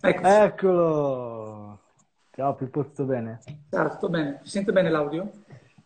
Ecco. 0.00 0.26
Eccolo! 0.28 1.80
Ciao 2.30 2.54
Pippo, 2.54 2.84
tutto 2.84 3.04
bene? 3.04 3.40
Ciao, 3.68 3.90
tutto 3.90 4.08
bene? 4.08 4.38
Si 4.44 4.50
sente 4.50 4.70
bene 4.70 4.90
l'audio? 4.90 5.28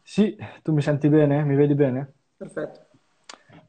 Sì, 0.03 0.37
tu 0.63 0.75
mi 0.75 0.83
senti 0.83 1.09
bene? 1.09 1.43
Mi 1.45 1.55
vedi 1.55 1.75
bene? 1.75 2.13
Perfetto. 2.37 2.89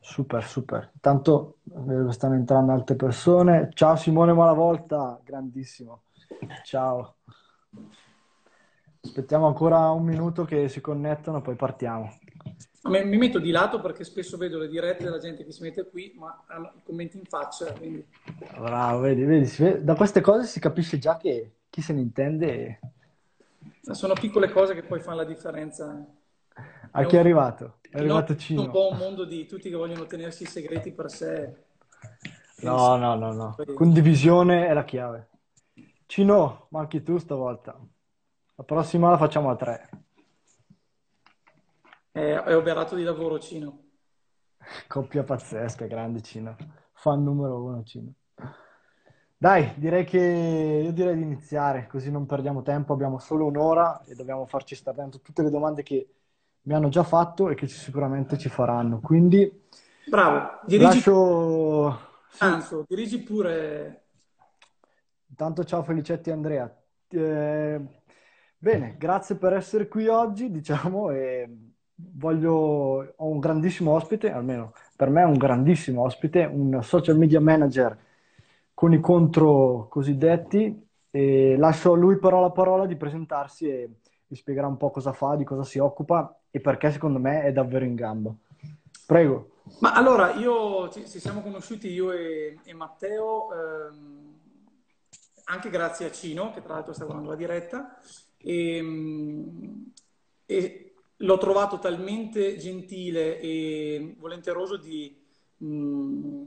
Super, 0.01 0.43
super. 0.43 0.89
Intanto 0.93 1.59
vedo 1.63 2.07
che 2.07 2.11
stanno 2.11 2.35
entrando 2.35 2.73
altre 2.73 2.97
persone. 2.97 3.69
Ciao 3.73 3.95
Simone 3.95 4.33
Malavolta, 4.33 5.17
grandissimo. 5.23 6.01
Ciao. 6.65 7.15
Aspettiamo 9.01 9.47
ancora 9.47 9.91
un 9.91 10.03
minuto 10.03 10.43
che 10.43 10.67
si 10.67 10.81
connettano, 10.81 11.41
poi 11.41 11.55
partiamo. 11.55 12.11
Mi, 12.83 13.17
metto 13.17 13.39
di 13.39 13.51
lato 13.51 13.79
perché 13.79 14.03
spesso 14.03 14.35
vedo 14.35 14.57
le 14.57 14.67
dirette 14.67 15.05
della 15.05 15.19
gente 15.19 15.45
che 15.45 15.51
si 15.53 15.61
mette 15.61 15.87
qui, 15.89 16.13
ma 16.17 16.43
hanno 16.47 16.73
i 16.75 16.81
commenti 16.83 17.17
in 17.17 17.23
faccia, 17.23 17.71
quindi... 17.71 18.05
Bravo, 18.57 18.99
vedi, 18.99 19.23
vedi, 19.23 19.83
da 19.83 19.95
queste 19.95 20.19
cose 20.19 20.45
si 20.47 20.59
capisce 20.59 20.97
già 20.97 21.15
che 21.15 21.51
chi 21.69 21.81
se 21.81 21.93
ne 21.93 22.01
intende 22.01 22.79
Sono 23.91 24.13
piccole 24.13 24.51
cose 24.51 24.73
che 24.73 24.83
poi 24.83 24.99
fanno 24.99 25.17
la 25.17 25.23
differenza. 25.23 26.05
a 26.91 27.01
È 27.01 27.05
chi 27.05 27.15
è 27.15 27.19
un, 27.19 27.23
arrivato? 27.25 27.77
È 27.89 27.97
arrivato 27.97 28.33
è 28.33 28.35
un 28.35 28.41
Cino. 28.41 28.69
po' 28.69 28.89
un 28.91 28.97
mondo 28.97 29.23
di 29.23 29.45
tutti 29.45 29.69
che 29.69 29.75
vogliono 29.75 30.05
tenersi 30.05 30.43
i 30.43 30.47
segreti 30.47 30.91
per 30.91 31.09
sé. 31.09 31.53
No, 32.57 32.97
no, 32.97 33.15
no, 33.15 33.31
no. 33.31 33.55
Condivisione 33.73 34.67
è 34.67 34.73
la 34.73 34.83
chiave. 34.83 35.29
Cino, 36.05 36.67
ma 36.69 36.81
anche 36.81 37.01
tu 37.01 37.17
stavolta. 37.17 37.79
La 38.55 38.63
prossima 38.63 39.09
la 39.09 39.17
facciamo 39.17 39.49
a 39.49 39.55
tre. 39.55 39.89
È, 42.13 42.19
è 42.19 42.55
oberato 42.55 42.95
di 42.95 43.03
lavoro, 43.03 43.39
Cino. 43.39 43.79
Coppia 44.87 45.23
pazzesca, 45.23 45.87
grande 45.87 46.21
Cino. 46.21 46.55
Fan 46.93 47.23
numero 47.23 47.61
uno, 47.63 47.83
Cino. 47.83 48.13
Dai, 49.35 49.73
direi 49.75 50.05
che 50.05 50.19
io 50.19 50.93
direi 50.93 51.17
di 51.17 51.23
iniziare, 51.23 51.87
così 51.87 52.09
non 52.09 52.25
perdiamo 52.25 52.61
tempo. 52.61 52.93
Abbiamo 52.93 53.17
solo 53.17 53.45
un'ora 53.47 54.01
e 54.05 54.15
dobbiamo 54.15 54.45
farci 54.45 54.75
stare 54.75 54.97
dentro 54.97 55.19
tutte 55.19 55.41
le 55.41 55.49
domande 55.49 55.83
che 55.83 56.07
mi 56.61 56.73
hanno 56.73 56.87
già 56.87 57.03
fatto 57.03 57.49
e 57.49 57.55
che 57.55 57.67
sicuramente 57.67 58.37
ci 58.37 58.47
faranno. 58.47 58.99
Quindi 59.01 59.65
Bravo, 60.05 60.61
dirigi, 60.65 60.83
lascio... 60.85 62.11
Anzo, 62.37 62.85
dirigi 62.87 63.21
pure. 63.21 64.05
intanto 65.27 65.63
ciao 65.65 65.83
Felicetti 65.83 66.29
e 66.29 66.33
Andrea. 66.33 66.83
Eh, 67.09 67.81
bene, 68.57 68.95
grazie 68.97 69.35
per 69.35 69.53
essere 69.53 69.87
qui 69.87 70.07
oggi, 70.07 70.49
diciamo, 70.49 71.11
e 71.11 71.72
voglio... 71.95 73.13
Ho 73.15 73.27
un 73.27 73.39
grandissimo 73.39 73.91
ospite, 73.91 74.31
almeno 74.31 74.73
per 74.95 75.09
me 75.09 75.21
è 75.21 75.25
un 75.25 75.37
grandissimo 75.37 76.03
ospite, 76.03 76.45
un 76.45 76.79
social 76.81 77.17
media 77.17 77.41
manager 77.41 77.97
con 78.73 78.93
i 78.93 78.99
contro 78.99 79.87
cosiddetti 79.89 80.87
e 81.09 81.55
lascio 81.57 81.93
a 81.93 81.97
lui 81.97 82.17
però 82.17 82.41
la 82.41 82.51
parola 82.51 82.85
di 82.85 82.95
presentarsi 82.95 83.67
e 83.67 83.89
vi 84.27 84.35
spiegherà 84.35 84.67
un 84.67 84.77
po' 84.77 84.91
cosa 84.91 85.11
fa, 85.11 85.35
di 85.35 85.43
cosa 85.43 85.63
si 85.63 85.77
occupa 85.77 86.39
e 86.49 86.59
perché 86.59 86.91
secondo 86.91 87.19
me 87.19 87.43
è 87.43 87.51
davvero 87.51 87.85
in 87.85 87.95
gamba. 87.95 88.33
Prego. 89.05 89.49
Ma 89.79 89.93
allora, 89.93 90.33
io 90.33 90.89
ci, 90.89 91.07
ci 91.07 91.19
siamo 91.19 91.41
conosciuti 91.41 91.89
io 91.89 92.11
e, 92.11 92.57
e 92.63 92.73
Matteo 92.73 93.49
ehm, 93.53 94.33
anche 95.45 95.69
grazie 95.69 96.07
a 96.07 96.11
Cino, 96.11 96.51
che 96.51 96.61
tra 96.61 96.73
l'altro 96.73 96.93
sta 96.93 97.05
guardando 97.05 97.31
la 97.31 97.35
diretta, 97.35 97.97
e, 98.37 98.81
mm, 98.81 99.83
e 100.45 100.92
l'ho 101.23 101.37
trovato 101.37 101.79
talmente 101.79 102.57
gentile 102.57 103.39
e 103.39 104.15
volenteroso 104.17 104.77
di 104.77 105.15
mm, 105.63 106.45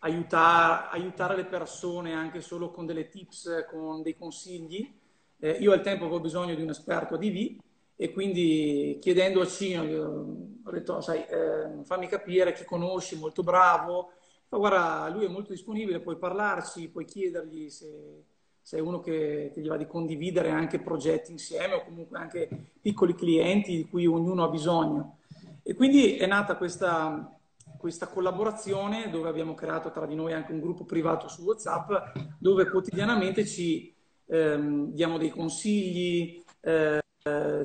aiutar- 0.00 0.92
aiutare 0.92 1.36
le 1.36 1.44
persone 1.44 2.12
anche 2.14 2.40
solo 2.40 2.70
con 2.70 2.86
delle 2.86 3.08
tips, 3.08 3.66
con 3.68 4.02
dei 4.02 4.16
consigli. 4.16 4.92
Eh, 5.38 5.52
io 5.60 5.72
al 5.72 5.82
tempo 5.82 6.04
avevo 6.04 6.20
bisogno 6.20 6.54
di 6.54 6.62
un 6.62 6.70
esperto 6.70 7.14
ADV 7.14 7.58
e 7.96 8.12
quindi 8.12 8.98
chiedendo 9.00 9.40
a 9.40 9.46
Cino, 9.46 9.82
ho 10.64 10.70
detto, 10.70 11.00
sai, 11.00 11.26
eh, 11.26 11.84
fammi 11.84 12.06
capire 12.06 12.52
chi 12.52 12.64
conosci, 12.64 13.16
molto 13.16 13.42
bravo. 13.42 14.12
Fa, 14.46 14.56
guarda, 14.56 15.08
lui 15.08 15.24
è 15.24 15.28
molto 15.28 15.52
disponibile, 15.52 16.00
puoi 16.00 16.16
parlarci, 16.16 16.88
puoi 16.88 17.04
chiedergli 17.04 17.68
se, 17.68 18.24
se 18.64 18.78
è 18.78 18.80
uno 18.80 19.00
che 19.00 19.50
ti 19.52 19.60
va 19.68 19.76
di 19.76 19.86
condividere 19.86 20.48
anche 20.48 20.80
progetti 20.80 21.30
insieme 21.30 21.74
o 21.74 21.84
comunque 21.84 22.18
anche 22.18 22.48
piccoli 22.80 23.14
clienti 23.14 23.76
di 23.76 23.84
cui 23.86 24.06
ognuno 24.06 24.42
ha 24.42 24.48
bisogno. 24.48 25.18
E 25.62 25.74
quindi 25.74 26.16
è 26.16 26.24
nata 26.24 26.56
questa, 26.56 27.30
questa 27.76 28.06
collaborazione 28.06 29.10
dove 29.10 29.28
abbiamo 29.28 29.52
creato 29.52 29.90
tra 29.90 30.06
di 30.06 30.14
noi 30.14 30.32
anche 30.32 30.52
un 30.52 30.60
gruppo 30.60 30.86
privato 30.86 31.28
su 31.28 31.42
WhatsApp 31.42 32.16
dove 32.38 32.66
quotidianamente 32.70 33.44
ci 33.44 33.94
ehm, 34.28 34.92
diamo 34.92 35.18
dei 35.18 35.28
consigli, 35.28 36.42
eh, 36.62 37.02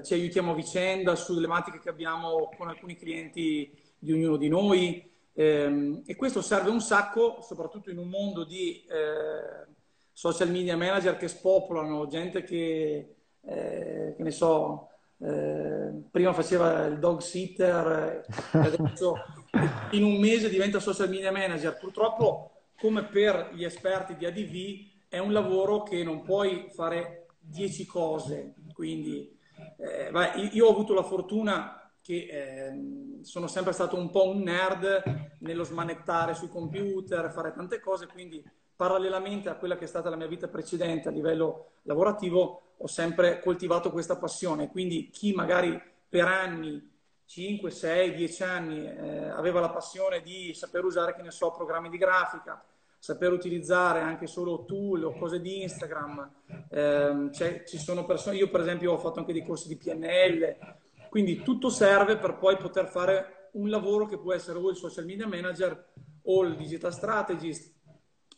ci 0.03 0.13
aiutiamo 0.13 0.51
a 0.51 0.55
vicenda 0.55 1.15
sulle 1.15 1.39
tematiche 1.39 1.79
che 1.79 1.87
abbiamo 1.87 2.49
con 2.57 2.67
alcuni 2.67 2.97
clienti 2.97 3.71
di 3.97 4.11
ognuno 4.11 4.35
di 4.35 4.49
noi. 4.49 5.09
Ehm, 5.31 6.01
e 6.05 6.17
questo 6.17 6.41
serve 6.41 6.69
un 6.69 6.81
sacco, 6.81 7.39
soprattutto 7.39 7.89
in 7.89 7.99
un 7.99 8.09
mondo 8.09 8.43
di 8.43 8.83
eh, 8.83 9.77
social 10.19 10.49
media 10.49 10.75
manager 10.75 11.15
che 11.15 11.29
spopolano, 11.29 12.05
gente 12.07 12.43
che, 12.43 13.15
eh, 13.41 14.13
che 14.17 14.21
ne 14.21 14.31
so, 14.31 14.89
eh, 15.17 15.93
prima 16.11 16.33
faceva 16.33 16.87
il 16.87 16.99
dog 16.99 17.21
sitter, 17.21 18.25
eh, 18.51 18.57
adesso 18.57 19.15
in 19.91 20.03
un 20.03 20.19
mese 20.19 20.49
diventa 20.49 20.81
social 20.81 21.07
media 21.07 21.31
manager. 21.31 21.77
Purtroppo, 21.77 22.51
come 22.77 23.05
per 23.05 23.51
gli 23.53 23.63
esperti 23.63 24.17
di 24.17 24.25
ADV, 24.25 25.07
è 25.07 25.19
un 25.19 25.31
lavoro 25.31 25.83
che 25.83 26.03
non 26.03 26.21
puoi 26.21 26.69
fare 26.73 27.27
10 27.39 27.85
cose. 27.85 28.55
Quindi, 28.73 29.39
eh, 29.77 30.11
vai, 30.11 30.49
io 30.53 30.67
ho 30.67 30.71
avuto 30.71 30.93
la 30.93 31.03
fortuna 31.03 31.78
che 32.09 32.27
eh, 32.27 33.21
sono 33.21 33.45
sempre 33.45 33.71
stato 33.71 33.95
un 33.95 34.09
po' 34.09 34.29
un 34.29 34.41
nerd 34.41 35.35
nello 35.41 35.63
smanettare 35.63 36.33
sui 36.33 36.49
computer, 36.49 37.31
fare 37.31 37.53
tante 37.53 37.79
cose, 37.79 38.07
quindi 38.07 38.43
parallelamente 38.75 39.47
a 39.47 39.53
quella 39.53 39.77
che 39.77 39.83
è 39.83 39.87
stata 39.87 40.09
la 40.09 40.15
mia 40.15 40.25
vita 40.25 40.47
precedente 40.47 41.07
a 41.07 41.11
livello 41.11 41.73
lavorativo, 41.83 42.73
ho 42.77 42.87
sempre 42.87 43.39
coltivato 43.41 43.91
questa 43.91 44.15
passione. 44.17 44.69
Quindi 44.69 45.11
chi 45.11 45.33
magari 45.33 45.79
per 46.09 46.25
anni, 46.25 46.83
5, 47.25 47.69
6, 47.69 48.15
10 48.15 48.43
anni, 48.43 48.87
eh, 48.87 49.27
aveva 49.27 49.59
la 49.59 49.69
passione 49.69 50.23
di 50.23 50.51
saper 50.55 50.85
usare, 50.85 51.13
che 51.13 51.21
ne 51.21 51.29
so, 51.29 51.51
programmi 51.51 51.89
di 51.89 51.97
grafica, 51.99 52.65
saper 52.97 53.33
utilizzare 53.33 54.01
anche 54.01 54.25
solo 54.25 54.65
tool 54.65 55.03
o 55.03 55.15
cose 55.15 55.39
di 55.41 55.61
Instagram. 55.61 56.31
Eh, 56.71 57.29
ci 57.67 57.77
sono 57.77 58.03
persone, 58.03 58.37
io 58.37 58.49
per 58.49 58.61
esempio 58.61 58.93
ho 58.93 58.97
fatto 58.97 59.19
anche 59.19 59.33
dei 59.33 59.45
corsi 59.45 59.67
di 59.67 59.77
PNL, 59.77 60.77
quindi 61.09 61.41
tutto 61.41 61.69
serve 61.69 62.17
per 62.17 62.37
poi 62.37 62.57
poter 62.57 62.87
fare 62.87 63.49
un 63.53 63.69
lavoro 63.69 64.05
che 64.05 64.19
può 64.19 64.33
essere 64.33 64.59
o 64.59 64.69
il 64.69 64.75
social 64.75 65.05
media 65.05 65.27
manager 65.27 65.91
o 66.23 66.43
il 66.43 66.55
digital 66.55 66.93
strategist, 66.93 67.73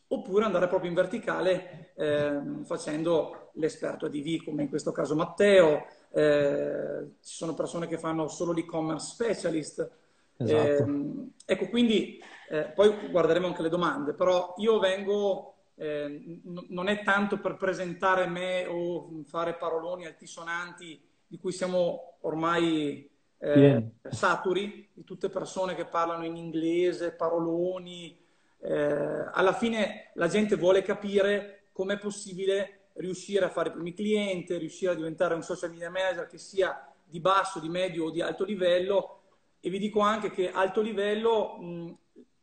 oppure 0.08 0.46
andare 0.46 0.68
proprio 0.68 0.90
in 0.90 0.96
verticale 0.96 1.94
eh, 1.96 2.40
facendo 2.64 3.52
l'esperto 3.56 4.06
ADV, 4.06 4.44
come 4.44 4.64
in 4.64 4.70
questo 4.70 4.92
caso 4.92 5.16
Matteo. 5.16 5.86
Eh, 6.14 7.12
ci 7.22 7.36
sono 7.36 7.54
persone 7.54 7.88
che 7.88 7.98
fanno 7.98 8.28
solo 8.28 8.52
l'e-commerce 8.52 9.14
specialist. 9.14 9.92
Esatto. 10.38 10.84
Eh, 10.84 11.30
ecco, 11.46 11.70
quindi 11.70 12.20
eh, 12.50 12.72
poi 12.74 13.10
guarderemo 13.10 13.48
anche 13.48 13.62
le 13.62 13.70
domande, 13.70 14.14
però 14.14 14.54
io 14.58 14.80
vengo, 14.80 15.56
eh, 15.76 16.08
n- 16.08 16.66
non 16.70 16.88
è 16.88 17.04
tanto 17.04 17.40
per 17.40 17.56
presentare 17.56 18.28
me 18.28 18.66
o 18.66 19.24
fare 19.26 19.56
paroloni 19.56 20.06
altisonanti 20.06 21.10
di 21.32 21.38
cui 21.38 21.54
siamo 21.54 22.18
ormai 22.24 23.10
eh, 23.38 23.92
saturi, 24.10 24.90
di 24.92 25.06
tutte 25.06 25.30
persone 25.30 25.76
che 25.76 25.86
parlano 25.86 26.26
in 26.26 26.36
inglese, 26.36 27.14
paroloni. 27.14 28.20
Eh, 28.60 29.30
alla 29.32 29.54
fine 29.54 30.12
la 30.16 30.28
gente 30.28 30.58
vuole 30.58 30.82
capire 30.82 31.68
com'è 31.72 31.98
possibile 31.98 32.90
riuscire 32.96 33.46
a 33.46 33.50
fare 33.50 33.70
i 33.70 33.72
primi 33.72 33.94
clienti, 33.94 34.58
riuscire 34.58 34.92
a 34.92 34.96
diventare 34.96 35.34
un 35.34 35.42
social 35.42 35.70
media 35.70 35.90
manager 35.90 36.28
che 36.28 36.38
sia 36.38 36.86
di 37.02 37.22
basso, 37.22 37.62
di 37.62 37.70
medio 37.70 38.08
o 38.08 38.12
di 38.12 38.20
alto 38.20 38.44
livello. 38.44 39.22
E 39.62 39.70
vi 39.70 39.80
dico 39.80 40.02
anche 40.02 40.32
che 40.32 40.52
alto 40.52 40.82
livello, 40.82 41.56
mh, 41.62 41.98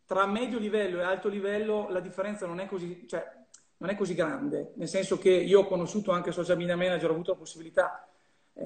tra 0.06 0.24
medio 0.24 0.58
livello 0.58 1.00
e 1.00 1.02
alto 1.02 1.28
livello, 1.28 1.90
la 1.90 2.00
differenza 2.00 2.46
non 2.46 2.58
è 2.58 2.64
così, 2.64 3.04
cioè, 3.06 3.22
non 3.76 3.90
è 3.90 3.96
così 3.96 4.14
grande. 4.14 4.72
Nel 4.76 4.88
senso 4.88 5.18
che 5.18 5.28
io 5.28 5.60
ho 5.60 5.66
conosciuto 5.66 6.10
anche 6.10 6.32
social 6.32 6.56
media 6.56 6.74
manager, 6.74 7.10
ho 7.10 7.12
avuto 7.12 7.32
la 7.32 7.36
possibilità 7.36 8.07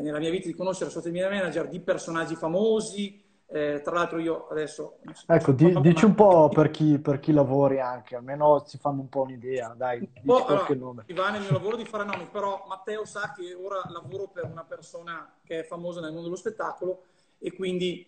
nella 0.01 0.19
mia 0.19 0.31
vita 0.31 0.47
di 0.47 0.55
conoscere 0.55 0.91
social 0.91 1.13
media 1.13 1.29
manager 1.29 1.69
di 1.69 1.81
personaggi 1.81 2.35
famosi. 2.35 3.21
Eh, 3.47 3.83
tra 3.85 3.93
l'altro 3.93 4.19
io 4.19 4.49
adesso... 4.49 4.99
Ecco, 5.27 5.53
di- 5.53 5.79
dici 5.83 6.07
un 6.07 6.15
po' 6.15 6.49
per 6.49 6.71
chi, 6.71 6.99
per 6.99 7.21
chi 7.21 7.33
lavori 7.33 7.81
anche, 7.81 8.17
almeno 8.17 8.63
si 8.65 8.79
fanno 8.79 9.03
un 9.03 9.11
po' 9.11 9.23
un'idea, 9.23 9.75
dai, 9.77 10.01
dici 10.01 10.23
Oh, 10.25 10.45
qualche 10.45 10.73
allora, 10.73 10.87
nome. 10.87 11.05
mi 11.07 11.15
va 11.15 11.31
nel 11.31 11.43
mio 11.43 11.53
lavoro 11.53 11.77
di 11.77 11.85
fare 11.85 12.05
nomi, 12.05 12.27
però 12.33 12.65
Matteo 12.67 13.05
sa 13.05 13.35
che 13.37 13.53
ora 13.53 13.83
lavoro 13.91 14.29
per 14.29 14.45
una 14.51 14.65
persona 14.65 15.31
che 15.45 15.61
è 15.61 15.65
famosa 15.65 16.01
nel 16.01 16.13
mondo 16.13 16.25
dello 16.25 16.37
spettacolo 16.37 17.03
e 17.39 17.53
quindi 17.53 18.07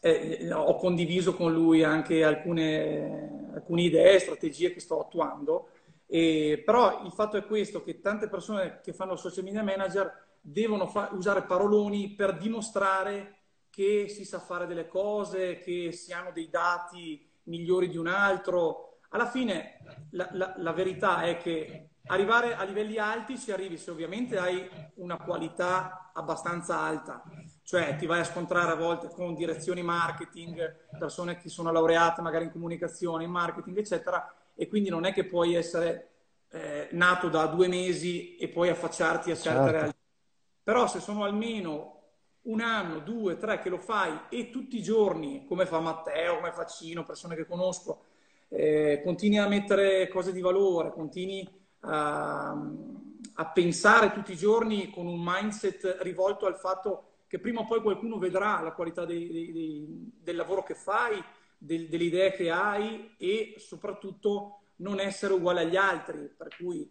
eh, 0.00 0.52
ho 0.52 0.74
condiviso 0.76 1.34
con 1.34 1.52
lui 1.52 1.84
anche 1.84 2.24
alcune, 2.24 3.50
alcune 3.54 3.82
idee, 3.82 4.18
strategie 4.18 4.72
che 4.72 4.80
sto 4.80 5.00
attuando 5.00 5.68
E, 6.06 6.62
però 6.64 7.02
il 7.04 7.12
fatto 7.12 7.36
è 7.36 7.44
questo, 7.46 7.82
che 7.82 8.00
tante 8.00 8.28
persone 8.28 8.80
che 8.82 8.92
fanno 8.92 9.16
social 9.16 9.44
media 9.44 9.62
manager 9.62 10.23
devono 10.46 10.86
fa- 10.86 11.08
usare 11.12 11.44
paroloni 11.44 12.10
per 12.10 12.36
dimostrare 12.36 13.38
che 13.70 14.08
si 14.08 14.26
sa 14.26 14.38
fare 14.38 14.66
delle 14.66 14.86
cose, 14.86 15.58
che 15.58 15.90
si 15.90 16.12
hanno 16.12 16.30
dei 16.32 16.50
dati 16.50 17.26
migliori 17.44 17.88
di 17.88 17.96
un 17.96 18.08
altro. 18.08 18.98
Alla 19.08 19.26
fine 19.26 19.78
la, 20.10 20.28
la, 20.32 20.54
la 20.58 20.72
verità 20.72 21.22
è 21.22 21.38
che 21.38 21.88
arrivare 22.06 22.54
a 22.54 22.62
livelli 22.64 22.98
alti 22.98 23.38
ci 23.38 23.52
arrivi 23.52 23.78
se 23.78 23.90
ovviamente 23.90 24.36
hai 24.38 24.68
una 24.96 25.16
qualità 25.16 26.10
abbastanza 26.12 26.78
alta, 26.78 27.22
cioè 27.62 27.96
ti 27.96 28.04
vai 28.04 28.20
a 28.20 28.24
scontrare 28.24 28.72
a 28.72 28.76
volte 28.76 29.08
con 29.08 29.34
direzioni 29.34 29.82
marketing, 29.82 30.88
persone 30.98 31.38
che 31.38 31.48
sono 31.48 31.72
laureate 31.72 32.20
magari 32.20 32.44
in 32.44 32.52
comunicazione, 32.52 33.24
in 33.24 33.30
marketing, 33.30 33.78
eccetera, 33.78 34.32
e 34.54 34.68
quindi 34.68 34.90
non 34.90 35.06
è 35.06 35.12
che 35.12 35.24
puoi 35.24 35.54
essere 35.54 36.10
eh, 36.50 36.88
nato 36.92 37.28
da 37.28 37.46
due 37.46 37.66
mesi 37.66 38.36
e 38.36 38.48
poi 38.48 38.68
affacciarti 38.68 39.30
a 39.30 39.36
certe 39.36 39.48
certo. 39.50 39.70
realtà. 39.70 40.02
Però 40.64 40.88
se 40.88 40.98
sono 40.98 41.24
almeno 41.24 41.94
un 42.44 42.60
anno, 42.60 43.00
due, 43.00 43.36
tre 43.36 43.60
che 43.60 43.68
lo 43.68 43.78
fai 43.78 44.18
e 44.30 44.50
tutti 44.50 44.78
i 44.78 44.82
giorni, 44.82 45.44
come 45.46 45.66
fa 45.66 45.78
Matteo, 45.78 46.36
come 46.36 46.52
fa 46.52 46.64
Cino, 46.64 47.04
persone 47.04 47.36
che 47.36 47.46
conosco, 47.46 48.04
eh, 48.48 49.02
continui 49.04 49.38
a 49.38 49.46
mettere 49.46 50.08
cose 50.08 50.32
di 50.32 50.40
valore, 50.40 50.90
continui 50.92 51.46
a, 51.80 52.50
a, 53.34 53.46
pensare 53.52 54.12
tutti 54.12 54.32
i 54.32 54.36
giorni 54.36 54.90
con 54.90 55.06
un 55.06 55.20
mindset 55.22 55.98
rivolto 56.00 56.46
al 56.46 56.56
fatto 56.56 57.08
che 57.26 57.38
prima 57.38 57.60
o 57.60 57.66
poi 57.66 57.82
qualcuno 57.82 58.18
vedrà 58.18 58.60
la 58.60 58.72
qualità 58.72 59.04
dei, 59.04 59.30
dei, 59.30 59.52
dei, 59.52 60.12
del 60.22 60.36
lavoro 60.36 60.62
che 60.62 60.74
fai, 60.74 61.22
del, 61.58 61.88
delle 61.88 62.04
idee 62.04 62.32
che 62.32 62.50
hai 62.50 63.14
e 63.18 63.54
soprattutto 63.58 64.60
non 64.76 64.98
essere 64.98 65.34
uguale 65.34 65.62
agli 65.62 65.76
altri. 65.76 66.32
Per 66.34 66.56
cui 66.56 66.88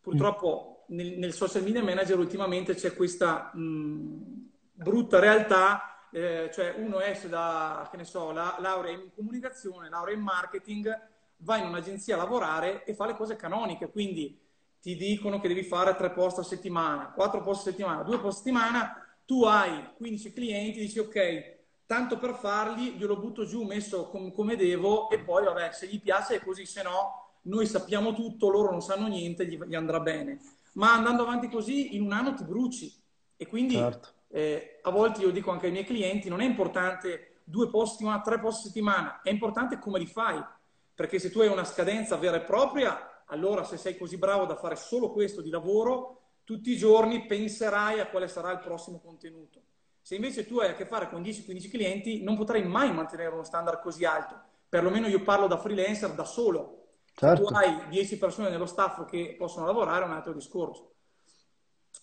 purtroppo 0.00 0.75
nel, 0.88 1.18
nel 1.18 1.32
social 1.32 1.62
media 1.62 1.82
manager 1.82 2.18
ultimamente 2.18 2.74
c'è 2.74 2.94
questa 2.94 3.50
mh, 3.54 4.50
brutta 4.72 5.18
realtà 5.18 5.96
eh, 6.16 6.50
cioè 6.52 6.74
uno 6.78 7.00
esce 7.00 7.28
da, 7.28 7.86
che 7.90 7.98
ne 7.98 8.04
so, 8.04 8.30
la, 8.30 8.56
laurea 8.58 8.92
in 8.92 9.10
comunicazione, 9.14 9.90
laurea 9.90 10.14
in 10.14 10.22
marketing, 10.22 10.98
va 11.38 11.58
in 11.58 11.66
un'agenzia 11.66 12.14
a 12.14 12.18
lavorare 12.18 12.84
e 12.84 12.94
fa 12.94 13.06
le 13.06 13.14
cose 13.14 13.36
canoniche, 13.36 13.90
quindi 13.90 14.40
ti 14.80 14.96
dicono 14.96 15.40
che 15.40 15.48
devi 15.48 15.62
fare 15.62 15.94
tre 15.94 16.10
post 16.12 16.38
a 16.38 16.42
settimana, 16.42 17.10
quattro 17.10 17.42
post 17.42 17.66
a 17.66 17.70
settimana, 17.70 18.02
due 18.02 18.18
post 18.18 18.38
a 18.38 18.42
settimana, 18.42 19.06
tu 19.26 19.44
hai 19.44 19.90
15 19.96 20.32
clienti, 20.32 20.78
dici 20.78 20.98
ok, 20.98 21.54
tanto 21.84 22.18
per 22.18 22.34
farli 22.34 22.92
glielo 22.92 23.18
butto 23.18 23.44
giù 23.44 23.64
messo 23.64 24.08
com- 24.08 24.32
come 24.32 24.56
devo 24.56 25.10
e 25.10 25.18
poi 25.18 25.44
vabbè 25.44 25.72
se 25.72 25.86
gli 25.86 26.00
piace 26.00 26.36
è 26.36 26.40
così, 26.40 26.64
se 26.64 26.82
no 26.82 27.24
noi 27.42 27.66
sappiamo 27.66 28.14
tutto, 28.14 28.48
loro 28.48 28.70
non 28.70 28.80
sanno 28.80 29.06
niente, 29.06 29.46
gli, 29.46 29.58
gli 29.64 29.74
andrà 29.74 30.00
bene. 30.00 30.38
Ma 30.76 30.94
andando 30.94 31.22
avanti 31.22 31.48
così 31.48 31.94
in 31.94 32.02
un 32.02 32.12
anno 32.12 32.34
ti 32.34 32.44
bruci 32.44 32.92
e 33.36 33.46
quindi 33.46 33.74
certo. 33.74 34.08
eh, 34.28 34.80
a 34.82 34.90
volte 34.90 35.20
io 35.20 35.30
dico 35.30 35.50
anche 35.50 35.66
ai 35.66 35.72
miei 35.72 35.84
clienti 35.84 36.28
non 36.28 36.40
è 36.40 36.44
importante 36.44 37.40
due 37.44 37.68
post 37.68 37.92
a 37.92 37.96
settimana, 37.96 38.20
tre 38.22 38.40
post 38.40 38.60
a 38.60 38.66
settimana, 38.66 39.20
è 39.22 39.30
importante 39.30 39.78
come 39.78 39.98
li 39.98 40.06
fai, 40.06 40.42
perché 40.94 41.18
se 41.18 41.30
tu 41.30 41.40
hai 41.40 41.48
una 41.48 41.64
scadenza 41.64 42.16
vera 42.16 42.36
e 42.36 42.40
propria, 42.40 43.22
allora 43.26 43.64
se 43.64 43.76
sei 43.76 43.96
così 43.96 44.16
bravo 44.18 44.46
da 44.46 44.56
fare 44.56 44.76
solo 44.76 45.12
questo 45.12 45.40
di 45.40 45.50
lavoro, 45.50 46.20
tutti 46.44 46.70
i 46.70 46.76
giorni 46.76 47.26
penserai 47.26 48.00
a 48.00 48.06
quale 48.06 48.28
sarà 48.28 48.50
il 48.52 48.58
prossimo 48.58 48.98
contenuto. 48.98 49.62
Se 50.00 50.14
invece 50.14 50.46
tu 50.46 50.58
hai 50.58 50.70
a 50.70 50.74
che 50.74 50.86
fare 50.86 51.08
con 51.08 51.20
10-15 51.20 51.68
clienti, 51.68 52.22
non 52.22 52.36
potrai 52.36 52.64
mai 52.64 52.92
mantenere 52.92 53.32
uno 53.32 53.42
standard 53.42 53.80
così 53.80 54.04
alto. 54.04 54.40
Perlomeno 54.68 55.08
io 55.08 55.22
parlo 55.22 55.48
da 55.48 55.58
freelancer 55.58 56.12
da 56.12 56.24
solo. 56.24 56.85
Certo. 57.18 57.46
Tu 57.46 57.54
hai 57.54 57.88
10 57.88 58.18
persone 58.18 58.50
nello 58.50 58.66
staff 58.66 59.06
che 59.06 59.36
possono 59.38 59.64
lavorare, 59.64 60.04
è 60.04 60.06
un 60.06 60.12
altro 60.12 60.34
discorso. 60.34 60.92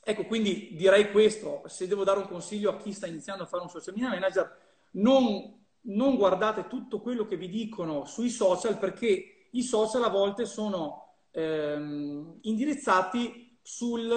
Ecco, 0.03 0.25
quindi 0.25 0.75
direi 0.75 1.11
questo, 1.11 1.61
se 1.67 1.87
devo 1.87 2.03
dare 2.03 2.17
un 2.17 2.27
consiglio 2.27 2.71
a 2.71 2.77
chi 2.77 2.91
sta 2.91 3.05
iniziando 3.05 3.43
a 3.43 3.45
fare 3.45 3.61
un 3.61 3.69
social 3.69 3.93
media 3.93 4.09
manager, 4.09 4.57
non, 4.93 5.65
non 5.81 6.15
guardate 6.15 6.67
tutto 6.67 6.99
quello 6.99 7.25
che 7.25 7.37
vi 7.37 7.47
dicono 7.47 8.05
sui 8.05 8.29
social 8.29 8.79
perché 8.79 9.47
i 9.51 9.61
social 9.61 10.03
a 10.03 10.09
volte 10.09 10.45
sono 10.45 11.13
ehm, 11.29 12.39
indirizzati 12.41 13.59
sul 13.61 14.11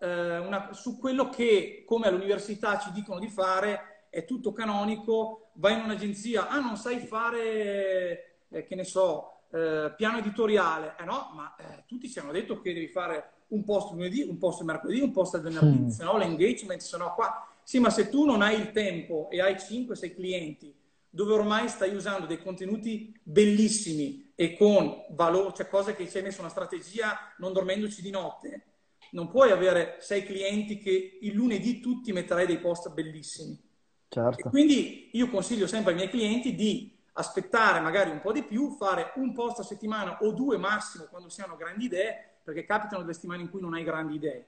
eh, 0.00 0.38
una, 0.38 0.74
su 0.74 0.98
quello 0.98 1.30
che, 1.30 1.82
come 1.86 2.08
all'università 2.08 2.78
ci 2.78 2.92
dicono 2.92 3.18
di 3.18 3.28
fare, 3.28 4.06
è 4.10 4.26
tutto 4.26 4.52
canonico, 4.52 5.50
vai 5.54 5.78
in 5.78 5.84
un'agenzia, 5.84 6.48
ah 6.48 6.60
non 6.60 6.76
sai 6.76 6.98
fare, 6.98 8.42
eh, 8.50 8.64
che 8.66 8.74
ne 8.74 8.84
so, 8.84 9.41
eh, 9.52 9.92
piano 9.96 10.18
editoriale, 10.18 10.96
eh 10.98 11.04
no, 11.04 11.30
ma 11.34 11.54
eh, 11.56 11.84
tutti 11.86 12.08
ci 12.08 12.18
hanno 12.18 12.32
detto 12.32 12.60
che 12.60 12.72
devi 12.72 12.88
fare 12.88 13.44
un 13.48 13.64
post 13.64 13.92
lunedì, 13.92 14.22
un 14.22 14.38
post 14.38 14.62
mercoledì, 14.62 15.00
un 15.00 15.12
post 15.12 15.38
venerdì, 15.40 15.84
mm. 15.84 15.88
se 15.88 16.04
no 16.04 16.16
l'engagement, 16.16 16.80
se 16.80 16.96
no 16.96 17.12
qua. 17.14 17.46
Sì, 17.62 17.78
ma 17.78 17.90
se 17.90 18.08
tu 18.08 18.24
non 18.24 18.42
hai 18.42 18.58
il 18.58 18.72
tempo 18.72 19.28
e 19.30 19.40
hai 19.40 19.54
5-6 19.54 20.14
clienti 20.14 20.74
dove 21.14 21.34
ormai 21.34 21.68
stai 21.68 21.94
usando 21.94 22.24
dei 22.26 22.42
contenuti 22.42 23.14
bellissimi 23.22 24.32
e 24.34 24.56
con 24.56 25.04
valore, 25.10 25.52
cioè 25.54 25.68
cose 25.68 25.94
che 25.94 26.08
ci 26.08 26.16
hai 26.16 26.22
messo 26.22 26.40
una 26.40 26.48
strategia 26.48 27.34
non 27.36 27.52
dormendoci 27.52 28.00
di 28.00 28.08
notte, 28.08 28.64
non 29.10 29.28
puoi 29.28 29.50
avere 29.50 29.98
sei 30.00 30.24
clienti 30.24 30.78
che 30.78 31.18
il 31.20 31.34
lunedì 31.34 31.80
tutti 31.80 32.12
metterai 32.12 32.46
dei 32.46 32.58
post 32.58 32.90
bellissimi. 32.92 33.70
Certo. 34.08 34.50
quindi 34.50 35.08
io 35.12 35.30
consiglio 35.30 35.66
sempre 35.66 35.92
ai 35.92 35.96
miei 35.96 36.10
clienti 36.10 36.54
di 36.54 37.01
aspettare 37.12 37.80
magari 37.80 38.10
un 38.10 38.20
po' 38.20 38.32
di 38.32 38.42
più, 38.42 38.70
fare 38.70 39.12
un 39.16 39.32
post 39.32 39.58
a 39.60 39.62
settimana 39.62 40.18
o 40.22 40.32
due 40.32 40.56
massimo 40.56 41.04
quando 41.04 41.28
si 41.28 41.40
hanno 41.40 41.56
grandi 41.56 41.84
idee, 41.84 42.38
perché 42.42 42.64
capitano 42.64 43.02
delle 43.02 43.14
settimane 43.14 43.42
in 43.42 43.50
cui 43.50 43.60
non 43.60 43.74
hai 43.74 43.84
grandi 43.84 44.14
idee. 44.14 44.46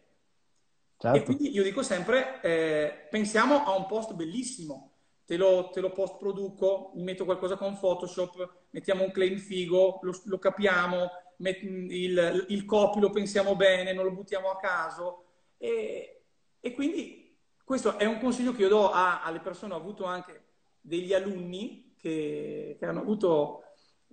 Certo. 0.96 1.16
E 1.18 1.22
quindi 1.22 1.52
io 1.52 1.62
dico 1.62 1.82
sempre, 1.82 2.40
eh, 2.40 3.06
pensiamo 3.10 3.64
a 3.64 3.76
un 3.76 3.86
post 3.86 4.14
bellissimo, 4.14 4.92
te 5.26 5.36
lo, 5.36 5.70
te 5.70 5.80
lo 5.80 5.90
post 5.92 6.16
produco, 6.18 6.92
metto 6.94 7.24
qualcosa 7.24 7.56
con 7.56 7.78
Photoshop, 7.78 8.66
mettiamo 8.70 9.04
un 9.04 9.10
claim 9.10 9.36
figo, 9.36 10.00
lo, 10.02 10.20
lo 10.24 10.38
capiamo, 10.38 11.10
il, 11.38 12.46
il 12.48 12.64
copy 12.64 13.00
lo 13.00 13.10
pensiamo 13.10 13.56
bene, 13.56 13.92
non 13.92 14.04
lo 14.04 14.12
buttiamo 14.12 14.50
a 14.50 14.56
caso. 14.56 15.24
E, 15.58 16.22
e 16.60 16.72
quindi 16.72 17.38
questo 17.64 17.98
è 17.98 18.04
un 18.04 18.18
consiglio 18.18 18.52
che 18.52 18.62
io 18.62 18.68
do 18.68 18.90
a, 18.90 19.22
alle 19.22 19.40
persone. 19.40 19.74
Ho 19.74 19.78
avuto 19.78 20.04
anche 20.04 20.44
degli 20.80 21.12
alunni 21.12 21.83
che, 22.04 22.76
che 22.78 22.84
hanno 22.84 23.00
avuto 23.00 23.62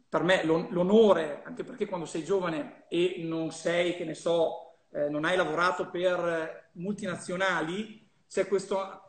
per 0.08 0.24
me 0.24 0.46
l'onore, 0.46 1.42
anche 1.44 1.66
perché 1.66 1.86
quando 1.86 2.06
sei 2.06 2.24
giovane 2.24 2.86
e 2.88 3.16
non 3.20 3.52
sei, 3.52 3.98
che 3.98 4.06
ne 4.06 4.14
so, 4.14 4.76
eh, 4.92 5.10
non 5.10 5.26
hai 5.26 5.36
lavorato 5.36 5.90
per 5.90 6.70
multinazionali, 6.74 8.10
c'è 8.30 8.48
questo 8.48 9.00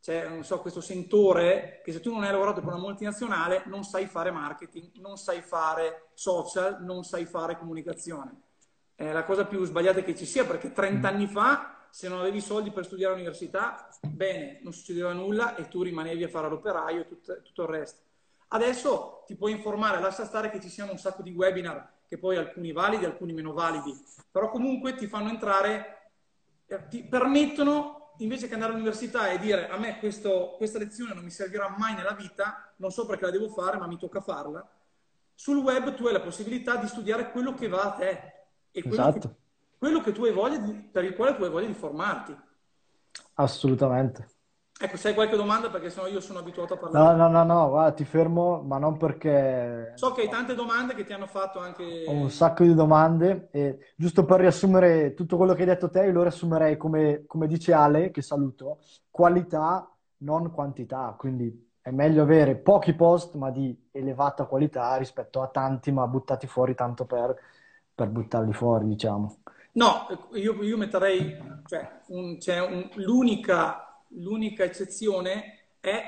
c'è 0.00 0.42
so, 0.42 0.60
questo 0.60 0.82
sentore 0.82 1.80
che 1.82 1.90
se 1.90 2.00
tu 2.00 2.12
non 2.12 2.24
hai 2.24 2.30
lavorato 2.30 2.60
per 2.60 2.74
una 2.74 2.82
multinazionale 2.82 3.62
non 3.66 3.84
sai 3.84 4.04
fare 4.06 4.30
marketing, 4.30 4.90
non 4.96 5.16
sai 5.16 5.40
fare 5.40 6.10
social, 6.12 6.84
non 6.84 7.04
sai 7.04 7.24
fare 7.24 7.56
comunicazione. 7.56 8.42
È 8.94 9.10
la 9.10 9.24
cosa 9.24 9.46
più 9.46 9.64
sbagliata 9.64 10.02
che 10.02 10.14
ci 10.14 10.26
sia 10.26 10.44
perché 10.44 10.72
30 10.72 11.08
anni 11.08 11.26
fa 11.26 11.86
se 11.88 12.08
non 12.08 12.18
avevi 12.18 12.40
soldi 12.40 12.70
per 12.70 12.84
studiare 12.84 13.14
all'università, 13.14 13.88
bene, 14.02 14.58
non 14.62 14.72
succedeva 14.72 15.12
nulla 15.12 15.54
e 15.54 15.68
tu 15.68 15.82
rimanevi 15.82 16.24
a 16.24 16.28
fare 16.28 16.48
l'operaio 16.48 17.02
e 17.02 17.06
tutto, 17.06 17.40
tutto 17.42 17.62
il 17.62 17.68
resto. 17.68 18.03
Adesso 18.48 19.24
ti 19.26 19.34
puoi 19.36 19.52
informare, 19.52 20.00
lascia 20.00 20.24
stare 20.24 20.50
che 20.50 20.60
ci 20.60 20.68
siano 20.68 20.92
un 20.92 20.98
sacco 20.98 21.22
di 21.22 21.30
webinar, 21.30 21.92
che 22.08 22.18
poi 22.18 22.36
alcuni 22.36 22.72
validi, 22.72 23.04
alcuni 23.04 23.32
meno 23.32 23.52
validi, 23.52 23.94
però 24.30 24.50
comunque 24.50 24.94
ti 24.94 25.06
fanno 25.06 25.30
entrare, 25.30 26.10
eh, 26.66 26.88
ti 26.88 27.04
permettono 27.04 28.12
invece 28.18 28.46
che 28.46 28.54
andare 28.54 28.72
all'università 28.72 29.30
e 29.30 29.38
dire 29.38 29.68
a 29.68 29.78
me 29.78 29.98
questo, 29.98 30.54
questa 30.56 30.78
lezione 30.78 31.14
non 31.14 31.24
mi 31.24 31.30
servirà 31.30 31.74
mai 31.76 31.94
nella 31.94 32.12
vita, 32.12 32.72
non 32.76 32.92
so 32.92 33.06
perché 33.06 33.24
la 33.24 33.30
devo 33.30 33.48
fare, 33.48 33.78
ma 33.78 33.86
mi 33.86 33.98
tocca 33.98 34.20
farla, 34.20 34.68
sul 35.34 35.58
web 35.58 35.94
tu 35.94 36.06
hai 36.06 36.12
la 36.12 36.20
possibilità 36.20 36.76
di 36.76 36.86
studiare 36.86 37.30
quello 37.30 37.54
che 37.54 37.68
va 37.68 37.82
a 37.82 37.90
te 37.92 38.32
e 38.70 38.82
quello, 38.82 38.94
esatto. 38.94 39.28
che, 39.28 39.34
quello 39.78 40.00
che 40.00 40.12
tu 40.12 40.24
hai 40.24 40.32
voglia 40.32 40.58
di, 40.58 40.72
per 40.72 41.04
il 41.04 41.14
quale 41.14 41.34
tu 41.34 41.42
hai 41.42 41.50
voglia 41.50 41.66
di 41.66 41.74
formarti. 41.74 42.36
Assolutamente. 43.34 44.28
Ecco, 44.84 44.98
se 44.98 45.08
hai 45.08 45.14
qualche 45.14 45.36
domanda, 45.36 45.70
perché 45.70 45.88
sennò 45.88 46.06
io 46.08 46.20
sono 46.20 46.40
abituato 46.40 46.74
a 46.74 46.76
parlare. 46.76 47.16
No, 47.16 47.26
no, 47.26 47.42
no, 47.42 47.42
no, 47.42 47.68
guarda, 47.70 47.92
ti 47.92 48.04
fermo, 48.04 48.60
ma 48.60 48.76
non 48.76 48.98
perché... 48.98 49.92
So 49.94 50.12
che 50.12 50.20
hai 50.20 50.28
tante 50.28 50.54
domande 50.54 50.94
che 50.94 51.04
ti 51.04 51.14
hanno 51.14 51.26
fatto 51.26 51.58
anche... 51.58 52.04
Ho 52.06 52.12
un 52.12 52.30
sacco 52.30 52.64
di 52.64 52.74
domande 52.74 53.48
e 53.50 53.78
giusto 53.96 54.26
per 54.26 54.40
riassumere 54.40 55.14
tutto 55.14 55.38
quello 55.38 55.54
che 55.54 55.60
hai 55.60 55.68
detto 55.68 55.88
te, 55.88 56.04
io 56.04 56.12
lo 56.12 56.20
riassumerei 56.20 56.76
come, 56.76 57.24
come 57.26 57.46
dice 57.46 57.72
Ale, 57.72 58.10
che 58.10 58.20
saluto, 58.20 58.80
qualità, 59.10 59.90
non 60.18 60.52
quantità, 60.52 61.14
quindi 61.16 61.72
è 61.80 61.90
meglio 61.90 62.22
avere 62.22 62.56
pochi 62.56 62.92
post 62.94 63.36
ma 63.36 63.50
di 63.50 63.88
elevata 63.90 64.44
qualità 64.44 64.96
rispetto 64.96 65.40
a 65.40 65.48
tanti 65.48 65.92
ma 65.92 66.06
buttati 66.06 66.46
fuori 66.46 66.74
tanto 66.74 67.06
per, 67.06 67.34
per 67.94 68.08
buttarli 68.08 68.52
fuori, 68.52 68.86
diciamo. 68.86 69.38
No, 69.72 70.06
io, 70.34 70.62
io 70.62 70.76
metterei, 70.76 71.36
cioè, 71.64 72.00
un, 72.08 72.38
cioè 72.38 72.60
un, 72.60 72.88
l'unica 72.96 73.83
l'unica 74.14 74.64
eccezione 74.64 75.76
è, 75.80 76.02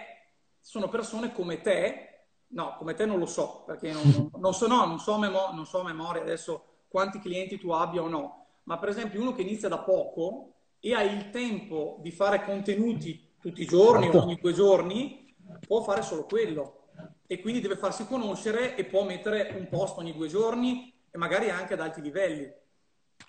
sono 0.61 0.89
persone 0.89 1.33
come 1.33 1.61
te, 1.61 2.27
no, 2.49 2.77
come 2.79 2.95
te 2.95 3.07
non 3.07 3.19
lo 3.19 3.27
so, 3.27 3.65
perché 3.67 3.93
non, 3.93 4.31
non, 4.39 4.55
so, 4.55 4.67
no, 4.67 4.85
non, 4.85 4.99
so, 4.99 5.19
memo- 5.19 5.53
non 5.53 5.67
so 5.67 5.81
a 5.81 5.85
memoria 5.85 6.23
adesso 6.23 6.65
quanti 6.89 7.19
clienti 7.19 7.59
tu 7.59 7.71
abbia 7.71 8.03
o 8.03 8.09
no, 8.09 8.47
ma 8.65 8.79
per 8.79 8.89
esempio 8.89 9.21
uno 9.21 9.33
che 9.33 9.43
inizia 9.43 9.69
da 9.69 9.79
poco 9.79 10.53
e 10.81 10.95
ha 10.95 11.03
il 11.03 11.31
tempo 11.31 11.99
di 12.01 12.11
fare 12.11 12.45
contenuti 12.45 13.35
tutti 13.41 13.63
i 13.63 13.67
giorni 13.67 14.05
certo. 14.05 14.19
o 14.19 14.23
ogni 14.23 14.39
due 14.41 14.53
giorni, 14.53 15.35
può 15.67 15.83
fare 15.83 16.03
solo 16.03 16.25
quello 16.25 16.89
e 17.27 17.41
quindi 17.41 17.61
deve 17.61 17.77
farsi 17.77 18.07
conoscere 18.07 18.77
e 18.77 18.85
può 18.85 19.05
mettere 19.05 19.55
un 19.57 19.69
post 19.69 19.99
ogni 19.99 20.13
due 20.13 20.29
giorni 20.29 20.93
e 21.11 21.19
magari 21.19 21.51
anche 21.51 21.75
ad 21.75 21.81
alti 21.81 22.01
livelli. 22.01 22.53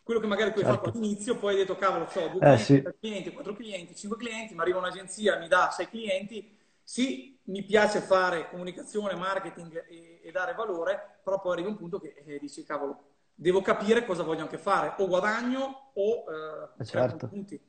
Quello 0.04 0.20
che 0.20 0.28
magari 0.28 0.52
tu 0.52 0.60
certo. 0.60 0.72
hai 0.72 0.78
fatto 0.78 0.98
all'inizio, 0.98 1.38
poi 1.38 1.54
hai 1.54 1.60
detto 1.60 1.76
cavolo, 1.76 2.06
ho 2.06 2.28
due 2.30 2.40
eh, 2.40 2.40
clienti, 2.40 2.64
sì. 2.64 2.82
tre 2.82 2.96
clienti, 3.00 3.32
quattro 3.32 3.54
clienti, 3.56 3.96
cinque 3.96 4.18
clienti, 4.18 4.56
ma 4.56 4.62
arriva 4.62 4.78
un'agenzia, 4.78 5.38
mi 5.38 5.48
dà 5.48 5.70
sei 5.72 5.90
clienti, 5.90 6.56
sì, 6.82 7.38
mi 7.44 7.64
piace 7.64 8.00
fare 8.00 8.50
comunicazione, 8.50 9.16
marketing 9.16 9.86
e, 9.90 10.22
e 10.24 10.32
dare 10.32 10.54
valore, 10.54 11.20
però 11.24 11.42
poi 11.42 11.54
arriva 11.54 11.70
un 11.70 11.78
punto 11.78 12.00
che 12.00 12.16
eh, 12.26 12.40
dici 12.40 12.64
cavolo, 12.64 13.04
devo 13.36 13.62
capire 13.62 14.06
cosa 14.06 14.24
voglio 14.24 14.42
anche 14.42 14.58
fare, 14.58 14.94
o 14.98 15.08
guadagno 15.08 15.92
o 15.94 16.24
eh, 16.32 16.82
eh 16.82 16.86
certo. 16.86 17.28
punti. 17.28 17.60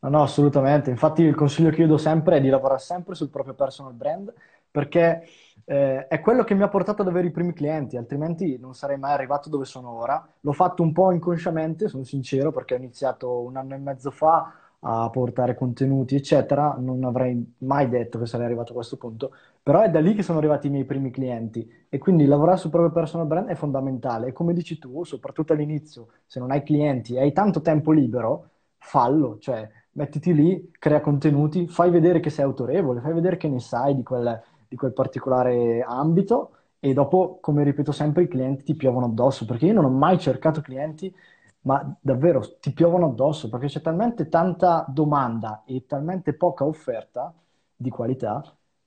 No, 0.00 0.08
no, 0.08 0.22
assolutamente. 0.22 0.90
Infatti 0.90 1.22
il 1.22 1.34
consiglio 1.34 1.70
che 1.70 1.80
io 1.80 1.86
do 1.86 1.98
sempre 1.98 2.36
è 2.36 2.40
di 2.40 2.48
lavorare 2.48 2.80
sempre 2.80 3.14
sul 3.14 3.28
proprio 3.28 3.54
personal 3.54 3.92
brand, 3.92 4.32
perché 4.70 5.26
eh, 5.64 6.06
è 6.06 6.20
quello 6.20 6.44
che 6.44 6.54
mi 6.54 6.62
ha 6.62 6.68
portato 6.68 7.02
ad 7.02 7.08
avere 7.08 7.28
i 7.28 7.30
primi 7.30 7.52
clienti, 7.52 7.96
altrimenti 7.96 8.58
non 8.58 8.74
sarei 8.74 8.98
mai 8.98 9.12
arrivato 9.12 9.48
dove 9.48 9.64
sono 9.64 9.90
ora. 9.90 10.26
L'ho 10.40 10.52
fatto 10.52 10.82
un 10.82 10.92
po' 10.92 11.12
inconsciamente, 11.12 11.88
sono 11.88 12.04
sincero, 12.04 12.50
perché 12.52 12.74
ho 12.74 12.76
iniziato 12.78 13.40
un 13.40 13.56
anno 13.56 13.74
e 13.74 13.78
mezzo 13.78 14.10
fa 14.10 14.52
a 14.86 15.08
portare 15.10 15.54
contenuti, 15.54 16.14
eccetera. 16.14 16.76
Non 16.78 17.04
avrei 17.04 17.54
mai 17.58 17.88
detto 17.88 18.18
che 18.18 18.26
sarei 18.26 18.46
arrivato 18.46 18.72
a 18.72 18.74
questo 18.74 18.96
punto, 18.96 19.32
però 19.62 19.80
è 19.80 19.90
da 19.90 20.00
lì 20.00 20.14
che 20.14 20.22
sono 20.22 20.38
arrivati 20.38 20.66
i 20.66 20.70
miei 20.70 20.84
primi 20.84 21.10
clienti 21.10 21.68
e 21.88 21.98
quindi 21.98 22.26
lavorare 22.26 22.58
sul 22.58 22.70
proprio 22.70 22.92
personal 22.92 23.26
brand 23.26 23.48
è 23.48 23.54
fondamentale. 23.54 24.28
E 24.28 24.32
come 24.32 24.52
dici 24.52 24.78
tu, 24.78 25.04
soprattutto 25.04 25.52
all'inizio, 25.54 26.08
se 26.26 26.38
non 26.40 26.50
hai 26.50 26.62
clienti 26.62 27.14
e 27.14 27.20
hai 27.20 27.32
tanto 27.32 27.60
tempo 27.62 27.90
libero, 27.92 28.50
fallo, 28.78 29.38
cioè 29.38 29.68
mettiti 29.92 30.34
lì, 30.34 30.70
crea 30.78 31.00
contenuti, 31.00 31.66
fai 31.68 31.90
vedere 31.90 32.20
che 32.20 32.30
sei 32.30 32.44
autorevole, 32.44 33.00
fai 33.00 33.12
vedere 33.14 33.36
che 33.36 33.48
ne 33.48 33.60
sai 33.60 33.94
di 33.94 34.02
quel 34.02 34.42
di 34.74 34.76
quel 34.76 34.92
particolare 34.92 35.84
ambito 35.86 36.50
e 36.80 36.92
dopo, 36.92 37.38
come 37.40 37.62
ripeto 37.62 37.92
sempre, 37.92 38.24
i 38.24 38.28
clienti 38.28 38.64
ti 38.64 38.74
piovono 38.74 39.06
addosso, 39.06 39.46
perché 39.46 39.66
io 39.66 39.72
non 39.72 39.84
ho 39.84 39.90
mai 39.90 40.18
cercato 40.18 40.60
clienti, 40.60 41.14
ma 41.62 41.96
davvero 42.00 42.58
ti 42.58 42.72
piovono 42.72 43.06
addosso, 43.06 43.48
perché 43.48 43.68
c'è 43.68 43.80
talmente 43.80 44.28
tanta 44.28 44.84
domanda 44.88 45.62
e 45.64 45.86
talmente 45.86 46.34
poca 46.34 46.64
offerta 46.64 47.32
di 47.74 47.88
qualità 47.88 48.42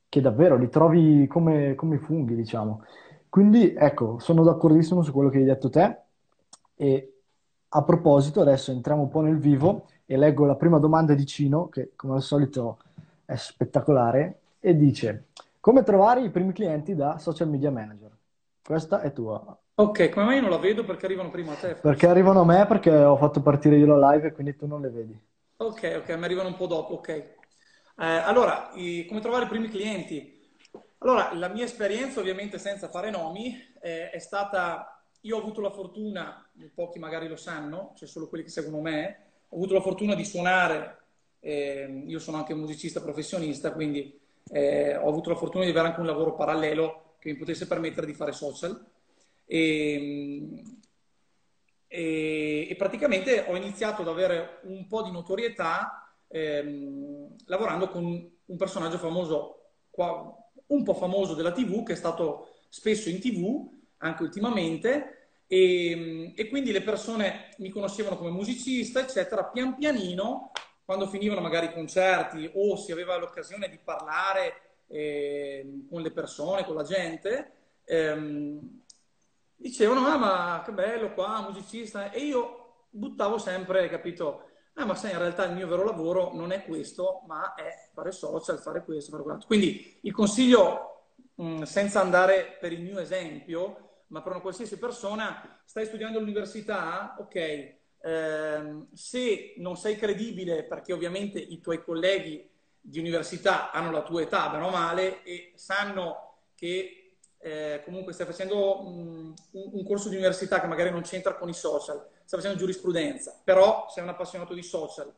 che 0.09 0.21
davvero 0.21 0.57
li 0.57 0.69
trovi 0.69 1.25
come, 1.27 1.73
come 1.73 1.97
funghi, 1.97 2.35
diciamo. 2.35 2.83
Quindi, 3.29 3.73
ecco, 3.73 4.19
sono 4.19 4.43
d'accordissimo 4.43 5.01
su 5.01 5.11
quello 5.11 5.29
che 5.29 5.37
hai 5.37 5.45
detto 5.45 5.69
te 5.69 5.97
e 6.75 7.13
a 7.69 7.83
proposito, 7.83 8.41
adesso 8.41 8.71
entriamo 8.71 9.03
un 9.03 9.09
po' 9.09 9.21
nel 9.21 9.39
vivo 9.39 9.85
e 10.05 10.17
leggo 10.17 10.45
la 10.45 10.55
prima 10.55 10.79
domanda 10.79 11.13
di 11.13 11.25
Cino, 11.25 11.67
che 11.69 11.93
come 11.95 12.15
al 12.15 12.21
solito 12.21 12.77
è 13.25 13.35
spettacolare, 13.35 14.39
e 14.59 14.75
dice 14.75 15.26
come 15.67 15.83
trovare 15.83 16.21
i 16.21 16.29
primi 16.29 16.53
clienti 16.53 16.95
da 16.95 17.17
social 17.17 17.49
media 17.49 17.69
manager? 17.69 18.09
Questa 18.63 19.01
è 19.01 19.11
tua. 19.11 19.61
Ok, 19.75 20.07
come 20.07 20.25
mai 20.25 20.39
non 20.39 20.49
la 20.49 20.59
vedo? 20.59 20.85
Perché 20.85 21.05
arrivano 21.05 21.29
prima 21.29 21.51
a 21.51 21.55
te? 21.55 21.67
Forse. 21.67 21.81
Perché 21.81 22.07
arrivano 22.07 22.39
a 22.39 22.45
me 22.45 22.65
perché 22.65 22.95
ho 22.95 23.17
fatto 23.17 23.41
partire 23.41 23.75
io 23.75 23.85
la 23.85 24.11
live 24.11 24.27
e 24.27 24.31
quindi 24.31 24.55
tu 24.55 24.65
non 24.65 24.79
le 24.79 24.89
vedi. 24.89 25.21
Ok, 25.57 25.95
ok, 25.97 26.09
mi 26.15 26.23
arrivano 26.23 26.47
un 26.47 26.55
po' 26.55 26.67
dopo, 26.67 26.93
ok. 26.93 27.09
Eh, 27.09 27.35
allora, 27.97 28.71
i, 28.75 29.05
come 29.09 29.19
trovare 29.19 29.43
i 29.43 29.49
primi 29.49 29.67
clienti? 29.67 30.39
Allora, 30.99 31.33
la 31.33 31.49
mia 31.49 31.65
esperienza, 31.65 32.21
ovviamente 32.21 32.59
senza 32.59 32.87
fare 32.87 33.09
nomi, 33.09 33.53
eh, 33.81 34.09
è 34.09 34.19
stata... 34.19 35.03
Io 35.23 35.35
ho 35.35 35.41
avuto 35.41 35.59
la 35.59 35.71
fortuna, 35.71 36.49
pochi 36.73 36.97
magari 36.97 37.27
lo 37.27 37.35
sanno, 37.35 37.91
cioè 37.97 38.07
solo 38.07 38.29
quelli 38.29 38.45
che 38.45 38.51
seguono 38.51 38.79
me, 38.79 39.31
ho 39.49 39.55
avuto 39.57 39.73
la 39.73 39.81
fortuna 39.81 40.15
di 40.15 40.23
suonare, 40.23 40.97
eh, 41.41 42.03
io 42.07 42.19
sono 42.19 42.37
anche 42.37 42.53
un 42.53 42.61
musicista 42.61 43.01
professionista, 43.01 43.73
quindi 43.73 44.17
eh, 44.51 44.95
ho 44.95 45.07
avuto 45.07 45.29
la 45.29 45.35
fortuna 45.35 45.63
di 45.63 45.71
avere 45.71 45.87
anche 45.87 45.99
un 45.99 46.05
lavoro 46.05 46.35
parallelo 46.35 47.15
che 47.19 47.31
mi 47.31 47.37
potesse 47.37 47.67
permettere 47.67 48.05
di 48.05 48.13
fare 48.13 48.31
social. 48.31 48.85
E, 49.45 50.63
e, 51.87 52.67
e 52.69 52.75
praticamente 52.75 53.45
ho 53.47 53.55
iniziato 53.55 54.01
ad 54.01 54.09
avere 54.09 54.59
un 54.63 54.87
po' 54.87 55.03
di 55.03 55.11
notorietà 55.11 56.07
ehm, 56.27 57.35
lavorando 57.45 57.89
con 57.89 58.05
un 58.45 58.57
personaggio 58.57 58.97
famoso, 58.97 59.71
un 60.67 60.83
po' 60.83 60.93
famoso 60.93 61.33
della 61.33 61.51
TV, 61.51 61.83
che 61.83 61.93
è 61.93 61.95
stato 61.95 62.55
spesso 62.69 63.09
in 63.09 63.19
TV, 63.19 63.69
anche 63.97 64.23
ultimamente, 64.23 65.13
e, 65.47 66.33
e, 66.35 66.49
quindi 66.49 66.71
le 66.71 66.81
persone 66.81 67.49
mi 67.59 67.69
conoscevano 67.69 68.17
come 68.17 68.31
musicista, 68.31 68.99
eccetera. 68.99 69.45
Pian 69.45 69.75
pianino 69.77 70.51
quando 70.87 71.07
finivano 71.07 71.41
magari 71.41 71.65
i 71.65 71.73
concerti 71.73 72.49
o 72.53 72.77
si 72.77 72.93
aveva 72.93 73.17
l'occasione 73.17 73.67
di 73.67 73.77
parlare 73.77 74.85
eh, 74.87 75.83
con 75.89 76.01
le 76.01 76.11
persone, 76.11 76.63
con 76.63 76.75
la 76.75 76.83
gente, 76.83 77.51
ehm, 77.83 78.83
dicevano, 79.57 80.07
ah 80.07 80.15
ma 80.15 80.61
che 80.63 80.71
bello 80.71 81.13
qua, 81.13 81.41
musicista, 81.41 82.09
e 82.09 82.19
io 82.19 82.85
buttavo 82.89 83.37
sempre, 83.37 83.89
capito, 83.89 84.43
ah 84.75 84.85
ma 84.85 84.95
sai 84.95 85.11
in 85.11 85.17
realtà 85.17 85.43
il 85.43 85.55
mio 85.55 85.67
vero 85.67 85.83
lavoro 85.83 86.33
non 86.33 86.53
è 86.53 86.63
questo, 86.63 87.23
ma 87.27 87.53
è 87.53 87.89
fare 87.93 88.13
social, 88.13 88.57
fare 88.57 88.85
questo, 88.85 89.11
fare 89.11 89.23
quell'altro. 89.23 89.47
Quindi 89.49 89.99
il 90.03 90.13
consiglio, 90.13 91.15
mh, 91.35 91.63
senza 91.63 91.99
andare 91.99 92.55
per 92.61 92.71
il 92.71 92.81
mio 92.81 92.99
esempio, 92.99 94.03
ma 94.07 94.21
per 94.21 94.31
una 94.31 94.41
qualsiasi 94.41 94.79
persona, 94.79 95.59
stai 95.65 95.85
studiando 95.85 96.17
all'università, 96.17 97.17
ok, 97.19 97.75
Ehm, 98.07 98.87
se 98.93 99.55
non 99.57 99.75
sei 99.75 99.97
credibile, 99.97 100.63
perché 100.63 100.93
ovviamente 100.93 101.39
i 101.39 101.59
tuoi 101.59 101.83
colleghi 101.83 102.49
di 102.79 102.99
università 102.99 103.71
hanno 103.71 103.91
la 103.91 104.01
tua 104.01 104.21
età, 104.21 104.47
bene 104.47 104.63
o 104.63 104.69
male, 104.69 105.23
e 105.23 105.51
sanno 105.55 106.35
che 106.55 107.15
eh, 107.37 107.81
comunque 107.83 108.13
stai 108.13 108.25
facendo 108.25 108.81
mh, 108.81 109.33
un, 109.51 109.69
un, 109.73 109.83
corso 109.83 110.07
di 110.07 110.15
università 110.15 110.61
che 110.61 110.67
magari 110.67 110.89
non 110.89 111.01
c'entra 111.01 111.35
con 111.35 111.49
i 111.49 111.53
social, 111.53 112.07
stai 112.23 112.39
facendo 112.39 112.57
giurisprudenza, 112.57 113.41
però 113.43 113.87
sei 113.89 114.03
un 114.03 114.09
appassionato 114.09 114.53
di 114.53 114.63
social, 114.63 115.13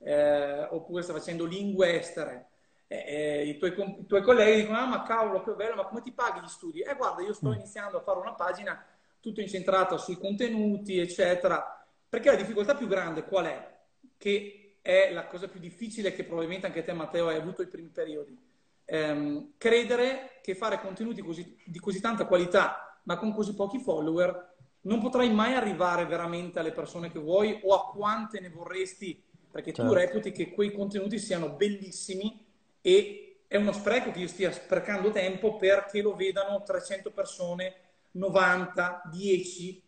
eh, 0.00 0.64
oppure 0.64 1.02
stai 1.02 1.16
facendo 1.16 1.46
lingue 1.46 1.98
estere, 1.98 2.48
eh, 2.88 3.04
eh 3.06 3.48
i, 3.48 3.56
tuoi, 3.56 3.72
i, 4.00 4.06
tuoi, 4.06 4.22
colleghi 4.22 4.60
dicono, 4.60 4.76
ah 4.76 4.86
ma 4.86 5.02
cavolo, 5.02 5.42
che 5.42 5.52
bello, 5.52 5.76
ma 5.76 5.86
come 5.86 6.02
ti 6.02 6.12
paghi 6.12 6.40
gli 6.40 6.48
studi? 6.48 6.80
Eh 6.80 6.94
guarda, 6.94 7.22
io 7.22 7.32
sto 7.32 7.48
mm. 7.48 7.54
iniziando 7.54 7.96
a 7.96 8.02
fare 8.02 8.18
una 8.18 8.34
pagina 8.34 8.84
tutto 9.20 9.40
incentrata 9.40 9.96
sui 9.96 10.18
contenuti, 10.18 10.98
eccetera, 10.98 11.83
perché 12.14 12.30
la 12.30 12.36
difficoltà 12.36 12.76
più 12.76 12.86
grande 12.86 13.24
qual 13.24 13.46
è? 13.46 13.76
Che 14.16 14.76
è 14.80 15.10
la 15.12 15.26
cosa 15.26 15.48
più 15.48 15.58
difficile 15.58 16.14
che 16.14 16.22
probabilmente 16.22 16.66
anche 16.66 16.84
te 16.84 16.92
Matteo 16.92 17.26
hai 17.26 17.36
avuto 17.36 17.60
i 17.60 17.66
primi 17.66 17.88
periodi. 17.88 18.38
Ehm, 18.84 19.54
credere 19.58 20.38
che 20.40 20.54
fare 20.54 20.80
contenuti 20.80 21.22
così, 21.22 21.58
di 21.64 21.80
così 21.80 22.00
tanta 22.00 22.26
qualità 22.26 23.00
ma 23.04 23.16
con 23.16 23.34
così 23.34 23.54
pochi 23.54 23.80
follower 23.80 24.54
non 24.82 25.00
potrai 25.00 25.32
mai 25.32 25.54
arrivare 25.54 26.06
veramente 26.06 26.60
alle 26.60 26.70
persone 26.70 27.10
che 27.10 27.18
vuoi 27.18 27.58
o 27.64 27.74
a 27.74 27.90
quante 27.90 28.38
ne 28.38 28.48
vorresti 28.48 29.20
perché 29.50 29.72
certo. 29.72 29.90
tu 29.90 29.96
reputi 29.98 30.30
che 30.30 30.52
quei 30.52 30.70
contenuti 30.70 31.18
siano 31.18 31.50
bellissimi 31.50 32.46
e 32.80 33.38
è 33.48 33.56
uno 33.56 33.72
spreco 33.72 34.12
che 34.12 34.20
io 34.20 34.28
stia 34.28 34.52
sprecando 34.52 35.10
tempo 35.10 35.56
perché 35.56 36.00
lo 36.00 36.14
vedano 36.14 36.62
300 36.62 37.10
persone, 37.10 37.74
90, 38.12 39.02
10 39.10 39.83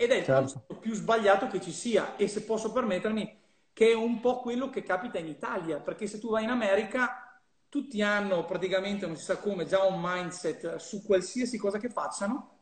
ed 0.00 0.12
è 0.12 0.14
il 0.14 0.24
certo. 0.24 0.64
più 0.78 0.94
sbagliato 0.94 1.48
che 1.48 1.60
ci 1.60 1.72
sia 1.72 2.14
e 2.14 2.28
se 2.28 2.44
posso 2.44 2.70
permettermi 2.70 3.36
che 3.72 3.90
è 3.90 3.94
un 3.94 4.20
po' 4.20 4.38
quello 4.38 4.70
che 4.70 4.84
capita 4.84 5.18
in 5.18 5.26
Italia 5.26 5.80
perché 5.80 6.06
se 6.06 6.20
tu 6.20 6.30
vai 6.30 6.44
in 6.44 6.50
America 6.50 7.36
tutti 7.68 8.00
hanno 8.00 8.44
praticamente 8.44 9.06
non 9.06 9.16
si 9.16 9.24
sa 9.24 9.38
come 9.38 9.66
già 9.66 9.82
un 9.82 9.98
mindset 10.00 10.76
su 10.76 11.04
qualsiasi 11.04 11.58
cosa 11.58 11.78
che 11.78 11.88
facciano 11.88 12.58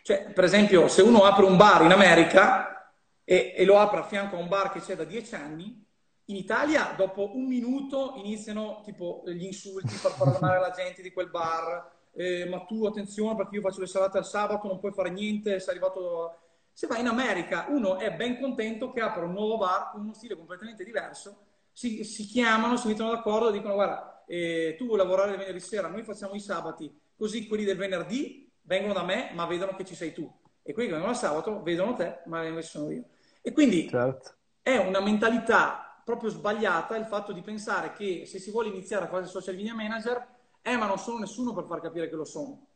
cioè 0.00 0.32
per 0.32 0.44
esempio 0.44 0.88
se 0.88 1.02
uno 1.02 1.24
apre 1.24 1.44
un 1.44 1.58
bar 1.58 1.82
in 1.82 1.92
America 1.92 2.94
e, 3.24 3.52
e 3.54 3.64
lo 3.66 3.78
apre 3.78 4.00
a 4.00 4.04
fianco 4.04 4.36
a 4.36 4.40
un 4.40 4.48
bar 4.48 4.72
che 4.72 4.80
c'è 4.80 4.96
da 4.96 5.04
dieci 5.04 5.34
anni 5.34 5.84
in 6.24 6.36
Italia 6.36 6.94
dopo 6.96 7.36
un 7.36 7.46
minuto 7.46 8.14
iniziano 8.16 8.80
tipo 8.86 9.22
gli 9.26 9.44
insulti 9.44 9.94
per 10.00 10.14
parlare 10.16 10.56
alla 10.56 10.70
gente 10.70 11.02
di 11.02 11.12
quel 11.12 11.28
bar 11.28 11.97
eh, 12.18 12.46
ma 12.46 12.64
tu 12.64 12.84
attenzione 12.84 13.36
perché 13.36 13.54
io 13.54 13.60
faccio 13.60 13.78
le 13.78 13.86
serate 13.86 14.18
al 14.18 14.26
sabato, 14.26 14.66
non 14.66 14.80
puoi 14.80 14.92
fare 14.92 15.10
niente, 15.10 15.60
sei 15.60 15.70
arrivato... 15.70 16.36
Se 16.72 16.88
vai 16.88 17.00
in 17.00 17.06
America 17.06 17.66
uno 17.68 17.98
è 17.98 18.12
ben 18.12 18.40
contento 18.40 18.90
che 18.92 19.00
apra 19.00 19.24
un 19.24 19.32
nuovo 19.32 19.56
bar 19.56 19.90
con 19.90 20.00
uno 20.00 20.14
stile 20.14 20.36
completamente 20.36 20.84
diverso, 20.84 21.46
si, 21.72 22.04
si 22.04 22.24
chiamano, 22.24 22.76
si 22.76 22.88
mettono 22.88 23.10
d'accordo 23.10 23.48
e 23.48 23.52
dicono 23.52 23.74
guarda, 23.74 24.24
eh, 24.26 24.74
tu 24.76 24.86
vuoi 24.86 24.98
lavorare 24.98 25.32
il 25.32 25.38
venerdì 25.38 25.60
sera, 25.60 25.88
noi 25.88 26.02
facciamo 26.02 26.34
i 26.34 26.40
sabati, 26.40 26.92
così 27.16 27.46
quelli 27.46 27.64
del 27.64 27.76
venerdì 27.76 28.48
vengono 28.62 28.92
da 28.92 29.02
me 29.02 29.30
ma 29.34 29.46
vedono 29.46 29.74
che 29.74 29.84
ci 29.84 29.94
sei 29.94 30.12
tu 30.12 30.30
e 30.62 30.72
quelli 30.72 30.88
che 30.88 30.94
vengono 30.94 31.14
al 31.14 31.18
sabato 31.18 31.62
vedono 31.62 31.94
te 31.94 32.22
ma 32.26 32.44
invece 32.44 32.68
sono 32.68 32.90
io. 32.90 33.04
E 33.42 33.52
quindi 33.52 33.88
certo. 33.88 34.34
è 34.62 34.76
una 34.76 35.00
mentalità 35.00 36.00
proprio 36.04 36.30
sbagliata 36.30 36.96
il 36.96 37.06
fatto 37.06 37.32
di 37.32 37.42
pensare 37.42 37.92
che 37.92 38.24
se 38.26 38.38
si 38.38 38.50
vuole 38.50 38.68
iniziare 38.68 39.04
a 39.04 39.08
fare 39.08 39.26
social 39.26 39.56
media 39.56 39.74
manager 39.74 40.37
eh 40.62 40.76
ma 40.76 40.86
non 40.86 40.98
sono 40.98 41.18
nessuno 41.18 41.52
per 41.52 41.64
far 41.64 41.80
capire 41.80 42.08
che 42.08 42.16
lo 42.16 42.24
sono. 42.24 42.66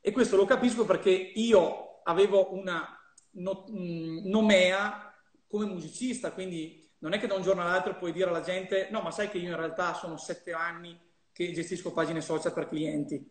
E 0.00 0.12
questo 0.12 0.36
lo 0.36 0.44
capisco 0.44 0.84
perché 0.84 1.10
io 1.10 2.00
avevo 2.04 2.54
una 2.54 2.98
no, 3.32 3.64
mh, 3.68 4.28
nomea 4.28 5.12
come 5.46 5.66
musicista, 5.66 6.32
quindi 6.32 6.86
non 6.98 7.12
è 7.12 7.18
che 7.18 7.26
da 7.26 7.34
un 7.34 7.42
giorno 7.42 7.62
all'altro 7.62 7.96
puoi 7.96 8.12
dire 8.12 8.28
alla 8.28 8.40
gente 8.40 8.88
no, 8.90 9.00
ma 9.00 9.10
sai 9.10 9.28
che 9.28 9.38
io 9.38 9.50
in 9.50 9.56
realtà 9.56 9.94
sono 9.94 10.16
sette 10.16 10.52
anni 10.52 10.98
che 11.32 11.52
gestisco 11.52 11.92
pagine 11.92 12.20
social 12.20 12.52
per 12.52 12.68
clienti, 12.68 13.24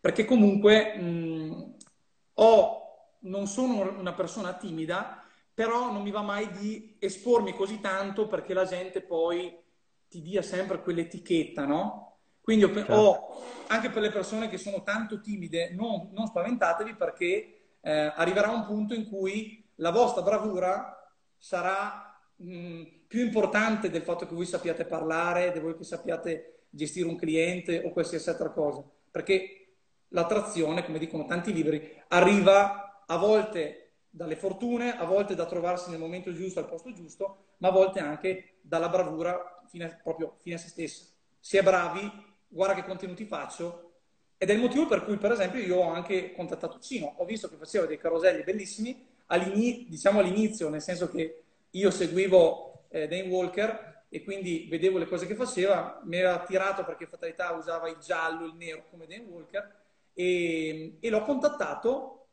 perché 0.00 0.24
comunque 0.24 0.96
mh, 0.96 1.76
ho, 2.34 2.82
non 3.20 3.46
sono 3.46 3.98
una 3.98 4.14
persona 4.14 4.54
timida, 4.54 5.22
però 5.52 5.90
non 5.90 6.02
mi 6.02 6.12
va 6.12 6.22
mai 6.22 6.50
di 6.52 6.96
espormi 7.00 7.52
così 7.52 7.80
tanto 7.80 8.28
perché 8.28 8.54
la 8.54 8.64
gente 8.64 9.00
poi 9.02 9.56
ti 10.08 10.22
dia 10.22 10.40
sempre 10.40 10.80
quell'etichetta, 10.80 11.66
no? 11.66 12.07
Quindi 12.48 12.64
ho, 12.64 12.72
certo. 12.72 12.94
ho, 12.94 13.42
anche 13.66 13.90
per 13.90 14.00
le 14.00 14.08
persone 14.08 14.48
che 14.48 14.56
sono 14.56 14.82
tanto 14.82 15.20
timide, 15.20 15.70
non, 15.74 16.08
non 16.12 16.28
spaventatevi 16.28 16.94
perché 16.94 17.74
eh, 17.82 18.12
arriverà 18.16 18.48
un 18.48 18.64
punto 18.64 18.94
in 18.94 19.06
cui 19.06 19.62
la 19.74 19.90
vostra 19.90 20.22
bravura 20.22 21.12
sarà 21.36 22.18
mh, 22.36 22.82
più 23.06 23.22
importante 23.22 23.90
del 23.90 24.00
fatto 24.00 24.26
che 24.26 24.34
voi 24.34 24.46
sappiate 24.46 24.86
parlare, 24.86 25.52
di 25.52 25.58
voi 25.58 25.76
che 25.76 25.84
sappiate 25.84 26.68
gestire 26.70 27.06
un 27.06 27.16
cliente 27.16 27.82
o 27.84 27.90
qualsiasi 27.90 28.30
altra 28.30 28.48
cosa. 28.48 28.82
Perché 29.10 29.74
l'attrazione, 30.08 30.86
come 30.86 30.98
dicono 30.98 31.26
tanti 31.26 31.52
libri, 31.52 32.02
arriva 32.08 33.04
a 33.06 33.16
volte 33.18 33.96
dalle 34.08 34.36
fortune, 34.36 34.96
a 34.96 35.04
volte 35.04 35.34
da 35.34 35.44
trovarsi 35.44 35.90
nel 35.90 35.98
momento 35.98 36.32
giusto, 36.32 36.60
al 36.60 36.66
posto 36.66 36.94
giusto, 36.94 37.56
ma 37.58 37.68
a 37.68 37.72
volte 37.72 38.00
anche 38.00 38.56
dalla 38.62 38.88
bravura 38.88 39.62
fine, 39.68 40.00
proprio 40.02 40.36
fine 40.40 40.54
a 40.54 40.58
se 40.58 40.68
stessa. 40.68 41.04
Si 41.38 41.58
è 41.58 41.62
bravi 41.62 42.27
guarda 42.48 42.74
che 42.74 42.84
contenuti 42.84 43.24
faccio. 43.24 43.84
Ed 44.38 44.50
è 44.50 44.52
il 44.52 44.60
motivo 44.60 44.86
per 44.86 45.04
cui, 45.04 45.16
per 45.16 45.32
esempio, 45.32 45.60
io 45.60 45.76
ho 45.76 45.92
anche 45.92 46.32
contattato 46.32 46.78
Cino. 46.78 47.14
Ho 47.18 47.24
visto 47.24 47.48
che 47.48 47.56
faceva 47.56 47.86
dei 47.86 47.98
caroselli 47.98 48.42
bellissimi, 48.42 49.06
diciamo 49.88 50.20
all'inizio, 50.20 50.68
nel 50.68 50.80
senso 50.82 51.10
che 51.10 51.42
io 51.70 51.90
seguivo 51.90 52.84
eh, 52.88 53.08
Dane 53.08 53.28
Walker 53.28 54.04
e 54.08 54.22
quindi 54.22 54.66
vedevo 54.70 54.98
le 54.98 55.06
cose 55.06 55.26
che 55.26 55.34
faceva, 55.34 56.00
mi 56.04 56.16
era 56.16 56.34
attirato 56.34 56.84
perché 56.84 57.06
Fatalità 57.06 57.52
usava 57.52 57.88
il 57.88 57.98
giallo, 57.98 58.46
il 58.46 58.54
nero 58.54 58.84
come 58.90 59.06
Dane 59.06 59.26
Walker 59.28 59.76
e, 60.14 60.96
e 60.98 61.10
l'ho 61.10 61.22
contattato 61.24 62.26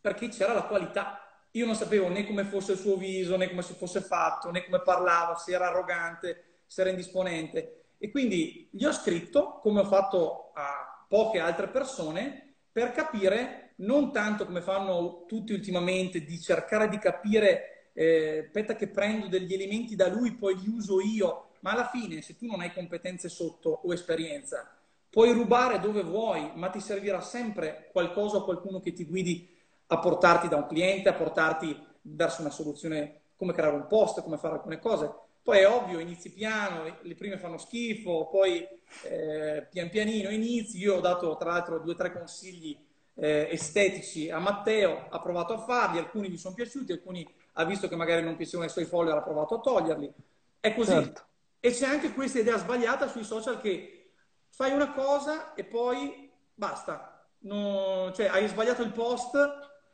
perché 0.00 0.28
c'era 0.28 0.54
la 0.54 0.64
qualità. 0.64 1.22
Io 1.52 1.66
non 1.66 1.74
sapevo 1.74 2.08
né 2.08 2.26
come 2.26 2.44
fosse 2.44 2.72
il 2.72 2.78
suo 2.78 2.96
viso, 2.96 3.36
né 3.36 3.48
come 3.48 3.62
si 3.62 3.74
fosse 3.74 4.00
fatto, 4.00 4.50
né 4.50 4.64
come 4.64 4.80
parlava, 4.80 5.34
se 5.34 5.52
era 5.52 5.68
arrogante, 5.68 6.44
se 6.66 6.80
era 6.80 6.90
indisponente. 6.90 7.77
E 7.98 8.10
quindi 8.10 8.68
gli 8.70 8.84
ho 8.84 8.92
scritto, 8.92 9.58
come 9.60 9.80
ho 9.80 9.84
fatto 9.84 10.52
a 10.54 11.04
poche 11.08 11.40
altre 11.40 11.68
persone, 11.68 12.54
per 12.70 12.92
capire 12.92 13.72
non 13.76 14.12
tanto 14.12 14.46
come 14.46 14.60
fanno 14.60 15.24
tutti 15.26 15.52
ultimamente 15.52 16.22
di 16.22 16.40
cercare 16.40 16.88
di 16.88 16.98
capire, 16.98 17.90
eh, 17.92 18.44
aspetta 18.46 18.76
che 18.76 18.88
prendo 18.88 19.26
degli 19.26 19.52
elementi 19.52 19.96
da 19.96 20.08
lui, 20.08 20.34
poi 20.34 20.56
li 20.56 20.68
uso 20.68 21.00
io, 21.00 21.50
ma 21.60 21.72
alla 21.72 21.88
fine 21.88 22.22
se 22.22 22.36
tu 22.36 22.46
non 22.46 22.60
hai 22.60 22.72
competenze 22.72 23.28
sotto 23.28 23.80
o 23.84 23.92
esperienza, 23.92 24.72
puoi 25.10 25.32
rubare 25.32 25.80
dove 25.80 26.02
vuoi, 26.02 26.52
ma 26.54 26.68
ti 26.68 26.80
servirà 26.80 27.20
sempre 27.20 27.88
qualcosa 27.92 28.36
o 28.36 28.44
qualcuno 28.44 28.80
che 28.80 28.92
ti 28.92 29.04
guidi 29.04 29.56
a 29.88 29.98
portarti 29.98 30.48
da 30.48 30.56
un 30.56 30.66
cliente, 30.66 31.08
a 31.08 31.14
portarti 31.14 31.76
verso 32.02 32.42
una 32.42 32.50
soluzione, 32.50 33.20
come 33.36 33.52
creare 33.52 33.74
un 33.74 33.86
post, 33.86 34.22
come 34.22 34.36
fare 34.36 34.54
alcune 34.54 34.78
cose. 34.78 35.10
Poi 35.48 35.60
è 35.60 35.66
ovvio, 35.66 35.98
inizi 35.98 36.30
piano, 36.30 36.98
le 37.00 37.14
prime 37.14 37.38
fanno 37.38 37.56
schifo, 37.56 38.28
poi 38.30 38.68
eh, 39.04 39.66
pian 39.70 39.88
pianino 39.88 40.28
inizi. 40.28 40.76
Io 40.76 40.96
ho 40.96 41.00
dato 41.00 41.38
tra 41.38 41.52
l'altro 41.52 41.78
due 41.78 41.94
o 41.94 41.96
tre 41.96 42.12
consigli 42.12 42.78
eh, 43.14 43.48
estetici 43.50 44.28
a 44.28 44.40
Matteo, 44.40 45.06
ha 45.08 45.18
provato 45.22 45.54
a 45.54 45.58
farli, 45.60 45.96
alcuni 45.96 46.28
gli 46.28 46.36
sono 46.36 46.54
piaciuti, 46.54 46.92
alcuni 46.92 47.26
ha 47.54 47.64
visto 47.64 47.88
che 47.88 47.96
magari 47.96 48.22
non 48.22 48.36
piacevano 48.36 48.68
i 48.68 48.70
suoi 48.70 48.84
follower, 48.84 49.16
ha 49.16 49.22
provato 49.22 49.54
a 49.54 49.60
toglierli. 49.60 50.12
È 50.60 50.74
così. 50.74 50.90
Certo. 50.90 51.22
E 51.60 51.70
c'è 51.70 51.86
anche 51.86 52.12
questa 52.12 52.40
idea 52.40 52.58
sbagliata 52.58 53.08
sui 53.08 53.24
social 53.24 53.58
che 53.58 54.10
fai 54.50 54.72
una 54.72 54.92
cosa 54.92 55.54
e 55.54 55.64
poi 55.64 56.30
basta. 56.52 57.26
No, 57.38 58.12
cioè, 58.14 58.26
hai 58.26 58.46
sbagliato 58.48 58.82
il 58.82 58.92
post, 58.92 59.34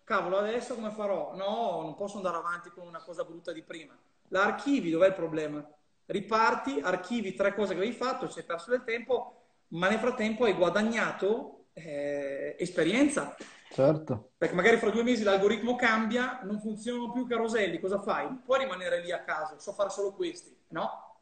cavolo, 0.03 0.37
adesso 0.39 0.75
come 0.75 0.91
farò? 0.91 1.33
No, 1.37 1.81
non 1.81 1.95
posso 1.95 2.17
andare 2.17 2.39
avanti 2.39 2.71
con 2.71 2.89
una 2.89 3.05
cosa 3.05 3.23
brutta 3.23 3.53
di 3.53 3.63
prima 3.63 3.97
la 4.29 4.45
archivi, 4.45 4.91
dov'è 4.91 5.09
il 5.09 5.15
problema? 5.15 5.67
Riparti, 6.07 6.81
archivi 6.83 7.35
tre 7.35 7.55
cose 7.55 7.75
che 7.75 7.81
avevi 7.81 7.95
fatto, 7.95 8.29
ci 8.29 8.39
hai 8.39 8.45
perso 8.45 8.71
del 8.71 8.85
tempo, 8.85 9.43
ma 9.69 9.89
nel 9.89 9.99
frattempo 9.99 10.45
hai 10.45 10.55
guadagnato 10.55 11.67
eh, 11.73 12.57
esperienza. 12.59 13.35
Certo. 13.71 14.31
Perché 14.37 14.55
magari 14.55 14.77
fra 14.77 14.91
due 14.91 15.03
mesi 15.03 15.25
l'algoritmo 15.25 15.75
cambia, 15.75 16.41
non 16.45 16.61
funzionano 16.61 17.11
più 17.11 17.27
caroselli, 17.27 17.81
cosa 17.81 18.01
fai? 18.01 18.25
Non 18.25 18.43
puoi 18.45 18.61
rimanere 18.61 19.01
lì 19.03 19.11
a 19.11 19.25
caso, 19.25 19.59
so 19.59 19.73
fare 19.73 19.91
solo 19.91 20.13
questi, 20.13 20.57
no? 20.69 21.19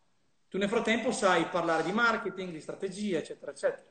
Tu 0.49 0.59
nel 0.59 0.69
frattempo 0.69 1.13
sai 1.13 1.47
parlare 1.47 1.83
di 1.83 1.93
marketing, 1.93 2.53
di 2.53 2.61
strategia, 2.61 3.19
eccetera, 3.19 3.53
eccetera. 3.53 3.85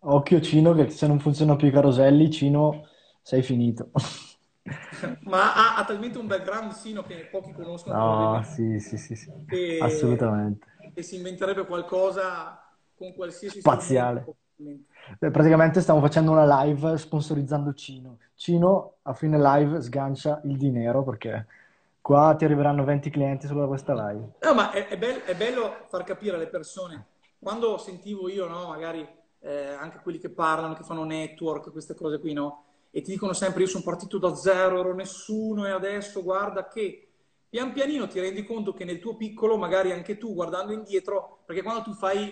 Occhio 0.00 0.40
Cino 0.42 0.74
che 0.74 0.90
se 0.90 1.06
non 1.06 1.18
funzionano 1.18 1.56
più 1.56 1.68
i 1.68 1.72
caroselli, 1.72 2.30
Cino, 2.30 2.88
sei 3.22 3.42
finito. 3.42 3.90
Ma 5.24 5.54
ha, 5.54 5.76
ha, 5.76 5.84
talmente 5.84 6.18
un 6.18 6.26
background 6.26 6.72
sino 6.72 7.02
che 7.02 7.26
pochi 7.30 7.52
conoscono. 7.52 8.34
No, 8.34 8.42
sì, 8.44 8.78
sì, 8.78 8.96
sì, 8.96 9.16
sì. 9.16 9.30
E, 9.48 9.78
assolutamente. 9.80 10.66
E 10.94 11.02
si 11.02 11.16
inventerebbe 11.16 11.66
qualcosa 11.66 12.62
con 12.94 13.12
qualsiasi... 13.14 13.60
Spaziale. 13.60 14.24
Beh, 15.18 15.30
praticamente 15.30 15.80
stiamo 15.80 16.00
facendo 16.00 16.30
una 16.30 16.62
live 16.62 16.96
sponsorizzando 16.96 17.74
Cino. 17.74 18.18
Cino 18.34 18.96
a 19.02 19.12
fine 19.12 19.36
live 19.38 19.80
sgancia 19.80 20.40
il 20.44 20.56
dinero 20.56 21.02
perché 21.02 21.46
qua 22.00 22.34
ti 22.36 22.44
arriveranno 22.44 22.84
20 22.84 23.10
clienti 23.10 23.46
solo 23.46 23.60
da 23.60 23.66
questa 23.66 23.94
live. 23.94 24.34
No, 24.40 24.54
ma 24.54 24.70
è, 24.70 24.86
è, 24.86 24.96
be- 24.96 25.24
è 25.24 25.34
bello 25.34 25.86
far 25.88 26.04
capire 26.04 26.36
alle 26.36 26.46
persone. 26.46 27.06
Quando 27.40 27.78
sentivo 27.78 28.28
io, 28.28 28.46
no, 28.46 28.68
magari 28.68 29.06
eh, 29.40 29.68
anche 29.70 29.98
quelli 30.02 30.18
che 30.18 30.30
parlano, 30.30 30.74
che 30.74 30.84
fanno 30.84 31.02
network, 31.02 31.72
queste 31.72 31.94
cose 31.96 32.20
qui, 32.20 32.32
no? 32.32 32.64
E 32.94 33.00
ti 33.00 33.10
dicono 33.10 33.32
sempre 33.32 33.62
io 33.62 33.68
sono 33.68 33.82
partito 33.82 34.18
da 34.18 34.34
zero, 34.34 34.78
ero 34.78 34.94
nessuno 34.94 35.66
e 35.66 35.70
adesso 35.70 36.22
guarda 36.22 36.68
che 36.68 37.08
pian 37.48 37.72
pianino 37.72 38.06
ti 38.06 38.20
rendi 38.20 38.44
conto 38.44 38.74
che 38.74 38.84
nel 38.84 38.98
tuo 38.98 39.16
piccolo 39.16 39.56
magari 39.56 39.92
anche 39.92 40.18
tu 40.18 40.34
guardando 40.34 40.74
indietro, 40.74 41.42
perché 41.46 41.62
quando 41.62 41.82
tu 41.82 41.94
fai, 41.94 42.30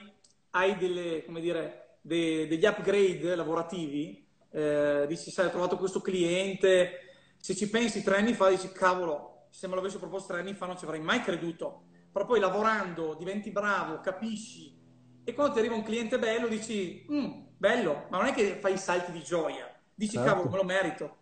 hai 0.50 0.76
delle, 0.76 1.24
dire, 1.40 1.96
de, 2.02 2.46
degli 2.46 2.66
upgrade 2.66 3.34
lavorativi, 3.34 4.26
eh, 4.50 5.06
dici 5.08 5.30
sai 5.30 5.46
ho 5.46 5.50
trovato 5.50 5.78
questo 5.78 6.02
cliente, 6.02 7.08
se 7.38 7.56
ci 7.56 7.70
pensi 7.70 8.02
tre 8.02 8.18
anni 8.18 8.34
fa 8.34 8.50
dici 8.50 8.70
cavolo, 8.70 9.46
se 9.48 9.66
me 9.66 9.76
l'avessi 9.76 9.96
proposto 9.96 10.34
tre 10.34 10.42
anni 10.42 10.52
fa 10.52 10.66
non 10.66 10.76
ci 10.76 10.84
avrei 10.84 11.00
mai 11.00 11.22
creduto, 11.22 11.84
però 12.12 12.26
poi 12.26 12.38
lavorando 12.38 13.14
diventi 13.14 13.50
bravo, 13.50 14.00
capisci. 14.00 14.78
E 15.24 15.32
quando 15.32 15.54
ti 15.54 15.58
arriva 15.60 15.74
un 15.74 15.82
cliente 15.82 16.18
bello 16.18 16.48
dici 16.48 17.06
mm, 17.10 17.30
bello, 17.56 18.08
ma 18.10 18.18
non 18.18 18.26
è 18.26 18.34
che 18.34 18.58
fai 18.60 18.76
salti 18.76 19.10
di 19.12 19.22
gioia 19.22 19.69
dici 20.00 20.16
certo. 20.16 20.28
cavolo, 20.30 20.48
me 20.48 20.56
lo 20.56 20.64
merito. 20.64 21.16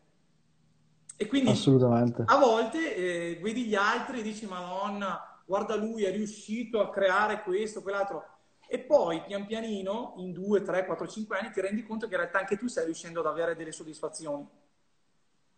E 1.17 1.27
quindi 1.27 1.51
a 2.27 2.38
volte 2.38 2.95
eh, 2.95 3.41
vedi 3.43 3.64
gli 3.64 3.75
altri 3.75 4.21
e 4.21 4.23
dici 4.23 4.47
madonna, 4.47 5.43
guarda 5.45 5.75
lui, 5.75 6.05
è 6.05 6.12
riuscito 6.12 6.81
a 6.81 6.91
creare 6.91 7.43
questo, 7.43 7.83
quell'altro. 7.83 8.25
E 8.69 8.79
poi 8.79 9.25
pian 9.25 9.47
pianino, 9.47 10.14
in 10.19 10.33
2, 10.33 10.62
3, 10.62 10.87
4, 10.87 11.09
5 11.09 11.38
anni, 11.38 11.51
ti 11.51 11.61
rendi 11.61 11.83
conto 11.83 12.07
che 12.07 12.14
in 12.14 12.21
realtà 12.21 12.38
anche 12.38 12.57
tu 12.57 12.69
stai 12.69 12.85
riuscendo 12.85 13.19
ad 13.19 13.27
avere 13.27 13.57
delle 13.57 13.73
soddisfazioni. 13.73 14.47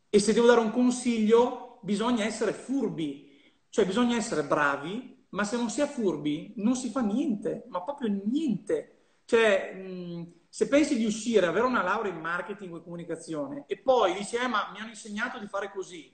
E 0.08 0.18
se 0.18 0.32
devo 0.32 0.46
dare 0.46 0.60
un 0.60 0.70
consiglio, 0.70 1.78
bisogna 1.82 2.24
essere 2.24 2.54
furbi, 2.54 3.28
cioè 3.68 3.84
bisogna 3.84 4.16
essere 4.16 4.44
bravi, 4.44 5.26
ma 5.30 5.44
se 5.44 5.56
non 5.58 5.68
si 5.68 5.82
è 5.82 5.86
furbi 5.86 6.54
non 6.56 6.74
si 6.74 6.88
fa 6.88 7.00
niente, 7.00 7.66
ma 7.68 7.82
proprio 7.82 8.08
niente. 8.24 8.96
Cioè, 9.26 9.74
mh, 9.74 10.32
se 10.52 10.66
pensi 10.66 10.98
di 10.98 11.04
uscire, 11.04 11.46
avere 11.46 11.64
una 11.64 11.82
laurea 11.82 12.12
in 12.12 12.18
marketing 12.18 12.76
e 12.76 12.82
comunicazione 12.82 13.64
e 13.68 13.78
poi 13.78 14.14
dici, 14.14 14.34
eh, 14.34 14.48
ma 14.48 14.68
mi 14.72 14.80
hanno 14.80 14.88
insegnato 14.88 15.38
di 15.38 15.46
fare 15.46 15.70
così, 15.70 16.12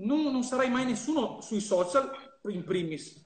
non, 0.00 0.22
non 0.32 0.42
sarai 0.42 0.68
mai 0.68 0.84
nessuno 0.84 1.40
sui 1.40 1.60
social 1.60 2.10
in 2.48 2.64
primis. 2.64 3.24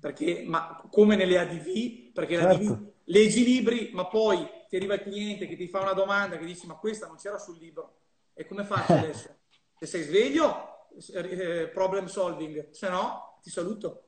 Perché, 0.00 0.44
ma 0.46 0.82
come 0.90 1.14
nelle 1.14 1.38
ADV, 1.38 2.12
perché 2.12 2.36
certo. 2.36 2.48
l'ADV 2.48 2.92
leggi 3.04 3.44
libri, 3.44 3.90
ma 3.92 4.06
poi 4.06 4.48
ti 4.68 4.76
arriva 4.76 4.94
il 4.94 5.02
cliente 5.02 5.46
che 5.46 5.56
ti 5.56 5.68
fa 5.68 5.80
una 5.80 5.92
domanda 5.92 6.38
che 6.38 6.46
dici, 6.46 6.66
ma 6.66 6.74
questa 6.74 7.06
non 7.06 7.16
c'era 7.16 7.38
sul 7.38 7.58
libro. 7.58 7.98
E 8.32 8.46
come 8.46 8.64
faccio 8.64 8.94
adesso? 8.94 9.28
Se 9.78 9.84
sei 9.84 10.02
sveglio, 10.02 10.88
eh, 11.12 11.68
problem 11.68 12.06
solving, 12.06 12.70
se 12.70 12.88
no, 12.88 13.38
ti 13.42 13.50
saluto. 13.50 14.04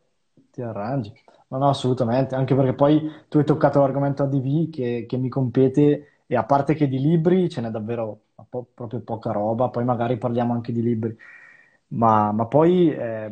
Ti 0.50 0.62
arrangi. 0.62 1.12
No, 1.50 1.56
no, 1.58 1.68
assolutamente, 1.70 2.34
anche 2.34 2.54
perché 2.54 2.74
poi 2.74 3.10
tu 3.28 3.38
hai 3.38 3.44
toccato 3.44 3.80
l'argomento 3.80 4.22
ADV 4.22 4.68
che, 4.68 5.06
che 5.08 5.16
mi 5.16 5.30
compete 5.30 6.22
e 6.26 6.36
a 6.36 6.44
parte 6.44 6.74
che 6.74 6.88
di 6.88 6.98
libri 7.00 7.48
ce 7.48 7.62
n'è 7.62 7.70
davvero 7.70 8.24
po- 8.50 8.66
proprio 8.74 9.00
poca 9.00 9.32
roba, 9.32 9.70
poi 9.70 9.84
magari 9.84 10.18
parliamo 10.18 10.52
anche 10.52 10.72
di 10.72 10.82
libri, 10.82 11.16
ma, 11.88 12.32
ma 12.32 12.44
poi 12.46 12.90
eh, 12.92 13.30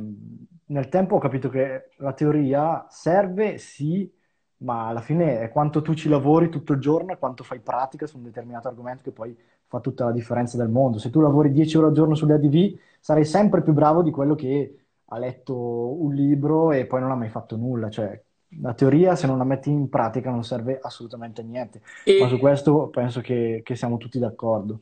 nel 0.66 0.88
tempo 0.88 1.16
ho 1.16 1.18
capito 1.18 1.50
che 1.50 1.90
la 1.98 2.14
teoria 2.14 2.86
serve, 2.88 3.58
sì, 3.58 4.10
ma 4.58 4.88
alla 4.88 5.02
fine 5.02 5.40
è 5.40 5.50
quanto 5.50 5.82
tu 5.82 5.92
ci 5.94 6.08
lavori 6.08 6.48
tutto 6.48 6.72
il 6.72 6.80
giorno 6.80 7.12
e 7.12 7.18
quanto 7.18 7.44
fai 7.44 7.60
pratica 7.60 8.06
su 8.06 8.16
un 8.16 8.22
determinato 8.22 8.68
argomento 8.68 9.02
che 9.02 9.12
poi 9.12 9.36
fa 9.66 9.80
tutta 9.80 10.06
la 10.06 10.12
differenza 10.12 10.56
del 10.56 10.70
mondo. 10.70 10.98
Se 10.98 11.10
tu 11.10 11.20
lavori 11.20 11.52
10 11.52 11.76
ore 11.76 11.88
al 11.88 11.92
giorno 11.92 12.14
sulle 12.14 12.32
ADV, 12.34 12.78
sarai 12.98 13.26
sempre 13.26 13.62
più 13.62 13.74
bravo 13.74 14.02
di 14.02 14.10
quello 14.10 14.34
che 14.34 14.85
ha 15.08 15.18
letto 15.18 15.54
un 15.54 16.14
libro 16.14 16.72
e 16.72 16.86
poi 16.86 17.00
non 17.00 17.10
ha 17.10 17.16
mai 17.16 17.28
fatto 17.28 17.56
nulla. 17.56 17.88
Cioè, 17.90 18.20
la 18.60 18.74
teoria, 18.74 19.16
se 19.16 19.26
non 19.26 19.38
la 19.38 19.44
metti 19.44 19.70
in 19.70 19.88
pratica, 19.88 20.30
non 20.30 20.44
serve 20.44 20.78
assolutamente 20.80 21.40
a 21.40 21.44
niente. 21.44 21.82
E... 22.04 22.20
Ma 22.20 22.28
su 22.28 22.38
questo 22.38 22.88
penso 22.88 23.20
che, 23.20 23.60
che, 23.64 23.76
siamo 23.76 23.96
tutti 23.96 24.18
d'accordo. 24.18 24.80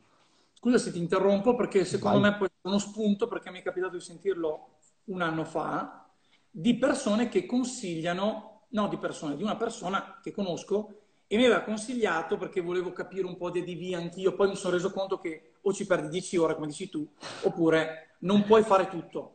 Scusa 0.53 0.79
se 0.79 0.93
ti 0.93 0.99
interrompo, 0.99 1.55
perché 1.55 1.85
secondo 1.85 2.21
Vai. 2.21 2.31
me 2.31 2.37
può 2.37 2.47
essere 2.47 2.69
uno 2.69 2.79
spunto, 2.79 3.29
perché 3.29 3.51
mi 3.51 3.61
è 3.61 3.63
capitato 3.63 3.97
di 3.97 4.03
sentirlo 4.03 4.69
un 5.05 5.21
anno 5.21 5.45
fa, 5.45 6.07
di 6.51 6.77
persone 6.77 7.29
che 7.29 7.45
consigliano, 7.47 8.63
no 8.69 8.89
di 8.89 8.97
persone, 8.97 9.37
di 9.37 9.43
una 9.43 9.57
persona 9.57 10.21
che 10.23 10.33
conosco 10.33 11.01
e 11.27 11.37
mi 11.37 11.45
aveva 11.45 11.63
consigliato 11.63 12.37
perché 12.37 12.61
volevo 12.61 12.93
capire 12.93 13.27
un 13.27 13.37
po' 13.37 13.51
di 13.51 13.61
ADV 13.61 13.95
anch'io, 14.01 14.35
poi 14.35 14.49
mi 14.49 14.57
sono 14.57 14.75
reso 14.75 14.93
conto 14.93 15.19
che 15.19 15.55
o 15.63 15.73
ci 15.73 15.87
perdi 15.87 16.09
10 16.09 16.37
ore, 16.37 16.55
come 16.55 16.67
dici 16.67 16.89
tu, 16.89 17.07
oppure 17.43 18.17
non 18.21 18.45
puoi 18.45 18.63
fare 18.63 18.89
tutto. 18.89 19.34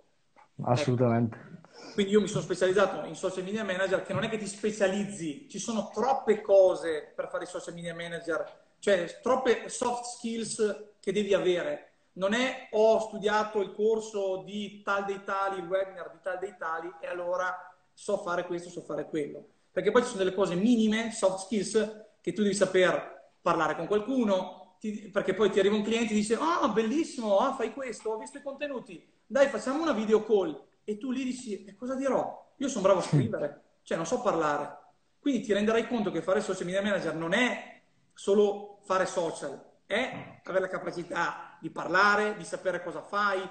Assolutamente. 0.64 1.38
Ecco. 1.38 1.94
Quindi 1.94 2.14
io 2.14 2.22
mi 2.22 2.28
sono 2.28 2.44
specializzato 2.44 3.08
in 3.08 3.16
social 3.16 3.44
media 3.44 3.64
manager, 3.64 4.04
che 4.04 4.14
non 4.14 4.24
è 4.24 4.30
che 4.30 4.38
ti 4.38 4.48
specializzi, 4.48 5.48
ci 5.50 5.60
sono 5.60 5.90
troppe 5.94 6.42
cose 6.42 7.12
per 7.16 7.30
fare 7.30 7.44
i 7.44 7.48
social 7.48 7.74
media 7.74 7.96
manager, 7.96 8.46
cioè 8.80 9.20
troppe 9.22 9.70
soft 9.70 10.06
skills 10.06 10.92
che 11.00 11.12
devi 11.12 11.34
avere. 11.34 11.86
Non 12.14 12.34
è 12.34 12.68
ho 12.72 13.00
studiato 13.00 13.62
il 13.62 13.72
corso 13.72 14.44
di 14.46 14.82
tal 14.84 15.06
dei 15.06 15.24
tali, 15.24 15.60
il 15.60 15.68
webinar 15.68 16.12
di 16.12 16.20
tal 16.22 16.40
dei 16.40 16.56
tali 16.58 16.92
e 17.00 17.08
allora 17.08 17.56
so 17.94 18.18
fare 18.18 18.46
questo, 18.46 18.70
so 18.70 18.82
fare 18.82 19.06
quello 19.06 19.46
perché 19.72 19.92
poi 19.92 20.02
ci 20.02 20.10
sono 20.10 20.24
delle 20.24 20.36
cose 20.36 20.56
minime, 20.56 21.12
soft 21.12 21.46
skills, 21.46 22.06
che 22.22 22.34
tu 22.34 22.42
devi 22.42 22.54
saper 22.54 23.32
parlare 23.42 23.76
con 23.76 23.88
qualcuno, 23.88 24.76
ti, 24.80 25.10
perché 25.10 25.34
poi 25.34 25.50
ti 25.50 25.60
arriva 25.60 25.76
un 25.76 25.84
cliente 25.84 26.12
e 26.12 26.16
dice, 26.16 26.36
ah, 26.36 26.64
oh, 26.64 26.74
bellissimo, 26.74 27.38
ah, 27.38 27.54
fai 27.54 27.72
questo, 27.74 28.10
ho 28.10 28.18
visto 28.18 28.38
i 28.38 28.42
contenuti, 28.42 29.08
dai, 29.30 29.48
facciamo 29.48 29.84
una 29.84 29.94
video 29.94 30.24
call. 30.26 30.60
E 30.84 30.98
tu 30.98 31.12
lì 31.12 31.24
dici, 31.24 31.64
e 31.64 31.76
cosa 31.76 31.94
dirò? 31.94 32.54
Io 32.58 32.68
sono 32.68 32.82
bravo 32.82 33.00
a 33.00 33.04
scrivere, 33.04 33.62
cioè 33.84 33.96
non 33.96 34.08
so 34.08 34.22
parlare. 34.22 34.78
Quindi 35.20 35.42
ti 35.42 35.54
renderai 35.54 35.88
conto 35.88 36.10
che 36.10 36.24
fare 36.24 36.42
social 36.42 36.66
media 36.66 36.82
manager 36.82 37.14
non 37.14 37.34
è 37.34 37.82
solo 38.12 38.80
fare 38.86 39.06
social, 39.06 39.64
è 39.86 40.42
avere 40.44 40.62
la 40.62 40.68
capacità 40.68 41.58
di 41.62 41.70
parlare, 41.70 42.38
di 42.38 42.44
sapere 42.44 42.82
cosa 42.82 43.04
fai. 43.04 43.48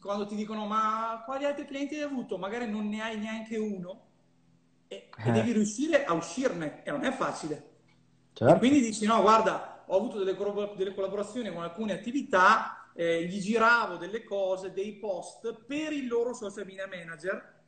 Quando 0.00 0.26
ti 0.26 0.34
dicono, 0.34 0.66
ma 0.66 1.22
quali 1.24 1.44
altri 1.44 1.64
clienti 1.64 1.94
hai 1.94 2.02
avuto? 2.02 2.36
Magari 2.36 2.68
non 2.68 2.88
ne 2.88 3.00
hai 3.00 3.16
neanche 3.16 3.56
uno, 3.56 4.08
e, 4.88 5.10
eh. 5.16 5.30
devi 5.30 5.52
riuscire 5.52 6.04
a 6.04 6.12
uscirne 6.12 6.82
e 6.82 6.90
non 6.90 7.04
è 7.04 7.12
facile. 7.12 7.68
Certo. 8.32 8.58
quindi 8.58 8.80
dici 8.80 9.06
no, 9.06 9.20
guarda, 9.20 9.84
ho 9.86 9.96
avuto 9.96 10.18
delle, 10.18 10.36
delle 10.76 10.94
collaborazioni 10.94 11.52
con 11.52 11.62
alcune 11.62 11.92
attività, 11.92 12.79
eh, 12.94 13.24
gli 13.24 13.40
giravo 13.40 13.96
delle 13.96 14.24
cose, 14.24 14.72
dei 14.72 14.94
post 14.94 15.64
per 15.66 15.92
il 15.92 16.08
loro 16.08 16.32
social 16.34 16.66
media 16.66 16.86
manager 16.86 17.58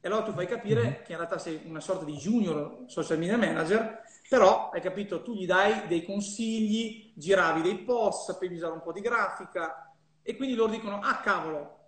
e 0.00 0.06
allora 0.08 0.22
tu 0.22 0.32
fai 0.32 0.46
capire 0.46 0.82
mm-hmm. 0.82 1.02
che 1.04 1.12
in 1.12 1.16
realtà 1.16 1.38
sei 1.38 1.62
una 1.64 1.80
sorta 1.80 2.04
di 2.04 2.14
junior 2.14 2.84
social 2.86 3.18
media 3.18 3.38
manager, 3.38 4.02
però 4.28 4.70
hai 4.70 4.80
capito, 4.80 5.22
tu 5.22 5.34
gli 5.34 5.46
dai 5.46 5.86
dei 5.86 6.04
consigli, 6.04 7.12
giravi 7.14 7.62
dei 7.62 7.78
post, 7.78 8.30
sapevi 8.30 8.56
usare 8.56 8.74
un 8.74 8.82
po' 8.82 8.92
di 8.92 9.00
grafica 9.00 9.94
e 10.22 10.36
quindi 10.36 10.54
loro 10.54 10.72
dicono, 10.72 11.00
ah 11.00 11.20
cavolo, 11.20 11.78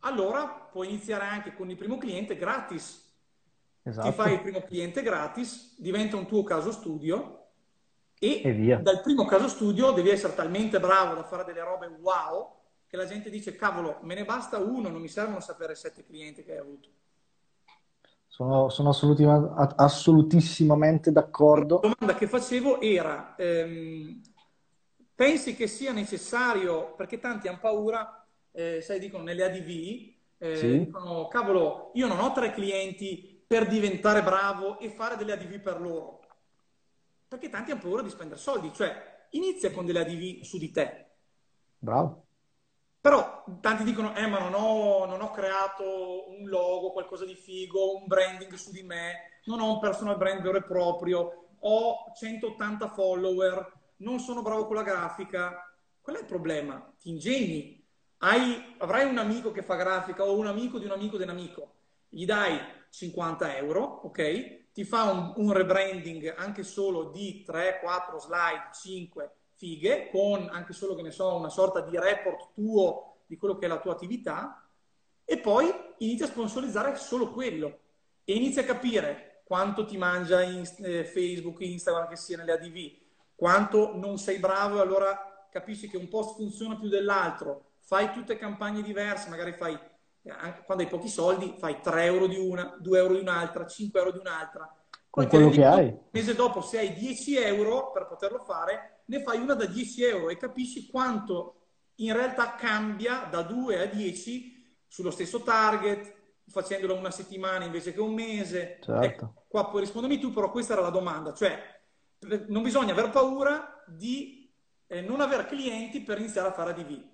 allora 0.00 0.46
puoi 0.46 0.88
iniziare 0.88 1.24
anche 1.24 1.54
con 1.54 1.68
il 1.68 1.76
primo 1.76 1.98
cliente 1.98 2.36
gratis 2.36 3.08
Esatto. 3.82 4.08
Ti 4.08 4.14
fai 4.14 4.34
il 4.34 4.40
primo 4.42 4.62
cliente 4.62 5.02
gratis, 5.02 5.74
diventa 5.78 6.16
un 6.16 6.26
tuo 6.26 6.42
caso 6.42 6.70
studio 6.70 7.39
e, 8.22 8.42
e 8.44 8.78
dal 8.82 9.00
primo 9.00 9.24
caso 9.24 9.48
studio 9.48 9.92
devi 9.92 10.10
essere 10.10 10.34
talmente 10.34 10.78
bravo 10.78 11.14
da 11.14 11.24
fare 11.24 11.42
delle 11.42 11.64
robe 11.64 11.86
wow 12.00 12.50
che 12.86 12.98
la 12.98 13.06
gente 13.06 13.30
dice 13.30 13.56
cavolo, 13.56 13.96
me 14.02 14.14
ne 14.14 14.26
basta 14.26 14.58
uno, 14.58 14.90
non 14.90 15.00
mi 15.00 15.08
servono 15.08 15.40
sapere 15.40 15.74
sette 15.74 16.04
clienti 16.04 16.42
che 16.42 16.52
hai 16.52 16.58
avuto. 16.58 16.90
Sono, 18.26 18.68
sono 18.68 18.90
assolutissimamente 18.90 21.12
d'accordo. 21.12 21.80
La 21.82 21.94
domanda 21.94 22.18
che 22.18 22.26
facevo 22.26 22.80
era, 22.80 23.36
ehm, 23.36 24.20
pensi 25.14 25.54
che 25.54 25.66
sia 25.66 25.92
necessario, 25.92 26.94
perché 26.94 27.20
tanti 27.20 27.48
hanno 27.48 27.60
paura, 27.60 28.26
eh, 28.50 28.80
sai, 28.82 28.98
dicono 28.98 29.22
nelle 29.22 29.44
ADV, 29.44 29.68
eh, 30.38 30.56
sì. 30.56 30.84
dicono, 30.84 31.28
cavolo, 31.28 31.90
io 31.94 32.06
non 32.06 32.18
ho 32.18 32.32
tre 32.32 32.52
clienti, 32.52 33.42
per 33.46 33.66
diventare 33.66 34.22
bravo 34.22 34.78
e 34.78 34.90
fare 34.90 35.16
delle 35.16 35.32
ADV 35.32 35.60
per 35.60 35.80
loro. 35.80 36.19
Perché 37.30 37.48
tanti 37.48 37.70
hanno 37.70 37.80
paura 37.80 38.02
di 38.02 38.10
spendere 38.10 38.40
soldi, 38.40 38.72
cioè 38.74 39.28
inizia 39.30 39.70
con 39.70 39.86
delle 39.86 40.00
ADV 40.00 40.42
su 40.42 40.58
di 40.58 40.72
te. 40.72 41.10
Bravo. 41.78 42.26
Però 43.00 43.44
tanti 43.60 43.84
dicono, 43.84 44.16
eh 44.16 44.26
ma 44.26 44.40
non 44.40 44.52
ho, 44.52 45.06
non 45.06 45.20
ho 45.20 45.30
creato 45.30 46.28
un 46.28 46.48
logo, 46.48 46.90
qualcosa 46.90 47.24
di 47.24 47.36
figo, 47.36 47.98
un 47.98 48.08
branding 48.08 48.52
su 48.54 48.72
di 48.72 48.82
me, 48.82 49.40
non 49.44 49.60
ho 49.60 49.74
un 49.74 49.78
personal 49.78 50.16
brand 50.16 50.42
vero 50.42 50.58
e 50.58 50.64
proprio, 50.64 51.50
ho 51.60 52.12
180 52.18 52.88
follower, 52.88 53.74
non 53.98 54.18
sono 54.18 54.42
bravo 54.42 54.66
con 54.66 54.74
la 54.74 54.82
grafica. 54.82 55.72
Qual 56.00 56.16
è 56.16 56.18
il 56.18 56.26
problema? 56.26 56.92
Ti 56.98 57.10
ingegni. 57.10 57.80
Hai, 58.18 58.74
avrai 58.78 59.08
un 59.08 59.18
amico 59.18 59.52
che 59.52 59.62
fa 59.62 59.76
grafica 59.76 60.24
o 60.24 60.36
un 60.36 60.48
amico 60.48 60.80
di 60.80 60.86
un 60.86 60.90
amico 60.90 61.16
di 61.16 61.22
un 61.22 61.30
amico. 61.30 61.74
Gli 62.08 62.24
dai 62.24 62.58
50 62.90 63.56
euro, 63.56 64.00
ok? 64.02 64.59
Ti 64.72 64.84
fa 64.84 65.10
un, 65.10 65.32
un 65.36 65.52
rebranding 65.52 66.34
anche 66.36 66.62
solo 66.62 67.10
di 67.10 67.42
3, 67.42 67.80
4 67.82 68.18
slide, 68.18 68.70
5 68.72 69.30
fighe, 69.56 70.08
con 70.10 70.48
anche 70.50 70.72
solo, 70.72 70.94
che 70.94 71.02
ne 71.02 71.10
so, 71.10 71.34
una 71.34 71.50
sorta 71.50 71.80
di 71.80 71.98
report 71.98 72.52
tuo 72.54 73.18
di 73.26 73.36
quello 73.36 73.56
che 73.56 73.66
è 73.66 73.68
la 73.68 73.78
tua 73.78 73.92
attività, 73.92 74.66
e 75.24 75.38
poi 75.38 75.72
inizia 75.98 76.26
a 76.26 76.30
sponsorizzare 76.30 76.96
solo 76.96 77.30
quello. 77.30 77.78
E 78.24 78.34
inizia 78.34 78.62
a 78.62 78.64
capire 78.64 79.42
quanto 79.44 79.84
ti 79.84 79.96
mangia 79.96 80.42
in, 80.42 80.64
eh, 80.78 81.04
Facebook, 81.04 81.60
Instagram, 81.60 82.08
che 82.08 82.16
sia 82.16 82.36
nelle 82.36 82.52
ADV, 82.52 82.92
quanto 83.34 83.96
non 83.96 84.18
sei 84.18 84.38
bravo 84.38 84.78
e 84.78 84.80
allora 84.80 85.46
capisci 85.50 85.88
che 85.88 85.96
un 85.96 86.08
post 86.08 86.36
funziona 86.36 86.76
più 86.76 86.88
dell'altro, 86.88 87.72
fai 87.80 88.12
tutte 88.12 88.36
campagne 88.36 88.82
diverse, 88.82 89.28
magari 89.28 89.52
fai 89.52 89.78
quando 90.22 90.82
hai 90.82 90.88
pochi 90.88 91.08
soldi 91.08 91.54
fai 91.58 91.80
3 91.80 92.04
euro 92.04 92.26
di 92.26 92.36
una, 92.36 92.76
2 92.78 92.98
euro 92.98 93.14
di 93.14 93.20
un'altra, 93.20 93.66
5 93.66 93.98
euro 93.98 94.12
di 94.12 94.18
un'altra. 94.18 94.74
Con 95.08 95.26
quello 95.26 95.48
che 95.50 95.64
hai. 95.64 95.86
Un 95.86 95.98
mese 96.10 96.34
dopo, 96.34 96.60
se 96.60 96.78
hai 96.78 96.92
10 96.92 97.36
euro 97.38 97.90
per 97.90 98.06
poterlo 98.06 98.38
fare, 98.38 99.02
ne 99.06 99.22
fai 99.22 99.40
una 99.40 99.54
da 99.54 99.64
10 99.64 100.04
euro 100.04 100.28
e 100.28 100.36
capisci 100.36 100.88
quanto 100.88 101.54
in 101.96 102.12
realtà 102.12 102.54
cambia 102.54 103.26
da 103.30 103.42
2 103.42 103.80
a 103.80 103.86
10 103.86 104.78
sullo 104.86 105.10
stesso 105.10 105.42
target, 105.42 106.14
facendolo 106.46 106.94
una 106.94 107.10
settimana 107.10 107.64
invece 107.64 107.92
che 107.92 108.00
un 108.00 108.14
mese. 108.14 108.78
Certo. 108.80 109.02
Ecco, 109.02 109.44
qua 109.48 109.68
puoi 109.68 109.82
rispondermi 109.82 110.18
tu, 110.18 110.32
però 110.32 110.50
questa 110.50 110.74
era 110.74 110.82
la 110.82 110.90
domanda. 110.90 111.32
Cioè, 111.32 111.58
non 112.48 112.62
bisogna 112.62 112.92
aver 112.92 113.10
paura 113.10 113.82
di 113.86 114.52
eh, 114.86 115.00
non 115.00 115.20
avere 115.20 115.46
clienti 115.46 116.02
per 116.02 116.18
iniziare 116.18 116.48
a 116.48 116.52
fare 116.52 116.70
ADV. 116.70 117.08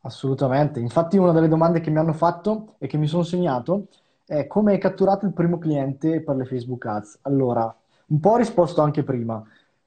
Assolutamente. 0.00 0.80
Infatti 0.80 1.16
una 1.18 1.32
delle 1.32 1.48
domande 1.48 1.80
che 1.80 1.90
mi 1.90 1.98
hanno 1.98 2.12
fatto 2.12 2.74
e 2.78 2.86
che 2.86 2.96
mi 2.96 3.06
sono 3.06 3.22
segnato 3.24 3.88
è 4.24 4.46
come 4.46 4.72
hai 4.72 4.78
catturato 4.78 5.26
il 5.26 5.32
primo 5.32 5.58
cliente 5.58 6.20
per 6.22 6.36
le 6.36 6.44
Facebook 6.44 6.84
Ads? 6.86 7.18
Allora, 7.22 7.74
un 8.06 8.20
po' 8.20 8.30
ho 8.30 8.36
risposto 8.36 8.80
anche 8.80 9.02
prima, 9.02 9.42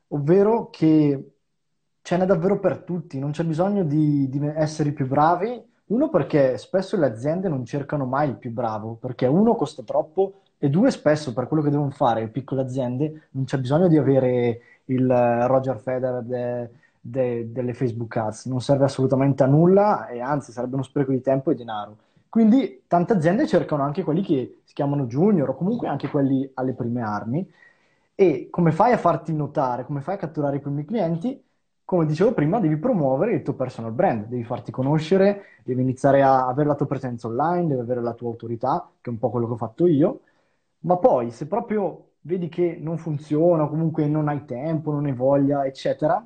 ovvero 0.10 0.70
che 0.70 1.32
ce 2.02 2.18
n'è 2.18 2.26
davvero 2.26 2.60
per 2.60 2.80
tutti, 2.80 3.20
non 3.20 3.32
c'è 3.32 3.44
bisogno 3.44 3.84
di, 3.84 4.28
di 4.30 4.46
essere 4.56 4.92
più 4.92 5.08
bravi. 5.08 5.70
Uno 5.92 6.10
perché 6.10 6.58
spesso 6.58 6.98
le 6.98 7.06
aziende 7.06 7.50
non 7.50 7.66
cercano 7.66 8.06
mai 8.06 8.30
il 8.30 8.38
più 8.38 8.52
bravo, 8.52 8.96
perché 8.96 9.28
uno 9.28 9.56
costa 9.56 9.84
troppo 9.84 10.42
e 10.58 10.70
due 10.70 10.92
spesso 10.92 11.34
per 11.34 11.48
quello 11.48 11.64
che 11.64 11.70
devono 11.70 11.90
fare 11.90 12.22
le 12.22 12.30
piccole 12.30 12.62
aziende 12.62 13.30
non 13.32 13.46
c'è 13.46 13.58
bisogno 13.58 13.88
di 13.88 13.98
avere 13.98 14.62
il 14.86 15.08
Roger 15.48 15.80
Federer 15.80 16.70
de, 17.02 17.48
de, 17.48 17.52
delle 17.52 17.74
Facebook 17.74 18.16
Ads, 18.16 18.46
non 18.46 18.62
serve 18.62 18.86
assolutamente 18.86 19.44
a 19.44 19.48
nulla 19.48 20.08
e 20.08 20.20
anzi 20.22 20.52
sarebbe 20.52 20.76
uno 20.76 20.84
spreco 20.84 21.12
di 21.12 21.22
tempo 21.22 21.52
e 21.52 21.56
denaro. 21.56 21.98
Quindi 22.30 22.84
tante 22.88 23.14
aziende 23.14 23.48
cercano 23.48 23.84
anche 23.84 24.04
quelli 24.04 24.22
che 24.22 24.62
si 24.64 24.74
chiamano 24.74 25.06
junior 25.06 25.50
o 25.50 25.56
comunque 25.56 25.88
anche 25.88 26.08
quelli 26.10 26.50
alle 26.54 26.74
prime 26.74 27.02
armi 27.02 27.52
e 28.16 28.48
come 28.50 28.72
fai 28.72 28.92
a 28.94 28.98
farti 28.98 29.34
notare, 29.34 29.86
come 29.86 30.02
fai 30.02 30.16
a 30.16 30.18
catturare 30.18 30.58
i 30.58 30.60
primi 30.60 30.86
clienti? 30.86 31.44
Come 31.84 32.06
dicevo 32.06 32.34
prima, 32.34 32.60
devi 32.60 32.78
promuovere 32.78 33.34
il 33.34 33.42
tuo 33.42 33.54
personal 33.56 33.92
brand, 33.92 34.28
devi 34.28 34.44
farti 34.44 34.72
conoscere, 34.72 35.60
devi 35.64 35.82
iniziare 35.82 36.22
a 36.22 36.48
avere 36.48 36.70
la 36.70 36.76
tua 36.76 36.86
presenza 36.86 37.28
online, 37.28 37.68
devi 37.68 37.82
avere 37.82 38.02
la 38.02 38.14
tua 38.14 38.30
autorità, 38.30 38.90
che 39.02 39.10
è 39.10 39.14
un 39.14 39.20
po' 39.20 39.30
quello 39.30 39.48
che 39.48 39.54
ho 39.54 39.58
fatto 39.58 39.88
io, 39.88 40.22
ma 40.82 40.98
poi 40.98 41.32
se 41.32 41.48
proprio 41.48 42.12
vedi 42.22 42.48
che 42.50 42.78
non 42.80 42.98
funziona, 42.98 43.64
o 43.64 43.70
comunque 43.70 44.08
non 44.08 44.28
hai 44.30 44.46
tempo, 44.46 44.92
non 44.92 45.06
hai 45.06 45.14
voglia, 45.14 45.66
eccetera, 45.66 46.26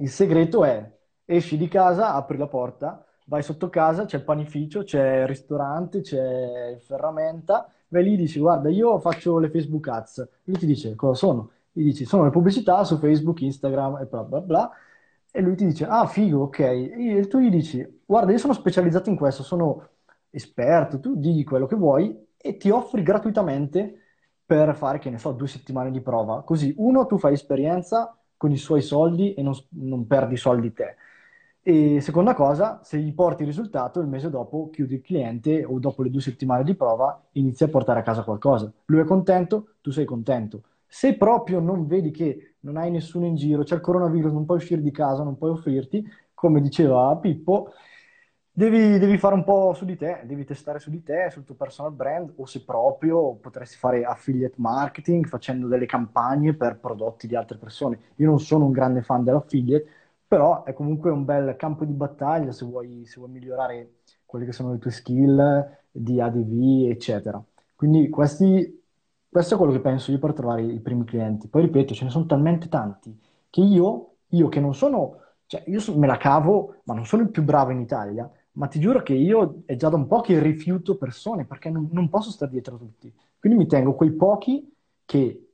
il 0.00 0.08
segreto 0.10 0.64
è 0.64 0.98
esci 1.24 1.56
di 1.56 1.68
casa, 1.68 2.14
apri 2.14 2.36
la 2.36 2.46
porta, 2.48 3.04
vai 3.26 3.42
sotto 3.42 3.68
casa, 3.68 4.04
c'è 4.04 4.16
il 4.18 4.24
panificio, 4.24 4.82
c'è 4.82 5.20
il 5.22 5.26
ristorante, 5.26 6.00
c'è 6.00 6.68
il 6.74 6.80
ferramenta, 6.80 7.72
vai 7.88 8.02
lì 8.04 8.14
e 8.14 8.16
dici 8.16 8.40
guarda 8.40 8.68
io 8.68 8.98
faccio 8.98 9.38
le 9.38 9.50
Facebook 9.50 9.86
ads, 9.88 10.28
lui 10.44 10.58
ti 10.58 10.66
dice 10.66 10.94
cosa 10.94 11.14
sono? 11.14 11.50
Gli 11.72 11.84
dici 11.84 12.04
sono 12.04 12.24
le 12.24 12.30
pubblicità 12.30 12.82
su 12.84 12.98
Facebook, 12.98 13.40
Instagram 13.42 13.98
e 13.98 14.06
bla 14.06 14.24
bla 14.24 14.40
bla 14.40 14.70
E 15.32 15.40
lui 15.40 15.54
ti 15.56 15.64
dice, 15.66 15.84
ah, 15.86 16.06
figo, 16.06 16.42
ok. 16.44 16.58
E 16.58 17.26
tu 17.28 17.38
gli 17.38 17.50
dici, 17.50 18.02
guarda, 18.04 18.32
io 18.32 18.38
sono 18.38 18.52
specializzato 18.52 19.10
in 19.10 19.16
questo, 19.16 19.42
sono 19.44 19.88
esperto, 20.30 20.98
tu 21.00 21.14
digli 21.16 21.44
quello 21.44 21.66
che 21.66 21.76
vuoi 21.76 22.28
e 22.36 22.56
ti 22.56 22.70
offri 22.70 23.02
gratuitamente 23.02 23.94
per 24.44 24.74
fare, 24.74 24.98
che 24.98 25.10
ne 25.10 25.18
so, 25.18 25.32
due 25.32 25.46
settimane 25.46 25.90
di 25.92 26.00
prova. 26.00 26.42
Così, 26.42 26.74
uno, 26.78 27.06
tu 27.06 27.18
fai 27.18 27.34
esperienza 27.34 28.19
con 28.40 28.52
i 28.52 28.56
suoi 28.56 28.80
soldi 28.80 29.34
e 29.34 29.42
non, 29.42 29.52
non 29.72 30.06
perdi 30.06 30.38
soldi 30.38 30.72
te. 30.72 30.96
E 31.62 32.00
seconda 32.00 32.32
cosa, 32.32 32.80
se 32.82 32.96
gli 32.98 33.12
porti 33.12 33.42
il 33.42 33.48
risultato, 33.48 34.00
il 34.00 34.06
mese 34.06 34.30
dopo 34.30 34.70
chiudi 34.70 34.94
il 34.94 35.02
cliente 35.02 35.62
o 35.62 35.78
dopo 35.78 36.02
le 36.02 36.08
due 36.08 36.22
settimane 36.22 36.64
di 36.64 36.74
prova 36.74 37.22
inizi 37.32 37.64
a 37.64 37.68
portare 37.68 38.00
a 38.00 38.02
casa 38.02 38.22
qualcosa. 38.22 38.72
Lui 38.86 39.00
è 39.00 39.04
contento, 39.04 39.74
tu 39.82 39.90
sei 39.90 40.06
contento. 40.06 40.62
Se 40.86 41.18
proprio 41.18 41.60
non 41.60 41.86
vedi 41.86 42.10
che 42.10 42.54
non 42.60 42.78
hai 42.78 42.90
nessuno 42.90 43.26
in 43.26 43.34
giro, 43.36 43.62
c'è 43.62 43.74
il 43.74 43.82
coronavirus, 43.82 44.32
non 44.32 44.46
puoi 44.46 44.56
uscire 44.56 44.80
di 44.80 44.90
casa, 44.90 45.22
non 45.22 45.36
puoi 45.36 45.50
offrirti, 45.50 46.02
come 46.32 46.62
diceva 46.62 47.14
Pippo, 47.18 47.72
devi, 48.52 48.98
devi 48.98 49.18
fare 49.18 49.34
un 49.34 49.44
po' 49.44 49.72
su 49.74 49.84
di 49.84 49.96
te, 49.96 50.22
devi 50.24 50.44
testare 50.44 50.78
su 50.78 50.90
di 50.90 51.02
te, 51.02 51.28
sul 51.30 51.44
tuo 51.44 51.54
personal 51.54 51.92
brand, 51.92 52.32
o 52.36 52.46
se 52.46 52.64
proprio 52.64 53.34
potresti 53.34 53.76
fare 53.76 54.04
affiliate 54.04 54.54
marketing 54.58 55.26
facendo 55.26 55.66
delle 55.68 55.86
campagne 55.86 56.54
per 56.54 56.78
prodotti 56.78 57.26
di 57.26 57.36
altre 57.36 57.58
persone. 57.58 57.98
Io 58.16 58.26
non 58.28 58.40
sono 58.40 58.64
un 58.66 58.72
grande 58.72 59.02
fan 59.02 59.24
dell'affiliate, 59.24 59.86
però 60.26 60.62
è 60.64 60.72
comunque 60.72 61.10
un 61.10 61.24
bel 61.24 61.56
campo 61.56 61.84
di 61.84 61.92
battaglia 61.92 62.52
se 62.52 62.64
vuoi, 62.64 63.04
se 63.06 63.18
vuoi 63.18 63.30
migliorare 63.30 63.94
quelle 64.24 64.44
che 64.44 64.52
sono 64.52 64.72
le 64.72 64.78
tue 64.78 64.90
skill 64.90 65.78
di 65.90 66.20
ADV, 66.20 66.88
eccetera. 66.90 67.42
Quindi 67.74 68.08
questi, 68.08 68.80
questo 69.28 69.54
è 69.54 69.56
quello 69.56 69.72
che 69.72 69.80
penso 69.80 70.10
io 70.12 70.18
per 70.18 70.32
trovare 70.32 70.62
i 70.62 70.80
primi 70.80 71.04
clienti. 71.04 71.48
Poi 71.48 71.62
ripeto, 71.62 71.94
ce 71.94 72.04
ne 72.04 72.10
sono 72.10 72.26
talmente 72.26 72.68
tanti 72.68 73.18
che 73.48 73.60
io, 73.60 74.16
io 74.28 74.48
che 74.48 74.60
non 74.60 74.74
sono, 74.74 75.16
cioè 75.46 75.64
io 75.66 75.80
me 75.96 76.06
la 76.06 76.16
cavo, 76.16 76.76
ma 76.84 76.94
non 76.94 77.06
sono 77.06 77.22
il 77.22 77.30
più 77.30 77.42
bravo 77.42 77.70
in 77.72 77.80
Italia, 77.80 78.30
ma 78.60 78.66
ti 78.66 78.78
giuro 78.78 79.02
che 79.02 79.14
io 79.14 79.62
è 79.64 79.74
già 79.74 79.88
da 79.88 79.96
un 79.96 80.06
po' 80.06 80.20
che 80.20 80.38
rifiuto 80.38 80.98
persone 80.98 81.46
perché 81.46 81.70
non, 81.70 81.88
non 81.92 82.10
posso 82.10 82.30
stare 82.30 82.50
dietro 82.50 82.74
a 82.74 82.78
tutti. 82.78 83.10
Quindi 83.38 83.56
mi 83.56 83.66
tengo 83.66 83.94
quei 83.94 84.10
pochi 84.10 84.70
che 85.06 85.52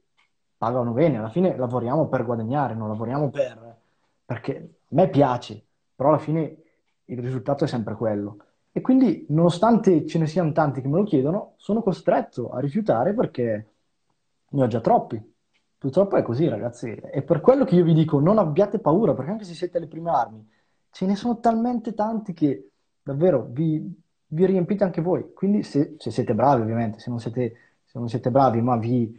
pagano 0.57 0.91
bene, 0.91 1.19
alla 1.19 1.29
fine 1.29 1.57
lavoriamo 1.57 2.09
per 2.09 2.25
guadagnare, 2.25 2.75
non 2.75 2.89
lavoriamo 2.89 3.31
per 3.31 3.77
perché 4.25 4.57
a 4.57 4.89
me 4.89 5.09
piace, 5.09 5.65
però 5.95 6.09
alla 6.09 6.19
fine 6.19 6.57
il 7.05 7.21
risultato 7.21 7.63
è 7.63 7.69
sempre 7.69 7.95
quello. 7.95 8.39
E 8.73 8.81
quindi, 8.81 9.25
nonostante 9.29 10.05
ce 10.05 10.19
ne 10.19 10.27
siano 10.27 10.51
tanti 10.51 10.81
che 10.81 10.89
me 10.89 10.97
lo 10.97 11.05
chiedono, 11.05 11.53
sono 11.59 11.83
costretto 11.85 12.51
a 12.51 12.59
rifiutare 12.59 13.15
perché 13.15 13.71
ne 14.49 14.63
ho 14.63 14.67
già 14.67 14.81
troppi. 14.81 15.35
Purtroppo 15.79 16.17
è 16.17 16.23
così, 16.23 16.49
ragazzi. 16.49 16.93
E 16.93 17.23
per 17.23 17.41
quello 17.41 17.65
che 17.65 17.77
io 17.77 17.85
vi 17.85 17.95
dico, 17.95 18.19
non 18.19 18.39
abbiate 18.39 18.81
paura, 18.81 19.15
perché 19.15 19.31
anche 19.31 19.45
se 19.45 19.55
siete 19.55 19.77
alle 19.77 19.87
prime 19.87 20.11
armi, 20.11 20.45
ce 20.91 21.07
ne 21.07 21.15
sono 21.15 21.39
talmente 21.39 21.95
tanti 21.95 22.33
che 22.33 22.71
davvero 23.07 23.47
vi, 23.49 24.03
vi 24.27 24.47
riempite 24.47 24.83
anche 24.83 25.01
voi. 25.01 25.33
Quindi, 25.33 25.63
se, 25.63 25.95
se, 25.99 26.11
siete 26.11 26.35
bravi, 26.35 26.63
ovviamente, 26.63 26.99
se 26.99 27.09
non 27.09 27.21
siete, 27.21 27.57
se 27.85 27.99
non 28.01 28.09
siete 28.09 28.31
bravi, 28.31 28.61
ma 28.61 28.77
vi, 28.77 29.17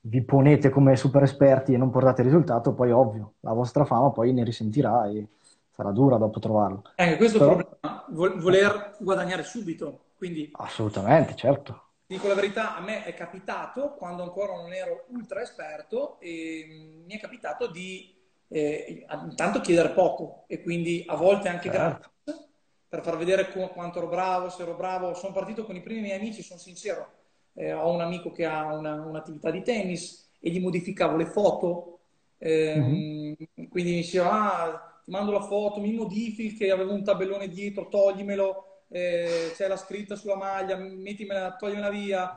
vi 0.00 0.22
ponete 0.22 0.70
come 0.70 0.96
super 0.96 1.22
esperti 1.22 1.74
e 1.74 1.76
non 1.76 1.90
portate 1.90 2.22
risultato, 2.22 2.72
poi 2.72 2.90
ovvio, 2.90 3.34
la 3.40 3.52
vostra 3.52 3.84
fama 3.84 4.10
poi 4.10 4.32
ne 4.32 4.44
risentirà 4.44 5.06
e 5.10 5.26
sarà 5.70 5.90
dura 5.90 6.16
dopo 6.16 6.40
trovarlo. 6.40 6.84
Anche 6.96 7.16
questo 7.16 7.38
Però... 7.38 7.56
problema, 7.56 8.40
voler 8.40 8.96
guadagnare 8.98 9.42
subito. 9.42 10.04
Quindi, 10.16 10.48
Assolutamente, 10.52 11.34
certo. 11.34 11.88
Dico 12.06 12.28
la 12.28 12.34
verità, 12.34 12.76
a 12.76 12.80
me 12.80 13.04
è 13.04 13.12
capitato, 13.14 13.94
quando 13.98 14.22
ancora 14.22 14.54
non 14.54 14.72
ero 14.72 15.04
ultra 15.08 15.42
esperto, 15.42 16.16
mi 16.20 17.08
è 17.08 17.18
capitato 17.18 17.70
di 17.70 18.14
eh, 18.48 19.06
intanto 19.24 19.60
chiedere 19.60 19.90
poco 19.90 20.44
e 20.46 20.62
quindi 20.62 21.04
a 21.06 21.16
volte 21.16 21.48
anche 21.48 21.70
certo. 21.70 22.10
gratis 22.24 22.50
per 22.92 23.00
far 23.00 23.16
vedere 23.16 23.48
quanto 23.72 24.00
ero 24.00 24.08
bravo, 24.08 24.50
se 24.50 24.60
ero 24.60 24.74
bravo. 24.74 25.14
Sono 25.14 25.32
partito 25.32 25.64
con 25.64 25.76
i 25.76 25.80
primi 25.80 26.02
miei 26.02 26.18
amici, 26.18 26.42
sono 26.42 26.60
sincero 26.60 27.20
eh, 27.54 27.72
ho 27.72 27.92
un 27.92 28.00
amico 28.00 28.30
che 28.30 28.44
ha 28.44 28.74
una, 28.74 28.94
un'attività 28.94 29.50
di 29.50 29.62
tennis 29.62 30.30
e 30.40 30.50
gli 30.50 30.60
modificavo 30.60 31.16
le 31.16 31.26
foto, 31.26 32.00
eh, 32.38 32.76
mm-hmm. 32.76 33.32
quindi 33.70 33.90
mi 33.90 33.96
diceva, 33.96 34.62
ah, 34.62 35.00
ti 35.04 35.10
mando 35.10 35.32
la 35.32 35.42
foto, 35.42 35.80
mi 35.80 35.92
modifichi, 35.92 36.56
che 36.56 36.70
avevo 36.70 36.92
un 36.92 37.04
tabellone 37.04 37.48
dietro, 37.48 37.88
toglimelo, 37.88 38.84
eh, 38.88 39.52
c'è 39.54 39.68
la 39.68 39.76
scritta 39.76 40.16
sulla 40.16 40.36
maglia, 40.36 40.76
mettimela, 40.76 41.56
toglimela 41.56 41.90
via. 41.90 42.36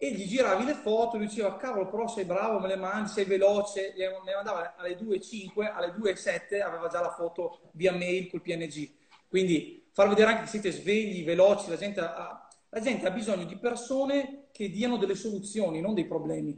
E 0.00 0.12
gli 0.12 0.28
giravi 0.28 0.64
le 0.64 0.74
foto, 0.74 1.16
lui 1.16 1.26
diceva, 1.26 1.56
cavolo, 1.56 1.88
però 1.88 2.06
sei 2.06 2.24
bravo, 2.24 2.60
me 2.60 2.68
le 2.68 2.76
mandi, 2.76 3.08
sei 3.08 3.24
veloce, 3.24 3.94
me 3.96 4.04
le 4.24 4.34
mandava 4.34 4.76
alle 4.76 4.96
2.05, 4.96 5.72
alle 5.72 5.88
2.07 5.88 6.60
aveva 6.62 6.86
già 6.86 7.00
la 7.00 7.10
foto 7.10 7.58
via 7.72 7.92
mail 7.92 8.30
col 8.30 8.42
PNG. 8.42 8.88
Quindi 9.28 9.77
far 9.98 10.08
vedere 10.08 10.30
anche 10.30 10.42
che 10.42 10.48
siete 10.48 10.70
svegli, 10.70 11.24
veloci, 11.24 11.68
la 11.68 11.76
gente 11.76 11.98
ha, 11.98 12.48
la 12.68 12.80
gente 12.80 13.04
ha 13.04 13.10
bisogno 13.10 13.42
di 13.42 13.56
persone 13.56 14.44
che 14.52 14.70
diano 14.70 14.96
delle 14.96 15.16
soluzioni, 15.16 15.80
non 15.80 15.92
dei 15.92 16.06
problemi. 16.06 16.56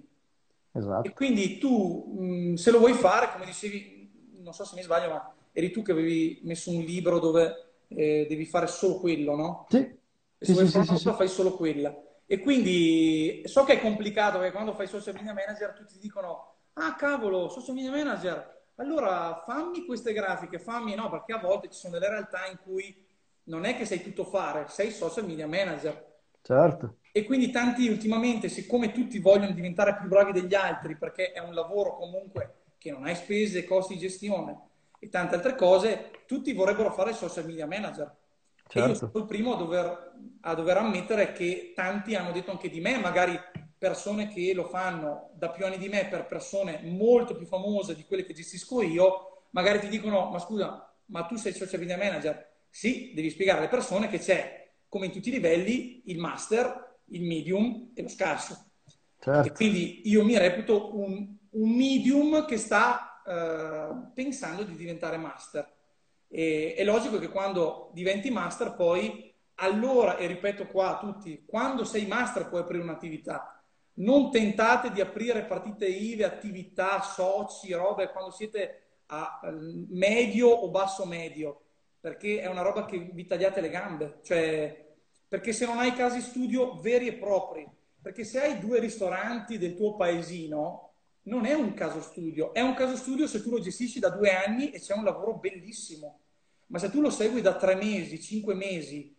Esatto. 0.73 1.09
E 1.09 1.15
quindi 1.15 1.57
tu, 1.57 2.19
mh, 2.19 2.55
se 2.57 2.71
lo 2.71 2.81
vuoi 2.81 2.93
fare, 2.93 3.33
come 3.33 3.47
dicevi, 3.47 4.35
non 4.43 4.53
so 4.53 4.67
se 4.67 4.77
mi 4.77 4.83
sbaglio, 4.83 5.09
ma 5.09 5.35
eri 5.53 5.71
tu 5.71 5.81
che 5.81 5.93
avevi 5.93 6.41
messo 6.43 6.71
un 6.71 6.83
libro 6.83 7.19
dove 7.19 7.77
eh, 7.89 8.27
devi 8.29 8.45
fare 8.45 8.67
solo 8.67 9.01
quello, 9.01 9.35
no? 9.35 9.67
Sì. 9.71 9.79
E 9.79 9.99
se 10.37 10.45
sì, 10.45 10.53
vuoi 10.53 10.67
sì, 10.67 10.73
fare 10.73 10.85
sì, 10.85 10.97
sì. 10.99 11.11
fai 11.11 11.29
solo 11.29 11.57
quella. 11.57 11.99
E 12.27 12.41
quindi 12.41 13.41
so 13.47 13.65
che 13.65 13.73
è 13.73 13.81
complicato 13.81 14.37
perché 14.37 14.53
quando 14.53 14.75
fai 14.75 14.87
social 14.87 15.15
media 15.15 15.33
manager 15.33 15.73
tutti 15.73 15.95
ti 15.95 15.99
dicono 16.01 16.57
ah 16.75 16.95
cavolo, 16.95 17.49
social 17.49 17.75
media 17.75 17.91
manager, 17.91 18.65
allora 18.75 19.43
fammi 19.47 19.87
queste 19.87 20.13
grafiche, 20.13 20.59
fammi 20.59 20.95
no, 20.95 21.09
perché 21.09 21.33
a 21.33 21.39
volte 21.39 21.71
ci 21.71 21.79
sono 21.79 21.95
delle 21.95 22.11
realtà 22.11 22.47
in 22.47 22.59
cui 22.63 23.09
non 23.51 23.65
è 23.65 23.77
che 23.77 23.85
sei 23.85 24.01
tutto 24.01 24.25
fare, 24.25 24.67
sei 24.69 24.93
social 24.93 25.27
media 25.27 25.49
manager. 25.49 26.07
Certo. 26.41 26.99
E 27.13 27.25
quindi 27.25 27.51
tanti 27.51 27.89
ultimamente, 27.89 28.49
siccome 28.49 28.93
tutti 28.93 29.19
vogliono 29.19 29.51
diventare 29.51 29.97
più 29.97 30.09
bravi 30.09 30.33
degli 30.33 30.55
altri, 30.55 30.97
perché 30.97 31.33
è 31.33 31.41
un 31.41 31.53
lavoro 31.53 31.97
comunque 31.97 32.55
che 32.79 32.93
non 32.93 33.05
hai 33.05 33.17
spese, 33.17 33.65
costi 33.65 33.95
di 33.95 34.01
gestione 34.01 34.69
e 35.01 35.09
tante 35.09 35.35
altre 35.35 35.57
cose, 35.57 36.11
tutti 36.27 36.53
vorrebbero 36.53 36.93
fare 36.93 37.13
social 37.13 37.45
media 37.45 37.67
manager. 37.67 38.15
Certo. 38.69 38.79
E 38.79 38.89
io 38.89 38.95
sono 38.95 39.11
il 39.15 39.25
primo 39.27 39.55
a 39.55 39.57
dover, 39.57 40.13
a 40.43 40.55
dover 40.55 40.77
ammettere 40.77 41.33
che 41.33 41.73
tanti 41.75 42.15
hanno 42.15 42.31
detto 42.31 42.53
anche 42.53 42.71
di 42.71 42.81
me, 42.81 42.99
magari 42.99 43.39
persone 43.77 44.29
che 44.29 44.53
lo 44.55 44.65
fanno 44.65 45.31
da 45.35 45.51
più 45.51 45.65
anni 45.65 45.79
di 45.79 45.89
me 45.89 46.07
per 46.07 46.27
persone 46.27 46.81
molto 46.85 47.35
più 47.35 47.47
famose 47.47 47.97
di 47.97 48.05
quelle 48.05 48.25
che 48.25 48.35
gestisco 48.35 48.83
io, 48.83 49.47
magari 49.51 49.81
ti 49.81 49.89
dicono, 49.89 50.31
ma 50.31 50.39
scusa, 50.39 50.95
ma 51.07 51.25
tu 51.25 51.35
sei 51.37 51.53
social 51.53 51.81
media 51.81 51.97
manager? 51.97 52.50
Sì, 52.71 53.13
devi 53.15 53.31
spiegare 53.31 53.59
alle 53.59 53.69
persone 53.69 54.09
che 54.09 54.19
c'è, 54.19 54.71
come 54.89 55.07
in 55.07 55.13
tutti 55.13 55.29
i 55.29 55.33
livelli, 55.33 56.03
il 56.07 56.19
master, 56.19 57.01
il 57.07 57.23
medium 57.23 57.91
e 57.95 58.03
lo 58.03 58.09
scarso. 58.09 58.71
Certo. 59.19 59.49
E 59.49 59.53
quindi 59.53 60.09
io 60.09 60.25
mi 60.25 60.39
reputo 60.39 60.97
un, 60.97 61.37
un 61.51 61.71
medium 61.77 62.47
che 62.47 62.57
sta 62.57 63.21
uh, 63.25 64.13
pensando 64.15 64.63
di 64.63 64.75
diventare 64.77 65.17
master. 65.17 65.71
E, 66.29 66.75
è 66.77 66.85
logico 66.85 67.19
che 67.19 67.29
quando 67.29 67.91
diventi 67.93 68.31
master 68.31 68.75
poi, 68.75 69.35
allora, 69.57 70.17
e 70.17 70.27
ripeto 70.27 70.67
qua 70.69 70.97
a 70.97 70.99
tutti, 70.99 71.45
quando 71.45 71.85
sei 71.85 72.07
master 72.07 72.49
puoi 72.49 72.63
aprire 72.63 72.83
un'attività. 72.83 73.63
Non 73.95 74.31
tentate 74.31 74.93
di 74.93 75.01
aprire 75.01 75.45
partite 75.45 75.87
IVE, 75.87 76.25
attività, 76.25 77.03
soci, 77.03 77.73
robe, 77.73 78.11
quando 78.11 78.31
siete 78.31 78.85
a 79.07 79.41
medio 79.89 80.49
o 80.49 80.71
basso 80.71 81.05
medio 81.05 81.65
perché 82.01 82.41
è 82.41 82.47
una 82.47 82.63
roba 82.63 82.87
che 82.87 82.99
vi 83.13 83.27
tagliate 83.27 83.61
le 83.61 83.69
gambe, 83.69 84.19
cioè, 84.23 84.89
perché 85.29 85.53
se 85.53 85.67
non 85.67 85.79
hai 85.79 85.93
casi 85.93 86.21
studio 86.21 86.81
veri 86.81 87.09
e 87.09 87.13
propri, 87.15 87.69
perché 88.01 88.25
se 88.25 88.41
hai 88.41 88.59
due 88.59 88.81
ristoranti 88.81 89.59
del 89.59 89.77
tuo 89.77 89.97
paesino, 89.97 90.93
non 91.25 91.45
è 91.45 91.53
un 91.53 91.75
caso 91.75 92.01
studio, 92.01 92.55
è 92.55 92.61
un 92.63 92.75
caso 92.75 92.97
studio 92.97 93.27
se 93.27 93.43
tu 93.43 93.51
lo 93.51 93.61
gestisci 93.61 94.01
da 94.01 94.09
due 94.09 94.31
anni 94.31 94.71
e 94.71 94.81
c'è 94.81 94.95
un 94.95 95.05
lavoro 95.05 95.35
bellissimo, 95.35 96.21
ma 96.69 96.79
se 96.79 96.91
tu 96.91 97.01
lo 97.01 97.11
segui 97.11 97.43
da 97.43 97.57
tre 97.57 97.75
mesi, 97.75 98.21
cinque 98.21 98.55
mesi, 98.55 99.15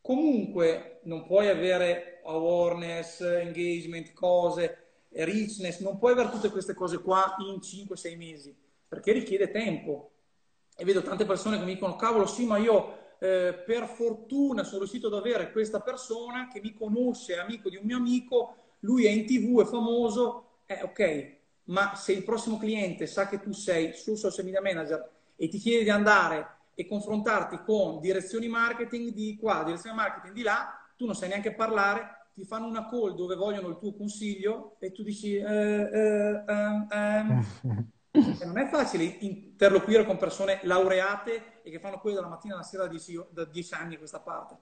comunque 0.00 1.00
non 1.04 1.24
puoi 1.24 1.48
avere 1.48 2.20
awareness, 2.24 3.20
engagement, 3.20 4.12
cose, 4.12 4.76
richness, 5.10 5.80
non 5.80 5.98
puoi 5.98 6.12
avere 6.12 6.30
tutte 6.30 6.50
queste 6.50 6.74
cose 6.74 6.98
qua 6.98 7.36
in 7.38 7.56
5-6 7.56 8.16
mesi, 8.16 8.54
perché 8.86 9.12
richiede 9.12 9.50
tempo 9.50 10.10
e 10.80 10.84
vedo 10.84 11.02
tante 11.02 11.24
persone 11.24 11.58
che 11.58 11.64
mi 11.64 11.72
dicono 11.74 11.96
cavolo 11.96 12.24
sì 12.24 12.46
ma 12.46 12.56
io 12.56 13.16
eh, 13.18 13.52
per 13.66 13.88
fortuna 13.88 14.62
sono 14.62 14.78
riuscito 14.78 15.08
ad 15.08 15.14
avere 15.14 15.50
questa 15.50 15.80
persona 15.80 16.46
che 16.46 16.60
mi 16.60 16.72
conosce, 16.72 17.34
è 17.34 17.38
amico 17.38 17.68
di 17.68 17.74
un 17.74 17.84
mio 17.84 17.96
amico, 17.96 18.54
lui 18.80 19.06
è 19.06 19.10
in 19.10 19.26
tv, 19.26 19.60
è 19.60 19.64
famoso, 19.64 20.60
eh, 20.66 20.82
ok, 20.82 21.36
ma 21.64 21.96
se 21.96 22.12
il 22.12 22.22
prossimo 22.22 22.58
cliente 22.58 23.06
sa 23.06 23.26
che 23.26 23.40
tu 23.40 23.50
sei 23.50 23.92
sul 23.92 24.16
social 24.16 24.44
media 24.44 24.62
manager 24.62 25.10
e 25.34 25.48
ti 25.48 25.58
chiede 25.58 25.82
di 25.82 25.90
andare 25.90 26.56
e 26.74 26.86
confrontarti 26.86 27.62
con 27.64 27.98
direzioni 27.98 28.46
marketing 28.46 29.12
di 29.12 29.36
qua, 29.36 29.64
direzioni 29.64 29.96
marketing 29.96 30.32
di 30.32 30.42
là, 30.42 30.78
tu 30.96 31.06
non 31.06 31.16
sai 31.16 31.28
neanche 31.28 31.54
parlare, 31.54 32.28
ti 32.34 32.44
fanno 32.44 32.68
una 32.68 32.88
call 32.88 33.16
dove 33.16 33.34
vogliono 33.34 33.66
il 33.66 33.78
tuo 33.78 33.94
consiglio 33.94 34.76
e 34.78 34.92
tu 34.92 35.02
dici 35.02 35.34
eh, 35.34 35.42
eh, 35.42 36.44
ehm, 36.46 36.86
ehm, 36.88 37.90
E 38.40 38.44
non 38.44 38.58
è 38.58 38.68
facile 38.68 39.04
interloquire 39.04 40.04
con 40.04 40.16
persone 40.16 40.60
laureate 40.62 41.60
e 41.62 41.70
che 41.70 41.78
fanno 41.78 42.00
quello 42.00 42.16
dalla 42.16 42.28
mattina 42.28 42.54
alla 42.54 42.62
sera 42.62 42.84
da 42.84 42.88
dieci, 42.88 43.20
da 43.30 43.44
dieci 43.44 43.74
anni 43.74 43.94
a 43.94 43.98
questa 43.98 44.20
parte. 44.20 44.56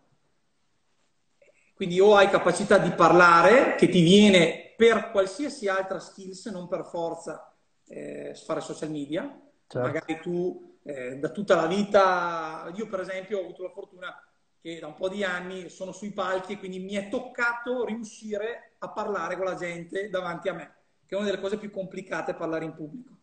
Quindi 1.75 2.01
o 2.01 2.16
hai 2.16 2.31
capacità 2.31 2.79
di 2.79 2.90
parlare, 2.92 3.75
che 3.75 3.88
ti 3.88 4.03
viene 4.03 4.73
per 4.77 5.11
qualsiasi 5.11 5.69
altra 5.69 5.99
skills, 5.99 6.47
non 6.47 6.69
per 6.69 6.87
forza 6.87 7.55
eh, 7.87 8.35
fare 8.35 8.61
social 8.61 8.90
media. 8.90 9.23
Certo. 9.66 9.87
Magari 9.87 10.21
tu 10.21 10.79
eh, 10.83 11.16
da 11.19 11.29
tutta 11.31 11.55
la 11.55 11.66
vita, 11.66 12.73
io 12.75 12.88
per 12.88 13.01
esempio 13.01 13.38
ho 13.38 13.42
avuto 13.42 13.62
la 13.62 13.71
fortuna 13.71 14.27
che 14.61 14.79
da 14.79 14.87
un 14.87 14.95
po' 14.95 15.09
di 15.09 15.23
anni 15.23 15.69
sono 15.69 15.92
sui 15.92 16.12
palchi 16.12 16.55
e 16.55 16.59
quindi 16.59 16.79
mi 16.79 16.95
è 16.95 17.09
toccato 17.09 17.85
riuscire 17.85 18.75
a 18.79 18.88
parlare 18.90 19.37
con 19.37 19.45
la 19.45 19.55
gente 19.55 20.09
davanti 20.09 20.49
a 20.49 20.55
me, 20.55 20.75
che 21.07 21.14
è 21.14 21.19
una 21.19 21.27
delle 21.27 21.40
cose 21.40 21.59
più 21.59 21.71
complicate 21.71 22.35
parlare 22.35 22.64
in 22.64 22.75
pubblico. 22.75 23.15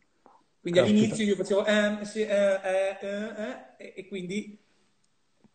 Quindi 0.63 0.79
Caspita. 0.79 0.89
all'inizio 0.89 1.25
io 1.25 1.35
facevo 1.35 1.65
eh, 1.65 2.05
sì, 2.05 2.21
eh, 2.21 2.59
eh, 2.63 2.97
eh, 3.77 3.93
e 3.97 4.07
quindi 4.07 4.57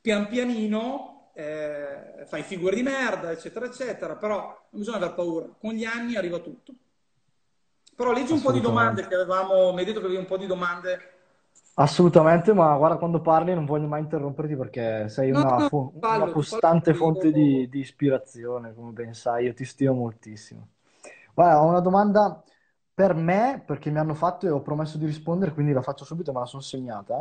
pian 0.01 0.29
pianino 0.29 1.31
eh, 1.35 2.25
fai 2.27 2.43
figure 2.43 2.77
di 2.77 2.83
merda, 2.83 3.31
eccetera, 3.31 3.65
eccetera, 3.67 4.17
però 4.17 4.39
non 4.71 4.81
bisogna 4.81 4.99
aver 4.99 5.15
paura, 5.15 5.47
con 5.59 5.73
gli 5.73 5.85
anni 5.85 6.17
arriva 6.17 6.39
tutto. 6.41 6.75
Però 7.95 8.13
leggi 8.13 8.33
un 8.33 8.41
po' 8.41 8.51
di 8.51 8.61
domande 8.61 9.07
che 9.07 9.15
avevamo, 9.15 9.73
mi 9.75 9.81
hai 9.81 9.85
detto 9.85 9.99
che 10.01 10.07
avevi 10.07 10.21
un 10.21 10.27
po' 10.27 10.39
di 10.39 10.47
domande 10.47 11.19
Assolutamente, 11.81 12.53
ma 12.53 12.77
guarda 12.77 12.97
quando 12.97 13.21
parli 13.21 13.55
non 13.55 13.65
voglio 13.65 13.87
mai 13.87 14.01
interromperti 14.01 14.57
perché 14.57 15.09
sei 15.09 15.31
No, 15.31 15.43
una, 15.43 15.61
no, 15.61 15.69
fo- 15.69 15.93
fallo, 16.01 16.27
una 16.27 16.29
costante 16.29 16.93
fonte 16.93 17.31
di, 17.31 17.69
di 17.69 17.79
ispirazione, 17.79 18.75
come 18.75 18.91
ben 18.91 19.15
sai, 19.15 19.45
io 19.45 19.55
ti 19.55 19.65
stimo 19.65 19.93
moltissimo. 19.95 20.71
Guarda, 21.35 21.63
ho 21.63 21.67
una 21.69 21.79
domanda 21.81 22.43
per 22.99 23.15
me, 23.15 23.63
perché 23.65 23.91
mi 23.91 23.99
hanno 23.99 24.15
fatto 24.15 24.47
e 24.47 24.51
ho 24.51 24.61
promesso 24.61 24.99
di 24.99 25.07
rispondere, 25.07 25.53
quindi 25.55 25.73
la 25.73 25.83
faccio 25.83 26.05
subito, 26.05 26.33
me 26.33 26.41
la 26.41 26.47
sono 26.47 26.63
segnata. 26.63 27.17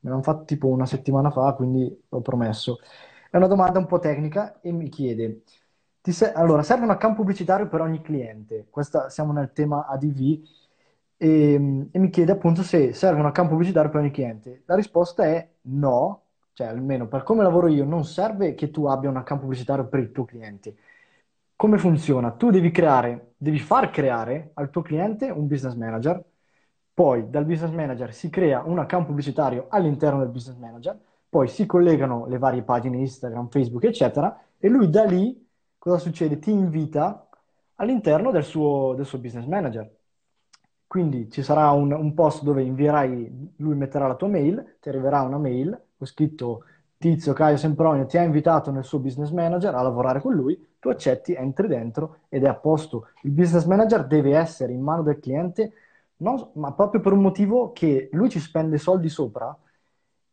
Me 0.00 0.10
l'hanno 0.10 0.22
fatto 0.22 0.44
tipo 0.44 0.66
una 0.68 0.86
settimana 0.86 1.30
fa, 1.30 1.52
quindi 1.54 2.04
l'ho 2.08 2.20
promesso. 2.20 2.78
È 3.30 3.36
una 3.36 3.46
domanda 3.46 3.78
un 3.78 3.86
po' 3.86 3.98
tecnica 4.00 4.60
e 4.60 4.72
mi 4.72 4.88
chiede, 4.88 5.42
se- 6.02 6.32
allora, 6.32 6.62
serve 6.64 6.84
un 6.84 6.90
account 6.90 7.14
pubblicitario 7.16 7.68
per 7.68 7.80
ogni 7.80 8.00
cliente? 8.02 8.66
Questa, 8.70 9.08
siamo 9.10 9.32
nel 9.32 9.52
tema 9.52 9.86
ADV 9.86 10.42
e, 11.16 11.54
e 11.92 11.98
mi 11.98 12.10
chiede 12.10 12.32
appunto 12.32 12.62
se 12.64 12.92
serve 12.92 13.20
un 13.20 13.26
account 13.26 13.50
pubblicitario 13.50 13.90
per 13.90 14.00
ogni 14.00 14.10
cliente. 14.10 14.62
La 14.66 14.74
risposta 14.74 15.24
è 15.26 15.48
no, 15.62 16.22
cioè 16.54 16.66
almeno 16.66 17.06
per 17.06 17.22
come 17.22 17.42
lavoro 17.44 17.68
io 17.68 17.84
non 17.84 18.04
serve 18.04 18.54
che 18.54 18.70
tu 18.70 18.86
abbia 18.86 19.10
un 19.10 19.16
account 19.16 19.42
pubblicitario 19.42 19.86
per 19.88 20.00
il 20.00 20.10
tuo 20.12 20.24
cliente. 20.24 20.74
Come 21.60 21.76
funziona? 21.76 22.30
Tu 22.30 22.48
devi 22.48 22.70
creare, 22.70 23.34
devi 23.36 23.58
far 23.58 23.90
creare 23.90 24.52
al 24.54 24.70
tuo 24.70 24.80
cliente 24.80 25.28
un 25.28 25.46
business 25.46 25.74
manager, 25.74 26.24
poi 26.94 27.28
dal 27.28 27.44
business 27.44 27.70
manager 27.70 28.14
si 28.14 28.30
crea 28.30 28.62
un 28.64 28.78
account 28.78 29.04
pubblicitario 29.04 29.66
all'interno 29.68 30.20
del 30.20 30.30
business 30.30 30.56
manager, 30.56 30.98
poi 31.28 31.48
si 31.48 31.66
collegano 31.66 32.24
le 32.28 32.38
varie 32.38 32.62
pagine 32.62 32.96
Instagram, 32.96 33.48
Facebook, 33.50 33.84
eccetera, 33.84 34.42
e 34.56 34.70
lui 34.70 34.88
da 34.88 35.04
lì 35.04 35.46
cosa 35.76 35.98
succede? 35.98 36.38
Ti 36.38 36.50
invita 36.50 37.28
all'interno 37.74 38.30
del 38.30 38.44
suo, 38.44 38.94
del 38.94 39.04
suo 39.04 39.18
business 39.18 39.44
manager. 39.44 39.86
Quindi 40.86 41.30
ci 41.30 41.42
sarà 41.42 41.70
un, 41.72 41.92
un, 41.92 42.14
post 42.14 42.42
dove 42.42 42.62
invierai, 42.62 43.52
lui 43.56 43.76
metterà 43.76 44.06
la 44.06 44.14
tua 44.14 44.28
mail, 44.28 44.76
ti 44.80 44.88
arriverà 44.88 45.20
una 45.20 45.36
mail, 45.36 45.78
ho 45.98 46.06
scritto 46.06 46.64
Tizio 46.96 47.34
Caio 47.34 47.58
Sempronio 47.58 48.06
ti 48.06 48.16
ha 48.16 48.22
invitato 48.22 48.70
nel 48.70 48.84
suo 48.84 48.98
business 48.98 49.30
manager 49.30 49.74
a 49.74 49.82
lavorare 49.82 50.22
con 50.22 50.32
lui, 50.32 50.68
tu 50.80 50.88
accetti, 50.88 51.34
entri 51.34 51.68
dentro 51.68 52.20
ed 52.28 52.44
è 52.44 52.48
a 52.48 52.54
posto. 52.54 53.08
Il 53.22 53.30
business 53.30 53.66
manager 53.66 54.06
deve 54.06 54.36
essere 54.36 54.72
in 54.72 54.80
mano 54.80 55.02
del 55.02 55.20
cliente, 55.20 55.72
non, 56.16 56.50
ma 56.54 56.72
proprio 56.72 57.00
per 57.00 57.12
un 57.12 57.20
motivo 57.20 57.72
che 57.72 58.08
lui 58.12 58.28
ci 58.30 58.40
spende 58.40 58.78
soldi 58.78 59.08
sopra 59.08 59.56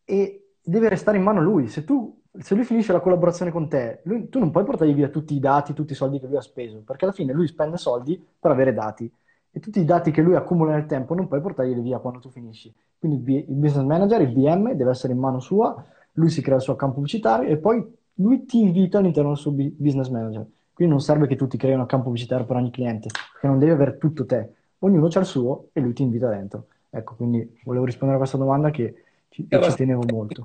e 0.04 0.54
deve 0.62 0.90
restare 0.90 1.18
in 1.18 1.24
mano 1.24 1.42
lui. 1.42 1.68
Se, 1.68 1.84
tu, 1.84 2.22
se 2.40 2.56
lui 2.56 2.64
finisce 2.64 2.94
la 2.94 3.02
collaborazione 3.02 3.52
con 3.52 3.68
te, 3.68 4.00
lui, 4.04 4.30
tu 4.30 4.40
non 4.40 4.52
puoi 4.52 4.64
portargli 4.64 4.94
via 4.94 5.10
tutti 5.10 5.36
i 5.36 5.40
dati, 5.40 5.74
tutti 5.74 5.92
i 5.92 5.96
soldi 5.96 6.20
che 6.20 6.28
lui 6.28 6.38
ha 6.38 6.42
speso, 6.42 6.82
perché 6.84 7.06
alla 7.06 7.14
fine 7.14 7.34
lui 7.34 7.48
spende 7.48 7.78
soldi 7.78 8.26
per 8.40 8.52
avere 8.52 8.74
dati 8.74 9.12
e 9.52 9.60
tutti 9.60 9.80
i 9.80 9.86
dati 9.86 10.12
che 10.12 10.22
lui 10.22 10.36
accumula 10.36 10.74
nel 10.74 10.86
tempo 10.86 11.16
non 11.16 11.28
puoi 11.28 11.42
portarli 11.42 11.80
via 11.82 12.00
quando 12.00 12.20
tu 12.20 12.30
finisci. 12.30 12.74
Quindi 13.00 13.46
il 13.48 13.56
business 13.56 13.86
manager, 13.86 14.22
il 14.22 14.32
BM, 14.32 14.74
deve 14.74 14.92
essere 14.92 15.14
in 15.14 15.20
mano 15.20 15.40
sua, 15.40 15.84
lui 16.14 16.30
si 16.30 16.42
crea 16.42 16.58
il 16.58 16.62
suo 16.62 16.74
account 16.74 16.94
pubblicitario 16.94 17.50
e 17.50 17.58
poi 17.58 17.97
lui 18.18 18.46
ti 18.46 18.60
invita 18.60 19.00
all'interno 19.00 19.30
del 19.30 19.38
suo 19.38 19.52
business 19.52 20.10
manager. 20.10 20.46
Quindi 20.74 20.94
non 20.94 21.04
serve 21.04 21.28
che 21.28 21.36
tu 21.36 21.48
ti 21.48 21.58
crei 21.58 21.74
un 21.74 21.82
account 21.82 22.04
pubblicitario 22.04 22.46
per 22.46 22.56
ogni 22.56 22.70
cliente, 22.72 23.10
perché 23.32 23.48
non 23.48 23.58
devi 23.58 23.72
avere 23.72 23.98
tutto 23.98 24.26
te. 24.26 24.54
Ognuno 24.80 25.08
ha 25.08 25.20
il 25.20 25.26
suo 25.26 25.70
e 25.74 25.82
lui 25.82 25.94
ti 25.94 26.04
invita 26.04 26.30
dentro. 26.30 26.68
Ecco, 26.90 27.16
quindi 27.16 27.60
volevo 27.64 27.86
rispondere 27.86 28.16
a 28.16 28.20
questa 28.20 28.38
domanda 28.38 28.70
che 28.70 29.04
ci, 29.30 29.48
ci 29.50 29.76
tenevo 29.76 30.04
molto. 30.12 30.42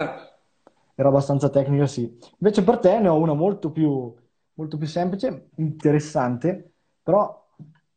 Era 0.95 1.09
abbastanza 1.09 1.51
tecnica, 1.51 1.87
sì. 1.87 2.19
Invece 2.39 2.65
per 2.65 2.79
te 2.79 2.99
ne 2.99 3.09
ho 3.09 3.19
una 3.19 3.35
molto 3.35 3.71
più, 3.71 4.15
molto 4.55 4.77
più 4.77 4.87
semplice, 4.87 5.49
interessante, 5.57 6.73
però 7.03 7.47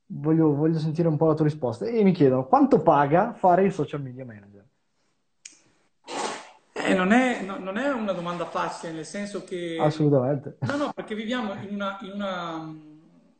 voglio, 0.07 0.53
voglio 0.55 0.77
sentire 0.77 1.07
un 1.07 1.17
po' 1.17 1.27
la 1.27 1.33
tua 1.35 1.45
risposta. 1.45 1.85
E 1.85 2.03
mi 2.03 2.11
chiedono 2.11 2.47
quanto 2.47 2.81
paga 2.81 3.33
fare 3.33 3.63
il 3.63 3.71
social 3.71 4.01
media 4.01 4.25
manager? 4.25 4.54
Eh, 6.85 6.93
non, 6.93 7.11
è, 7.11 7.41
no, 7.41 7.57
non, 7.57 7.77
è, 7.77 7.91
una 7.91 8.11
domanda 8.11 8.45
facile, 8.45 8.91
nel 8.91 9.05
senso 9.05 9.43
che... 9.43 9.77
Assolutamente. 9.79 10.57
No, 10.61 10.75
no, 10.77 10.93
perché 10.93 11.15
viviamo 11.15 11.53
in 11.53 11.73
una, 11.73 11.97
in 12.01 12.11
una, 12.11 12.75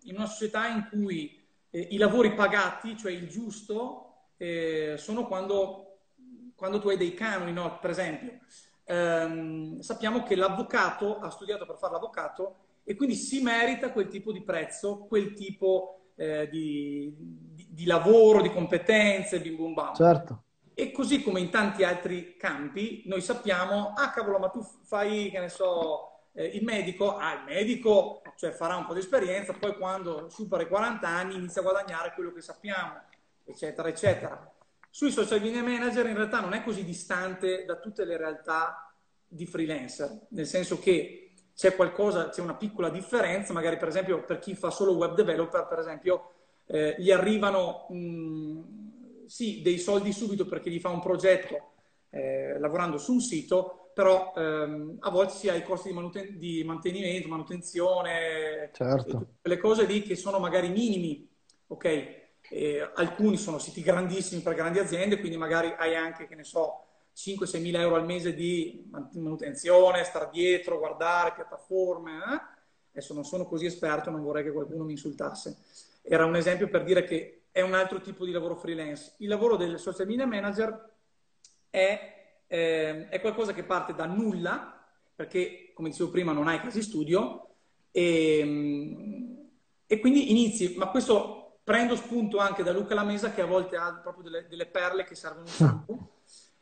in 0.03 0.15
una 0.15 0.25
società 0.25 0.67
in 0.67 0.87
cui 0.89 1.43
eh, 1.69 1.87
i 1.91 1.97
lavori 1.97 2.33
pagati, 2.33 2.97
cioè 2.97 3.11
il 3.11 3.27
giusto, 3.27 4.29
eh, 4.37 4.95
sono 4.97 5.25
quando, 5.27 5.99
quando, 6.55 6.79
tu 6.79 6.89
hai 6.89 6.97
dei 6.97 7.13
canoni, 7.13 7.53
no? 7.53 7.79
Per 7.79 7.89
esempio, 7.89 8.39
ehm, 8.85 9.79
sappiamo 9.79 10.23
che 10.23 10.35
l'avvocato 10.35 11.19
ha 11.19 11.29
studiato 11.29 11.65
per 11.65 11.77
fare 11.77 11.93
l'avvocato 11.93 12.55
e 12.83 12.95
quindi 12.95 13.15
si 13.15 13.41
merita 13.41 13.91
quel 13.91 14.07
tipo 14.07 14.31
di 14.31 14.41
prezzo, 14.41 15.05
quel 15.07 15.33
tipo 15.33 16.11
eh, 16.15 16.47
di, 16.49 17.13
di, 17.17 17.67
di, 17.71 17.85
lavoro, 17.85 18.41
di 18.41 18.51
competenze, 18.51 19.41
bim 19.41 19.55
bum 19.55 19.73
bam. 19.73 19.93
Certo. 19.95 20.44
E 20.77 20.91
così 20.91 21.23
come 21.23 21.39
in 21.39 21.49
tanti 21.49 21.85
altri 21.85 22.35
campi, 22.35 23.03
noi 23.05 23.21
sappiamo, 23.21 23.93
ah 23.95 24.11
cavolo, 24.11 24.39
ma 24.39 24.49
tu 24.49 24.61
fai, 24.83 25.29
che 25.31 25.39
ne 25.39 25.47
so, 25.47 26.27
eh, 26.33 26.45
il 26.47 26.65
medico, 26.65 27.15
ah 27.15 27.33
il 27.33 27.43
medico 27.45 28.21
cioè, 28.35 28.51
farà 28.51 28.75
un 28.75 28.85
po' 28.85 28.93
di 28.93 28.99
esperienza, 28.99 29.53
poi 29.53 29.77
quando 29.77 30.29
supera 30.29 30.63
i 30.63 30.67
40 30.67 31.07
anni 31.07 31.35
inizia 31.35 31.61
a 31.61 31.63
guadagnare 31.63 32.11
quello 32.13 32.33
che 32.33 32.41
sappiamo, 32.41 32.99
eccetera, 33.45 33.87
eccetera. 33.87 34.53
Sui 34.89 35.11
social 35.11 35.41
media 35.41 35.63
manager 35.63 36.05
in 36.07 36.15
realtà 36.15 36.41
non 36.41 36.53
è 36.53 36.61
così 36.61 36.83
distante 36.83 37.63
da 37.63 37.77
tutte 37.77 38.03
le 38.03 38.17
realtà 38.17 38.93
di 39.25 39.45
freelancer, 39.45 40.27
nel 40.29 40.45
senso 40.45 40.77
che 40.77 41.31
c'è 41.55 41.73
qualcosa, 41.73 42.29
c'è 42.29 42.41
una 42.41 42.55
piccola 42.55 42.89
differenza, 42.89 43.53
magari 43.53 43.77
per 43.77 43.87
esempio 43.87 44.25
per 44.25 44.39
chi 44.39 44.55
fa 44.55 44.69
solo 44.71 44.91
web 44.95 45.15
developer, 45.15 45.67
per 45.67 45.79
esempio, 45.79 46.31
eh, 46.65 46.95
gli 46.97 47.11
arrivano 47.11 47.87
mh, 47.89 48.84
sì, 49.27 49.61
dei 49.61 49.77
soldi 49.77 50.11
subito 50.11 50.45
perché 50.45 50.69
gli 50.69 50.79
fa 50.79 50.89
un 50.89 51.01
progetto 51.01 51.73
eh, 52.09 52.57
lavorando 52.59 52.97
su 52.97 53.13
un 53.13 53.21
sito, 53.21 53.91
però 53.93 54.33
ehm, 54.35 54.97
a 54.99 55.09
volte 55.09 55.33
si 55.33 55.49
ha 55.49 55.55
i 55.55 55.63
costi 55.63 55.89
di, 55.89 55.93
manuten- 55.93 56.37
di 56.37 56.63
mantenimento, 56.63 57.27
manutenzione, 57.27 58.69
certo. 58.73 59.35
quelle 59.41 59.57
cose 59.57 59.85
lì 59.85 60.01
che 60.01 60.15
sono 60.15 60.39
magari 60.39 60.69
minimi, 60.69 61.27
ok? 61.67 61.85
Eh, 62.49 62.91
alcuni 62.95 63.37
sono 63.37 63.57
siti 63.57 63.81
grandissimi 63.81 64.41
per 64.41 64.53
grandi 64.53 64.79
aziende, 64.79 65.19
quindi 65.19 65.37
magari 65.37 65.73
hai 65.77 65.95
anche, 65.95 66.27
che 66.27 66.35
ne 66.35 66.43
so, 66.43 66.85
5-6 67.15 67.61
mila 67.61 67.79
euro 67.79 67.95
al 67.95 68.05
mese 68.05 68.33
di 68.33 68.89
manutenzione, 69.13 70.03
stare 70.03 70.29
dietro, 70.31 70.77
guardare 70.77 71.33
piattaforme. 71.33 72.17
Eh? 72.17 72.41
Adesso 72.91 73.13
non 73.13 73.23
sono 73.23 73.45
così 73.45 73.65
esperto, 73.65 74.09
non 74.09 74.21
vorrei 74.21 74.43
che 74.43 74.51
qualcuno 74.51 74.83
mi 74.83 74.91
insultasse. 74.91 75.57
Era 76.01 76.25
un 76.25 76.35
esempio 76.35 76.67
per 76.67 76.83
dire 76.83 77.05
che 77.05 77.44
è 77.55 77.61
un 77.61 77.73
altro 77.73 78.01
tipo 78.01 78.25
di 78.25 78.33
lavoro 78.33 78.57
freelance. 78.57 79.13
Il 79.19 79.29
lavoro 79.29 79.55
del 79.55 79.79
social 79.79 80.05
media 80.05 80.25
manager 80.25 80.89
è, 81.69 82.41
eh, 82.47 83.07
è 83.07 83.21
qualcosa 83.21 83.53
che 83.53 83.63
parte 83.63 83.95
da 83.95 84.03
nulla, 84.03 84.85
perché 85.15 85.71
come 85.73 85.87
dicevo 85.87 86.09
prima 86.09 86.33
non 86.33 86.49
hai 86.49 86.59
casi 86.59 86.81
studio, 86.81 87.55
e, 87.91 89.37
e 89.87 89.99
quindi 90.01 90.31
inizi, 90.31 90.75
ma 90.75 90.89
questo 90.89 91.59
prendo 91.63 91.95
spunto 91.95 92.39
anche 92.39 92.61
da 92.61 92.73
Luca 92.73 92.93
Lamesa 92.93 93.31
che 93.31 93.39
a 93.39 93.45
volte 93.45 93.77
ha 93.77 94.01
proprio 94.03 94.25
delle, 94.25 94.47
delle 94.49 94.65
perle 94.65 95.05
che 95.05 95.15
servono 95.15 95.43
un 95.43 95.47
sacco. 95.47 96.09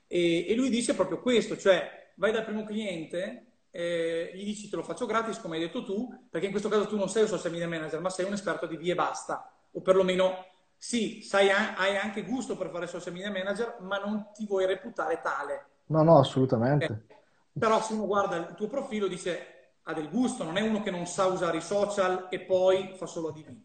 E, 0.05 0.45
e 0.47 0.53
lui 0.53 0.69
dice 0.69 0.93
proprio 0.93 1.21
questo, 1.21 1.57
cioè 1.57 2.11
vai 2.17 2.31
dal 2.31 2.45
primo 2.45 2.65
cliente, 2.65 3.45
eh, 3.71 4.29
gli 4.35 4.43
dici 4.43 4.69
te 4.69 4.75
lo 4.75 4.83
faccio 4.83 5.07
gratis 5.07 5.39
come 5.39 5.55
hai 5.55 5.63
detto 5.63 5.83
tu, 5.83 6.27
perché 6.29 6.45
in 6.45 6.51
questo 6.51 6.69
caso 6.69 6.85
tu 6.85 6.97
non 6.97 7.09
sei 7.09 7.23
un 7.23 7.29
social 7.29 7.51
media 7.51 7.67
manager, 7.67 7.99
ma 7.99 8.11
sei 8.11 8.27
un 8.27 8.33
esperto 8.33 8.67
di 8.67 8.77
vie 8.77 8.93
basta, 8.93 9.51
o 9.71 9.81
perlomeno 9.81 10.51
sì, 10.83 11.21
sai, 11.21 11.49
hai 11.49 11.95
anche 11.95 12.23
gusto 12.23 12.57
per 12.57 12.69
fare 12.69 12.87
social 12.87 13.13
media 13.13 13.31
manager, 13.31 13.77
ma 13.79 13.99
non 13.99 14.31
ti 14.33 14.45
vuoi 14.45 14.65
reputare 14.65 15.21
tale. 15.21 15.67
No, 15.85 16.03
no, 16.03 16.19
assolutamente. 16.19 16.83
Okay. 16.83 17.17
Però 17.57 17.81
se 17.81 17.93
uno 17.93 18.05
guarda 18.05 18.35
il 18.35 18.53
tuo 18.53 18.67
profilo 18.67 19.07
dice 19.07 19.77
ha 19.83 19.93
del 19.93 20.09
gusto, 20.09 20.43
non 20.43 20.57
è 20.57 20.61
uno 20.61 20.83
che 20.83 20.91
non 20.91 21.05
sa 21.05 21.27
usare 21.27 21.55
i 21.55 21.61
social 21.61 22.27
e 22.29 22.41
poi 22.41 22.95
fa 22.97 23.05
solo 23.05 23.29
ADV. 23.29 23.55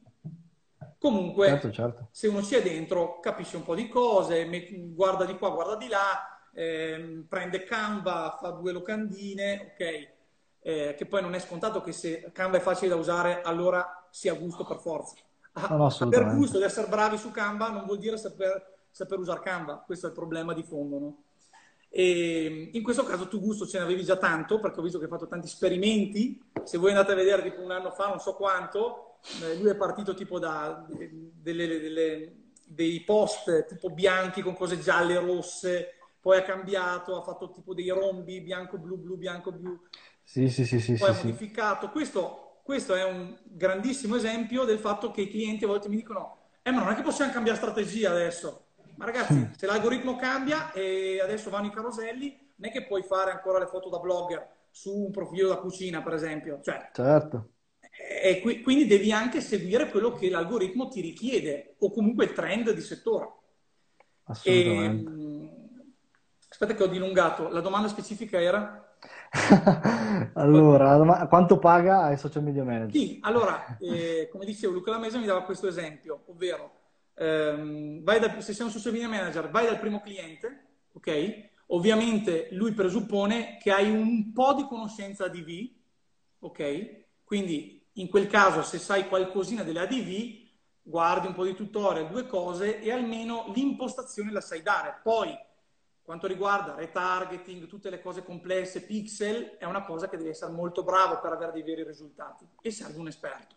Comunque, 0.97 1.49
certo, 1.49 1.73
certo. 1.73 2.09
se 2.13 2.29
uno 2.29 2.41
ci 2.41 2.55
è 2.55 2.63
dentro, 2.63 3.19
capisce 3.19 3.57
un 3.57 3.65
po' 3.65 3.75
di 3.75 3.89
cose, 3.89 4.49
guarda 4.95 5.25
di 5.25 5.37
qua, 5.37 5.51
guarda 5.51 5.75
di 5.75 5.89
là, 5.89 6.39
eh, 6.53 7.25
prende 7.29 7.65
Canva, 7.65 8.39
fa 8.41 8.51
due 8.51 8.71
locandine, 8.71 9.73
ok? 9.73 10.09
Eh, 10.61 10.95
che 10.97 11.07
poi 11.07 11.21
non 11.21 11.35
è 11.35 11.41
scontato 11.41 11.81
che 11.81 11.91
se 11.91 12.31
Canva 12.33 12.59
è 12.59 12.61
facile 12.61 12.91
da 12.91 12.97
usare, 12.97 13.43
allora 13.43 14.07
sia 14.09 14.35
gusto 14.35 14.65
per 14.65 14.77
forza. 14.77 15.17
Ah, 15.67 15.77
no, 15.77 15.87
aver 15.99 16.35
gusto 16.35 16.59
di 16.59 16.65
essere 16.65 16.89
bravi 16.89 17.17
su 17.19 17.31
Canva 17.31 17.69
non 17.69 17.85
vuol 17.85 17.99
dire 17.99 18.17
saper, 18.17 18.85
saper 18.91 19.19
usare 19.19 19.41
Canva, 19.41 19.83
questo 19.85 20.07
è 20.07 20.09
il 20.11 20.15
problema 20.15 20.55
di 20.55 20.63
fondo, 20.63 20.99
no? 20.99 21.23
E 21.91 22.71
in 22.73 22.83
questo 22.83 23.05
caso 23.05 23.29
tu 23.29 23.41
gusto 23.41 23.67
ce 23.67 23.79
ne 23.79 23.85
avevi 23.85 24.05
già 24.05 24.17
tanto, 24.17 24.61
perché 24.61 24.81
ho 24.81 24.83
visto 24.83 24.99
che 24.99 25.05
hai 25.05 25.11
fatto 25.11 25.27
tanti 25.27 25.47
esperimenti. 25.47 26.41
Se 26.65 26.77
voi 26.77 26.91
andate 26.91 27.13
a 27.13 27.17
vedere 27.17 27.43
tipo 27.43 27.63
un 27.63 27.71
anno 27.71 27.91
fa, 27.91 28.09
non 28.09 28.21
so 28.21 28.35
quanto, 28.35 29.19
eh, 29.43 29.59
lui 29.59 29.71
è 29.71 29.75
partito 29.77 30.15
tipo 30.15 30.39
da 30.39 30.87
delle, 30.89 31.81
delle, 31.81 32.37
dei 32.67 33.01
post 33.01 33.67
tipo 33.67 33.89
bianchi 33.89 34.43
con 34.43 34.55
cose 34.55 34.79
gialle 34.79 35.15
e 35.15 35.19
rosse, 35.19 35.95
poi 36.21 36.37
ha 36.37 36.43
cambiato, 36.43 37.17
ha 37.17 37.23
fatto 37.23 37.51
tipo 37.51 37.73
dei 37.73 37.89
rombi 37.89 38.41
bianco-blu, 38.43 38.99
blu-bianco-blu. 38.99 39.81
Sì, 40.23 40.51
sì, 40.51 40.67
sì, 40.67 40.79
sì. 40.79 40.95
Poi 40.95 41.15
sì, 41.15 41.21
ha 41.21 41.25
modificato. 41.25 41.89
Questo, 41.91 42.48
questo 42.69 42.95
è 42.95 43.03
un 43.03 43.35
grandissimo 43.45 44.17
esempio 44.17 44.65
del 44.65 44.79
fatto 44.79 45.11
che 45.11 45.23
i 45.23 45.31
clienti 45.31 45.65
a 45.65 45.69
volte 45.69 45.89
mi 45.89 45.97
dicono 45.97 46.37
eh 46.61 46.71
ma 46.71 46.83
non 46.83 46.93
è 46.93 46.95
che 46.95 47.01
possiamo 47.01 47.33
cambiare 47.33 47.57
strategia 47.57 48.11
adesso. 48.11 48.67
Ma 48.97 49.07
ragazzi, 49.07 49.53
se 49.57 49.65
l'algoritmo 49.65 50.17
cambia 50.17 50.71
e 50.73 51.19
adesso 51.19 51.49
vanno 51.49 51.69
i 51.69 51.71
caroselli, 51.71 52.37
non 52.57 52.69
è 52.69 52.71
che 52.71 52.85
puoi 52.85 53.03
fare 53.03 53.31
ancora 53.31 53.59
le 53.59 53.69
foto 53.69 53.89
da 53.89 53.99
blogger 53.99 54.47
su 54.71 54.95
un 54.95 55.11
profilo 55.11 55.49
da 55.49 55.57
cucina, 55.57 56.03
per 56.03 56.13
esempio. 56.13 56.61
Cioè, 56.63 56.91
certo. 56.93 57.53
E 58.21 58.41
qui, 58.43 58.61
quindi 58.61 58.87
devi 58.87 59.13
anche 59.13 59.41
seguire 59.41 59.89
quello 59.89 60.13
che 60.13 60.29
l'algoritmo 60.29 60.89
ti 60.89 61.01
richiede 61.01 61.77
o 61.79 61.91
comunque 61.91 62.27
il 62.27 62.33
trend 62.35 62.71
di 62.73 62.83
settore. 62.83 63.33
Assolutamente. 64.25 65.11
E, 65.11 65.15
mm, 65.15 65.49
aspetta 66.51 66.75
che 66.75 66.83
ho 66.83 66.89
dilungato, 66.89 67.49
la 67.49 67.63
domanda 67.63 67.89
specifica 67.89 68.39
era? 68.39 68.88
allora, 70.35 71.27
quanto 71.27 71.59
paga 71.59 72.05
ai 72.05 72.17
social 72.17 72.43
media 72.43 72.65
manager? 72.65 72.93
Sì, 72.93 73.19
allora, 73.23 73.77
eh, 73.79 74.29
come 74.31 74.45
dicevo, 74.45 74.73
Luca 74.73 74.91
Lamesa 74.91 75.19
mi 75.19 75.27
dava 75.27 75.43
questo 75.43 75.67
esempio, 75.67 76.23
ovvero 76.27 76.73
ehm, 77.15 78.01
da, 78.01 78.41
se 78.41 78.53
sei 78.53 78.67
un 78.67 78.73
social 78.73 78.93
media 78.93 79.09
manager, 79.09 79.51
vai 79.51 79.67
dal 79.67 79.79
primo 79.79 80.01
cliente, 80.01 80.67
ok? 80.93 81.49
Ovviamente 81.69 82.49
lui 82.53 82.73
presuppone 82.73 83.59
che 83.61 83.71
hai 83.71 83.91
un 83.91 84.33
po' 84.33 84.55
di 84.55 84.67
conoscenza 84.67 85.29
di 85.29 85.43
V, 85.43 86.47
ok? 86.47 87.05
Quindi 87.25 87.85
in 87.95 88.09
quel 88.09 88.27
caso, 88.27 88.63
se 88.63 88.79
sai 88.79 89.09
qualcosina 89.09 89.63
delle 89.63 89.81
ADV, 89.81 90.47
guardi 90.83 91.27
un 91.27 91.35
po' 91.35 91.45
di 91.45 91.55
tutorial, 91.55 92.09
due 92.09 92.27
cose 92.27 92.81
e 92.81 92.91
almeno 92.91 93.51
l'impostazione 93.55 94.33
la 94.33 94.41
sai 94.41 94.63
dare. 94.63 95.01
Poi, 95.03 95.37
quanto 96.09 96.27
riguarda 96.27 96.75
retargeting, 96.75 97.67
tutte 97.67 97.91
le 97.91 98.01
cose 98.01 98.25
complesse, 98.25 98.81
pixel, 98.81 99.59
è 99.59 99.67
una 99.67 99.85
cosa 99.85 100.09
che 100.09 100.17
devi 100.17 100.31
essere 100.31 100.51
molto 100.51 100.83
bravo 100.83 101.21
per 101.21 101.33
avere 101.33 101.53
dei 101.53 101.63
veri 101.63 101.85
risultati 101.85 102.49
e 102.63 102.71
serve 102.71 102.99
un 102.99 103.09
esperto. 103.09 103.55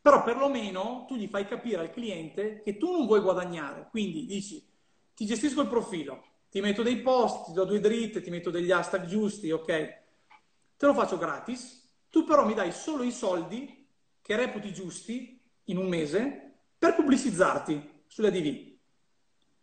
Però 0.00 0.24
perlomeno 0.24 1.04
tu 1.06 1.14
gli 1.14 1.26
fai 1.26 1.46
capire 1.46 1.82
al 1.82 1.90
cliente 1.90 2.62
che 2.62 2.78
tu 2.78 2.90
non 2.90 3.04
vuoi 3.04 3.20
guadagnare, 3.20 3.88
quindi 3.90 4.24
dici 4.24 4.66
ti 5.12 5.26
gestisco 5.26 5.60
il 5.60 5.68
profilo, 5.68 6.24
ti 6.48 6.62
metto 6.62 6.82
dei 6.82 7.02
post, 7.02 7.48
ti 7.48 7.52
do 7.52 7.66
due 7.66 7.80
dritte, 7.80 8.22
ti 8.22 8.30
metto 8.30 8.48
degli 8.48 8.70
hashtag 8.70 9.04
giusti, 9.04 9.50
ok? 9.50 9.66
Te 9.66 10.86
lo 10.86 10.94
faccio 10.94 11.18
gratis, 11.18 11.86
tu 12.08 12.24
però 12.24 12.46
mi 12.46 12.54
dai 12.54 12.72
solo 12.72 13.02
i 13.02 13.12
soldi 13.12 13.86
che 14.22 14.36
reputi 14.36 14.72
giusti 14.72 15.38
in 15.64 15.76
un 15.76 15.86
mese 15.86 16.60
per 16.78 16.94
pubblicizzarti 16.94 18.04
sulla 18.06 18.30
DV. 18.30 18.68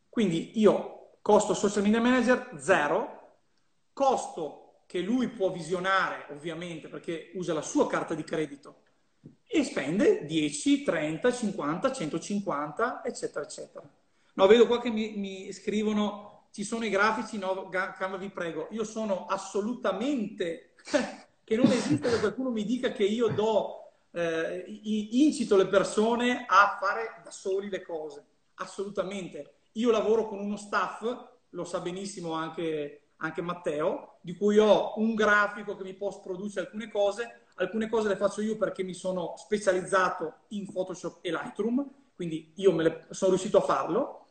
Quindi 0.08 0.60
io 0.60 0.97
costo 1.28 1.54
social 1.54 1.84
media 1.84 2.00
manager 2.00 2.52
zero, 2.58 3.40
costo 3.92 4.84
che 4.86 5.02
lui 5.02 5.28
può 5.28 5.52
visionare 5.52 6.26
ovviamente 6.30 6.88
perché 6.88 7.32
usa 7.34 7.54
la 7.54 7.62
sua 7.62 7.86
carta 7.86 8.14
di 8.14 8.24
credito 8.24 8.84
e 9.46 9.66
spende 9.66 10.24
10, 10.24 10.84
30, 10.84 11.34
50, 11.34 11.92
150, 11.92 13.04
eccetera, 13.04 13.44
eccetera. 13.44 13.90
No, 14.36 14.48
vedo 14.48 14.68
qua 14.68 14.80
che 14.80 14.90
mi, 14.90 15.18
mi 15.18 15.52
scrivono 15.52 16.48
ci 16.54 16.64
sono 16.64 16.86
i 16.86 16.90
grafici, 16.90 17.38
no, 17.38 17.68
Canva 17.68 18.16
vi 18.16 18.30
prego. 18.30 18.70
Io 18.72 18.86
sono 18.86 19.26
assolutamente 19.26 20.76
che 21.44 21.58
non 21.58 21.70
esiste 21.70 22.10
che 22.10 22.20
qualcuno 22.22 22.52
mi 22.52 22.64
dica 22.64 22.94
che 22.94 23.04
io 23.04 23.28
do 23.28 23.92
eh, 24.12 24.64
incito 25.12 25.58
le 25.58 25.68
persone 25.68 26.46
a 26.48 26.78
fare 26.80 27.22
da 27.22 27.32
soli 27.32 27.70
le 27.70 27.82
cose, 27.82 28.24
assolutamente. 28.54 29.57
Io 29.78 29.92
lavoro 29.92 30.28
con 30.28 30.40
uno 30.40 30.58
staff, 30.58 31.04
lo 31.50 31.64
sa 31.64 31.80
benissimo 31.80 32.34
anche, 32.34 33.12
anche 33.18 33.42
Matteo, 33.42 34.18
di 34.22 34.36
cui 34.36 34.58
ho 34.58 34.94
un 34.98 35.14
grafico 35.14 35.76
che 35.76 35.84
mi 35.84 35.94
post 35.94 36.22
produce 36.22 36.60
alcune 36.60 36.90
cose, 36.90 37.46
alcune 37.56 37.88
cose 37.88 38.08
le 38.08 38.16
faccio 38.16 38.42
io 38.42 38.58
perché 38.58 38.84
mi 38.84 38.96
sono 38.96 39.36
specializzato 39.38 40.46
in 40.50 40.72
Photoshop 40.72 41.20
e 41.22 41.32
Lightroom, 41.32 41.88
quindi 42.16 42.54
io 42.56 42.76
le, 42.76 43.06
sono 43.12 43.32
riuscito 43.32 43.60
a 43.60 43.62
farlo. 43.62 44.26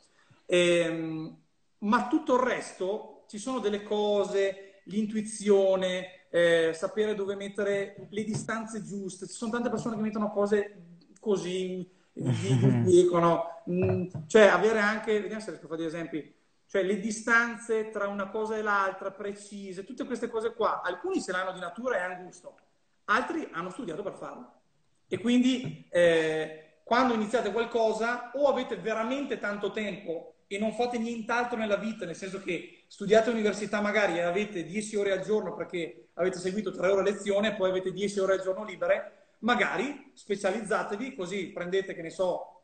Ehm, 0.46 1.42
ma 1.78 2.08
tutto 2.08 2.34
il 2.34 2.42
resto 2.42 3.24
ci 3.28 3.38
sono 3.38 3.60
delle 3.60 3.84
cose, 3.84 4.80
l'intuizione, 4.86 6.26
eh, 6.30 6.72
sapere 6.74 7.14
dove 7.14 7.36
mettere 7.36 8.08
le 8.10 8.24
distanze 8.24 8.82
giuste. 8.82 9.26
Ci 9.26 9.34
sono 9.34 9.52
tante 9.52 9.70
persone 9.70 9.94
che 9.94 10.02
mettono 10.02 10.30
cose 10.32 10.98
così, 11.20 11.88
dicono, 12.84 13.62
mm, 13.70 14.06
cioè 14.26 14.46
avere 14.46 14.78
anche, 14.78 15.20
vediamo 15.20 15.40
se 15.40 15.50
riesco 15.50 15.66
a 15.66 15.68
fare 15.68 15.80
degli 15.82 15.90
esempi, 15.90 16.34
cioè 16.66 16.82
le 16.82 16.98
distanze 16.98 17.90
tra 17.90 18.08
una 18.08 18.28
cosa 18.28 18.56
e 18.56 18.62
l'altra 18.62 19.10
precise, 19.10 19.84
tutte 19.84 20.04
queste 20.04 20.28
cose 20.28 20.54
qua. 20.54 20.82
Alcuni 20.82 21.20
se 21.20 21.32
l'hanno 21.32 21.52
di 21.52 21.60
natura 21.60 21.96
e 21.96 22.00
hanno 22.00 22.24
gusto, 22.24 22.58
altri 23.04 23.48
hanno 23.52 23.70
studiato 23.70 24.02
per 24.02 24.14
farlo. 24.14 24.52
E 25.08 25.18
quindi 25.18 25.86
eh, 25.90 26.80
quando 26.82 27.14
iniziate 27.14 27.52
qualcosa 27.52 28.32
o 28.34 28.48
avete 28.48 28.76
veramente 28.76 29.38
tanto 29.38 29.70
tempo 29.70 30.36
e 30.48 30.58
non 30.58 30.72
fate 30.72 30.98
nient'altro 30.98 31.56
nella 31.56 31.76
vita, 31.76 32.06
nel 32.06 32.16
senso 32.16 32.40
che 32.40 32.84
studiate 32.88 33.28
all'università 33.28 33.80
magari 33.80 34.16
e 34.16 34.22
avete 34.22 34.64
10 34.64 34.96
ore 34.96 35.12
al 35.12 35.20
giorno 35.20 35.54
perché 35.54 36.08
avete 36.14 36.38
seguito 36.38 36.72
3 36.72 36.88
ore 36.88 37.00
a 37.00 37.04
lezione 37.04 37.48
e 37.48 37.54
poi 37.54 37.70
avete 37.70 37.92
10 37.92 38.18
ore 38.20 38.34
al 38.34 38.42
giorno 38.42 38.64
libere, 38.64 39.25
magari 39.40 40.12
specializzatevi 40.14 41.14
così 41.14 41.48
prendete, 41.48 41.94
che 41.94 42.02
ne 42.02 42.10
so, 42.10 42.62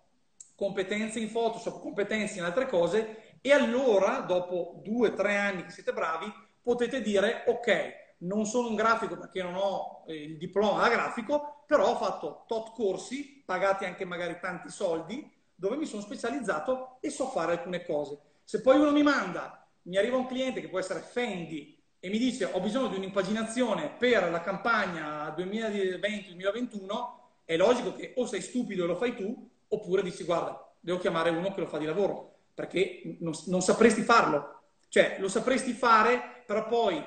competenze 0.55 1.19
in 1.19 1.31
Photoshop, 1.31 1.81
competenze 1.81 2.39
in 2.39 2.45
altre 2.45 2.67
cose 2.67 3.39
e 3.41 3.53
allora, 3.53 4.21
dopo 4.21 4.81
2-3 4.85 5.37
anni 5.37 5.65
che 5.65 5.71
siete 5.71 5.93
bravi, 5.93 6.33
potete 6.63 7.03
dire 7.03 7.45
ok, 7.47 8.01
non 8.19 8.47
sono 8.47 8.69
un 8.69 8.77
grafico 8.77 9.17
perché 9.19 9.43
non 9.43 9.57
ho 9.57 10.05
eh, 10.07 10.15
il 10.15 10.39
diploma 10.39 10.83
da 10.83 10.89
grafico, 10.89 11.65
però 11.67 11.91
ho 11.91 11.97
fatto 11.97 12.45
tot 12.47 12.73
corsi, 12.73 13.43
pagati 13.45 13.85
anche 13.85 14.05
magari 14.05 14.39
tanti 14.41 14.69
soldi, 14.69 15.29
dove 15.55 15.77
mi 15.77 15.87
sono 15.87 16.03
specializzato 16.03 16.99
e 17.01 17.11
so 17.11 17.27
fare 17.27 17.53
alcune 17.53 17.85
cose. 17.85 18.19
Se 18.45 18.61
poi 18.61 18.79
uno 18.79 18.93
mi 18.93 19.03
manda, 19.03 19.67
mi 19.83 19.97
arriva 19.97 20.17
un 20.17 20.27
cliente 20.27 20.61
che 20.61 20.69
può 20.69 20.79
essere 20.79 21.01
Fendi 21.01 21.82
e 22.05 22.09
mi 22.09 22.19
dice 22.19 22.47
ho 22.47 22.59
bisogno 22.59 22.89
di 22.89 22.97
un'impaginazione 22.97 23.89
per 23.97 24.29
la 24.29 24.41
campagna 24.41 25.33
2020-2021, 25.37 26.87
è 27.45 27.57
logico 27.57 27.95
che 27.95 28.15
o 28.17 28.27
sei 28.27 28.41
stupido 28.41 28.83
e 28.83 28.87
lo 28.89 28.97
fai 28.97 29.15
tu, 29.15 29.49
oppure 29.69 30.03
dici 30.03 30.25
guarda, 30.25 30.69
devo 30.81 30.99
chiamare 30.99 31.31
uno 31.31 31.55
che 31.55 31.61
lo 31.61 31.69
fa 31.69 31.79
di 31.79 31.85
lavoro, 31.85 32.39
perché 32.55 33.19
non, 33.21 33.33
non 33.47 33.63
sapresti 33.63 34.03
farlo. 34.03 34.63
Cioè, 34.89 35.19
lo 35.21 35.29
sapresti 35.29 35.75
fare, 35.75 36.43
però 36.45 36.67
poi 36.67 37.01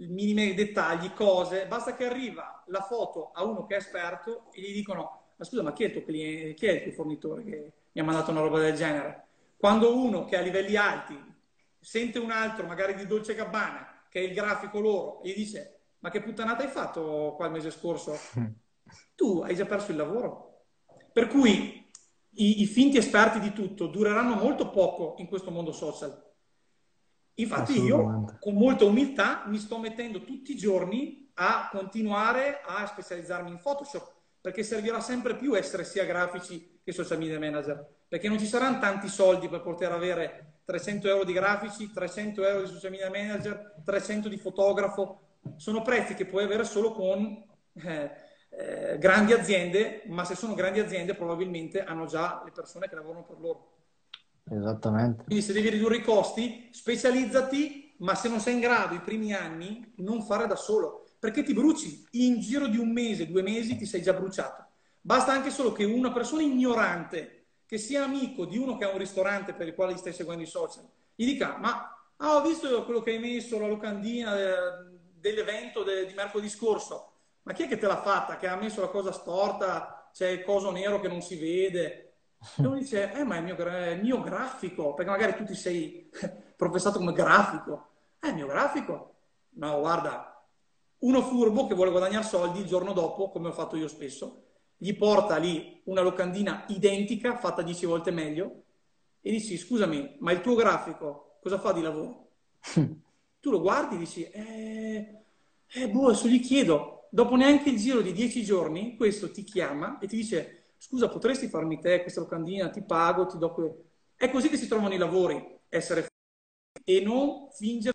minimi 0.00 0.52
dettagli, 0.52 1.14
cose, 1.14 1.64
basta 1.64 1.96
che 1.96 2.04
arriva 2.04 2.62
la 2.66 2.82
foto 2.82 3.30
a 3.32 3.42
uno 3.42 3.64
che 3.64 3.76
è 3.76 3.78
esperto 3.78 4.48
e 4.52 4.60
gli 4.60 4.74
dicono 4.74 5.22
ma 5.36 5.44
scusa, 5.46 5.62
ma 5.62 5.72
chi 5.72 5.84
è 5.84 5.86
il 5.86 5.92
tuo 5.92 6.04
cliente, 6.04 6.52
chi 6.52 6.66
è 6.66 6.72
il 6.72 6.82
tuo 6.82 6.92
fornitore 6.92 7.42
che 7.42 7.72
mi 7.92 8.00
ha 8.02 8.04
mandato 8.04 8.32
una 8.32 8.40
roba 8.40 8.58
del 8.58 8.74
genere. 8.74 9.24
Quando 9.56 9.96
uno 9.96 10.26
che 10.26 10.36
ha 10.36 10.40
livelli 10.40 10.76
alti 10.76 11.18
sente 11.80 12.18
un 12.18 12.30
altro, 12.30 12.66
magari 12.66 12.94
di 12.94 13.06
Dolce 13.06 13.34
Gabbana, 13.34 13.95
che 14.10 14.20
è 14.20 14.22
il 14.22 14.34
grafico 14.34 14.80
loro, 14.80 15.22
e 15.22 15.30
gli 15.30 15.36
dice 15.36 15.76
ma 15.98 16.10
che 16.10 16.22
puttanata 16.22 16.62
hai 16.62 16.68
fatto 16.68 17.34
qua 17.36 17.46
il 17.46 17.52
mese 17.52 17.70
scorso? 17.70 18.16
Tu 19.16 19.40
hai 19.40 19.56
già 19.56 19.66
perso 19.66 19.90
il 19.90 19.96
lavoro. 19.96 20.66
Per 21.12 21.26
cui 21.26 21.90
i, 22.30 22.62
i 22.62 22.66
finti 22.66 22.98
esperti 22.98 23.40
di 23.40 23.52
tutto 23.52 23.88
dureranno 23.88 24.36
molto 24.36 24.70
poco 24.70 25.16
in 25.18 25.26
questo 25.26 25.50
mondo 25.50 25.72
social. 25.72 26.24
Infatti 27.34 27.80
io 27.80 28.36
con 28.38 28.54
molta 28.54 28.84
umiltà 28.84 29.44
mi 29.46 29.58
sto 29.58 29.78
mettendo 29.78 30.22
tutti 30.22 30.52
i 30.52 30.56
giorni 30.56 31.30
a 31.34 31.68
continuare 31.70 32.60
a 32.64 32.86
specializzarmi 32.86 33.50
in 33.50 33.58
Photoshop 33.60 34.14
perché 34.40 34.62
servirà 34.62 35.00
sempre 35.00 35.36
più 35.36 35.56
essere 35.56 35.84
sia 35.84 36.04
grafici 36.04 36.75
che 36.86 36.92
social 36.92 37.18
media 37.18 37.40
manager, 37.40 37.84
perché 38.06 38.28
non 38.28 38.38
ci 38.38 38.46
saranno 38.46 38.78
tanti 38.78 39.08
soldi 39.08 39.48
per 39.48 39.60
poter 39.60 39.90
avere 39.90 40.60
300 40.64 41.08
euro 41.08 41.24
di 41.24 41.32
grafici, 41.32 41.90
300 41.90 42.46
euro 42.46 42.62
di 42.62 42.70
social 42.70 42.92
media 42.92 43.10
manager, 43.10 43.74
300 43.84 44.28
di 44.28 44.36
fotografo, 44.36 45.40
sono 45.56 45.82
prezzi 45.82 46.14
che 46.14 46.26
puoi 46.26 46.44
avere 46.44 46.62
solo 46.62 46.92
con 46.92 47.44
eh, 47.72 48.10
eh, 48.50 48.98
grandi 48.98 49.32
aziende, 49.32 50.04
ma 50.06 50.24
se 50.24 50.36
sono 50.36 50.54
grandi 50.54 50.78
aziende 50.78 51.16
probabilmente 51.16 51.82
hanno 51.82 52.06
già 52.06 52.40
le 52.44 52.52
persone 52.52 52.88
che 52.88 52.94
lavorano 52.94 53.24
per 53.24 53.40
loro. 53.40 53.72
Esattamente. 54.48 55.24
Quindi 55.24 55.42
se 55.42 55.52
devi 55.52 55.70
ridurre 55.70 55.96
i 55.96 56.02
costi, 56.02 56.68
specializzati, 56.70 57.96
ma 57.98 58.14
se 58.14 58.28
non 58.28 58.38
sei 58.38 58.54
in 58.54 58.60
grado 58.60 58.94
i 58.94 59.00
primi 59.00 59.32
anni, 59.32 59.92
non 59.96 60.22
fare 60.22 60.46
da 60.46 60.54
solo, 60.54 61.04
perché 61.18 61.42
ti 61.42 61.52
bruci. 61.52 62.06
In 62.12 62.38
giro 62.38 62.68
di 62.68 62.78
un 62.78 62.92
mese, 62.92 63.26
due 63.26 63.42
mesi 63.42 63.76
ti 63.76 63.86
sei 63.86 64.02
già 64.02 64.12
bruciato. 64.12 64.65
Basta 65.06 65.30
anche 65.30 65.50
solo 65.50 65.70
che 65.70 65.84
una 65.84 66.10
persona 66.10 66.42
ignorante, 66.42 67.44
che 67.64 67.78
sia 67.78 68.02
amico 68.02 68.44
di 68.44 68.58
uno 68.58 68.76
che 68.76 68.86
ha 68.86 68.90
un 68.90 68.98
ristorante 68.98 69.52
per 69.52 69.68
il 69.68 69.74
quale 69.76 69.96
stai 69.96 70.12
seguendo 70.12 70.42
i 70.42 70.48
social, 70.48 70.82
gli 71.14 71.24
dica, 71.24 71.58
ma 71.58 71.96
ah, 72.16 72.34
ho 72.34 72.42
visto 72.42 72.84
quello 72.84 73.02
che 73.02 73.12
hai 73.12 73.20
messo, 73.20 73.60
la 73.60 73.68
locandina 73.68 74.34
dell'evento 75.14 75.84
di 75.84 76.12
mercoledì 76.12 76.48
scorso, 76.48 77.12
ma 77.42 77.52
chi 77.52 77.62
è 77.62 77.68
che 77.68 77.78
te 77.78 77.86
l'ha 77.86 78.02
fatta? 78.02 78.36
Che 78.36 78.48
ha 78.48 78.56
messo 78.56 78.80
la 78.80 78.88
cosa 78.88 79.12
storta, 79.12 80.10
c'è 80.12 80.26
il 80.26 80.42
coso 80.42 80.72
nero 80.72 80.98
che 80.98 81.06
non 81.06 81.22
si 81.22 81.36
vede, 81.36 82.14
e 82.56 82.66
uno 82.66 82.74
dice, 82.74 83.12
eh, 83.12 83.22
ma 83.22 83.36
è 83.36 83.38
il 83.38 83.44
mio, 83.44 83.56
è 83.56 83.90
il 83.90 84.02
mio 84.02 84.20
grafico, 84.20 84.92
perché 84.94 85.10
magari 85.12 85.36
tu 85.36 85.44
ti 85.44 85.54
sei 85.54 86.10
professato 86.56 86.98
come 86.98 87.12
grafico. 87.12 87.90
Eh, 88.18 88.26
è 88.26 88.30
il 88.30 88.34
mio 88.34 88.48
grafico. 88.48 89.14
No, 89.50 89.78
guarda, 89.78 90.44
uno 90.98 91.22
furbo 91.22 91.68
che 91.68 91.76
vuole 91.76 91.92
guadagnare 91.92 92.24
soldi 92.24 92.58
il 92.58 92.66
giorno 92.66 92.92
dopo, 92.92 93.30
come 93.30 93.46
ho 93.46 93.52
fatto 93.52 93.76
io 93.76 93.86
spesso, 93.86 94.45
gli 94.76 94.94
porta 94.96 95.36
lì 95.36 95.80
una 95.84 96.02
locandina 96.02 96.64
identica, 96.68 97.36
fatta 97.36 97.62
10 97.62 97.86
volte 97.86 98.10
meglio, 98.10 98.62
e 99.20 99.30
dici, 99.30 99.56
scusami, 99.56 100.16
ma 100.20 100.32
il 100.32 100.40
tuo 100.40 100.54
grafico 100.54 101.38
cosa 101.40 101.58
fa 101.58 101.72
di 101.72 101.80
lavoro? 101.80 102.30
tu 103.40 103.50
lo 103.50 103.60
guardi 103.60 103.94
e 103.94 103.98
dici, 103.98 104.24
eh, 104.24 105.22
eh 105.72 105.88
boh, 105.88 106.08
adesso 106.08 106.26
gli 106.26 106.40
chiedo. 106.40 107.08
Dopo 107.10 107.36
neanche 107.36 107.70
il 107.70 107.78
giro 107.78 108.00
di 108.00 108.12
10 108.12 108.42
giorni, 108.42 108.96
questo 108.96 109.30
ti 109.30 109.44
chiama 109.44 109.98
e 109.98 110.08
ti 110.08 110.16
dice, 110.16 110.72
scusa, 110.76 111.08
potresti 111.08 111.46
farmi 111.46 111.78
te 111.78 112.02
questa 112.02 112.20
locandina, 112.20 112.68
ti 112.68 112.82
pago, 112.82 113.26
ti 113.26 113.38
do 113.38 113.52
quello. 113.52 113.84
È 114.16 114.28
così 114.30 114.48
che 114.48 114.56
si 114.56 114.66
trovano 114.66 114.94
i 114.94 114.98
lavori, 114.98 115.60
essere 115.68 116.08
e 116.84 117.00
non 117.00 117.48
fingere. 117.52 117.94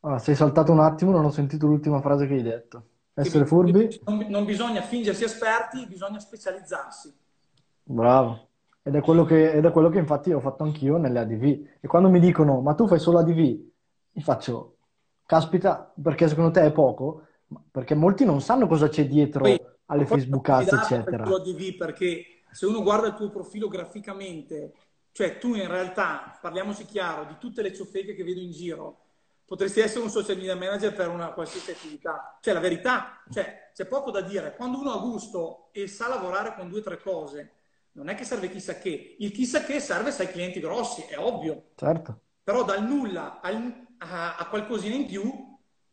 Ah, 0.00 0.18
sei 0.18 0.34
saltato 0.34 0.72
un 0.72 0.80
attimo, 0.80 1.10
non 1.10 1.24
ho 1.24 1.30
sentito 1.30 1.66
l'ultima 1.66 2.00
frase 2.00 2.26
che 2.26 2.34
hai 2.34 2.42
detto. 2.42 2.88
Essere 3.20 3.46
furbi? 3.46 4.00
Non, 4.04 4.26
non 4.28 4.44
bisogna 4.44 4.80
fingersi 4.82 5.24
esperti, 5.24 5.86
bisogna 5.86 6.20
specializzarsi. 6.20 7.12
Bravo. 7.82 8.48
Ed 8.82 8.94
è, 8.94 9.00
quello 9.00 9.24
che, 9.24 9.52
ed 9.52 9.64
è 9.64 9.70
quello 9.70 9.88
che 9.88 9.98
infatti 9.98 10.32
ho 10.32 10.40
fatto 10.40 10.62
anch'io 10.62 10.96
nelle 10.98 11.18
ADV. 11.18 11.66
E 11.80 11.86
quando 11.86 12.08
mi 12.08 12.20
dicono, 12.20 12.60
ma 12.60 12.74
tu 12.74 12.86
fai 12.86 12.98
solo 12.98 13.18
ADV, 13.18 13.38
gli 14.12 14.22
faccio, 14.22 14.76
caspita, 15.26 15.92
perché 16.00 16.28
secondo 16.28 16.50
te 16.50 16.64
è 16.64 16.72
poco? 16.72 17.26
Perché 17.70 17.94
molti 17.94 18.24
non 18.24 18.40
sanno 18.40 18.66
cosa 18.66 18.88
c'è 18.88 19.06
dietro 19.06 19.42
Poi, 19.42 19.60
alle 19.86 20.06
Facebook 20.06 20.48
ads, 20.48 20.72
eccetera. 20.72 21.24
ADV 21.24 21.76
perché 21.76 22.24
se 22.50 22.66
uno 22.66 22.82
guarda 22.82 23.08
il 23.08 23.14
tuo 23.14 23.30
profilo 23.30 23.68
graficamente, 23.68 24.72
cioè 25.12 25.38
tu 25.38 25.54
in 25.54 25.68
realtà, 25.68 26.38
parliamoci 26.40 26.84
chiaro, 26.84 27.24
di 27.24 27.36
tutte 27.38 27.62
le 27.62 27.74
ciofeche 27.74 28.14
che 28.14 28.24
vedo 28.24 28.40
in 28.40 28.52
giro, 28.52 28.98
potresti 29.48 29.80
essere 29.80 30.04
un 30.04 30.10
social 30.10 30.36
media 30.36 30.54
manager 30.54 30.92
per 30.92 31.08
una 31.08 31.32
qualsiasi 31.32 31.70
attività. 31.70 32.36
Cioè 32.38 32.52
la 32.52 32.60
verità, 32.60 33.22
cioè, 33.32 33.70
c'è 33.72 33.86
poco 33.86 34.10
da 34.10 34.20
dire. 34.20 34.54
Quando 34.54 34.78
uno 34.78 34.92
ha 34.92 34.98
gusto 34.98 35.70
e 35.72 35.86
sa 35.86 36.06
lavorare 36.06 36.54
con 36.54 36.68
due 36.68 36.80
o 36.80 36.82
tre 36.82 37.00
cose, 37.00 37.52
non 37.92 38.10
è 38.10 38.14
che 38.14 38.24
serve 38.24 38.50
chissà 38.50 38.74
che. 38.74 39.16
Il 39.18 39.32
chissà 39.32 39.64
che 39.64 39.80
serve 39.80 40.12
se 40.12 40.24
hai 40.24 40.30
clienti 40.30 40.60
grossi, 40.60 41.00
è 41.08 41.16
ovvio. 41.16 41.70
Certo. 41.76 42.20
Però 42.44 42.62
dal 42.62 42.84
nulla 42.84 43.40
al, 43.40 43.86
a, 43.96 44.36
a 44.36 44.48
qualcosina 44.48 44.94
in 44.94 45.06
più 45.06 45.46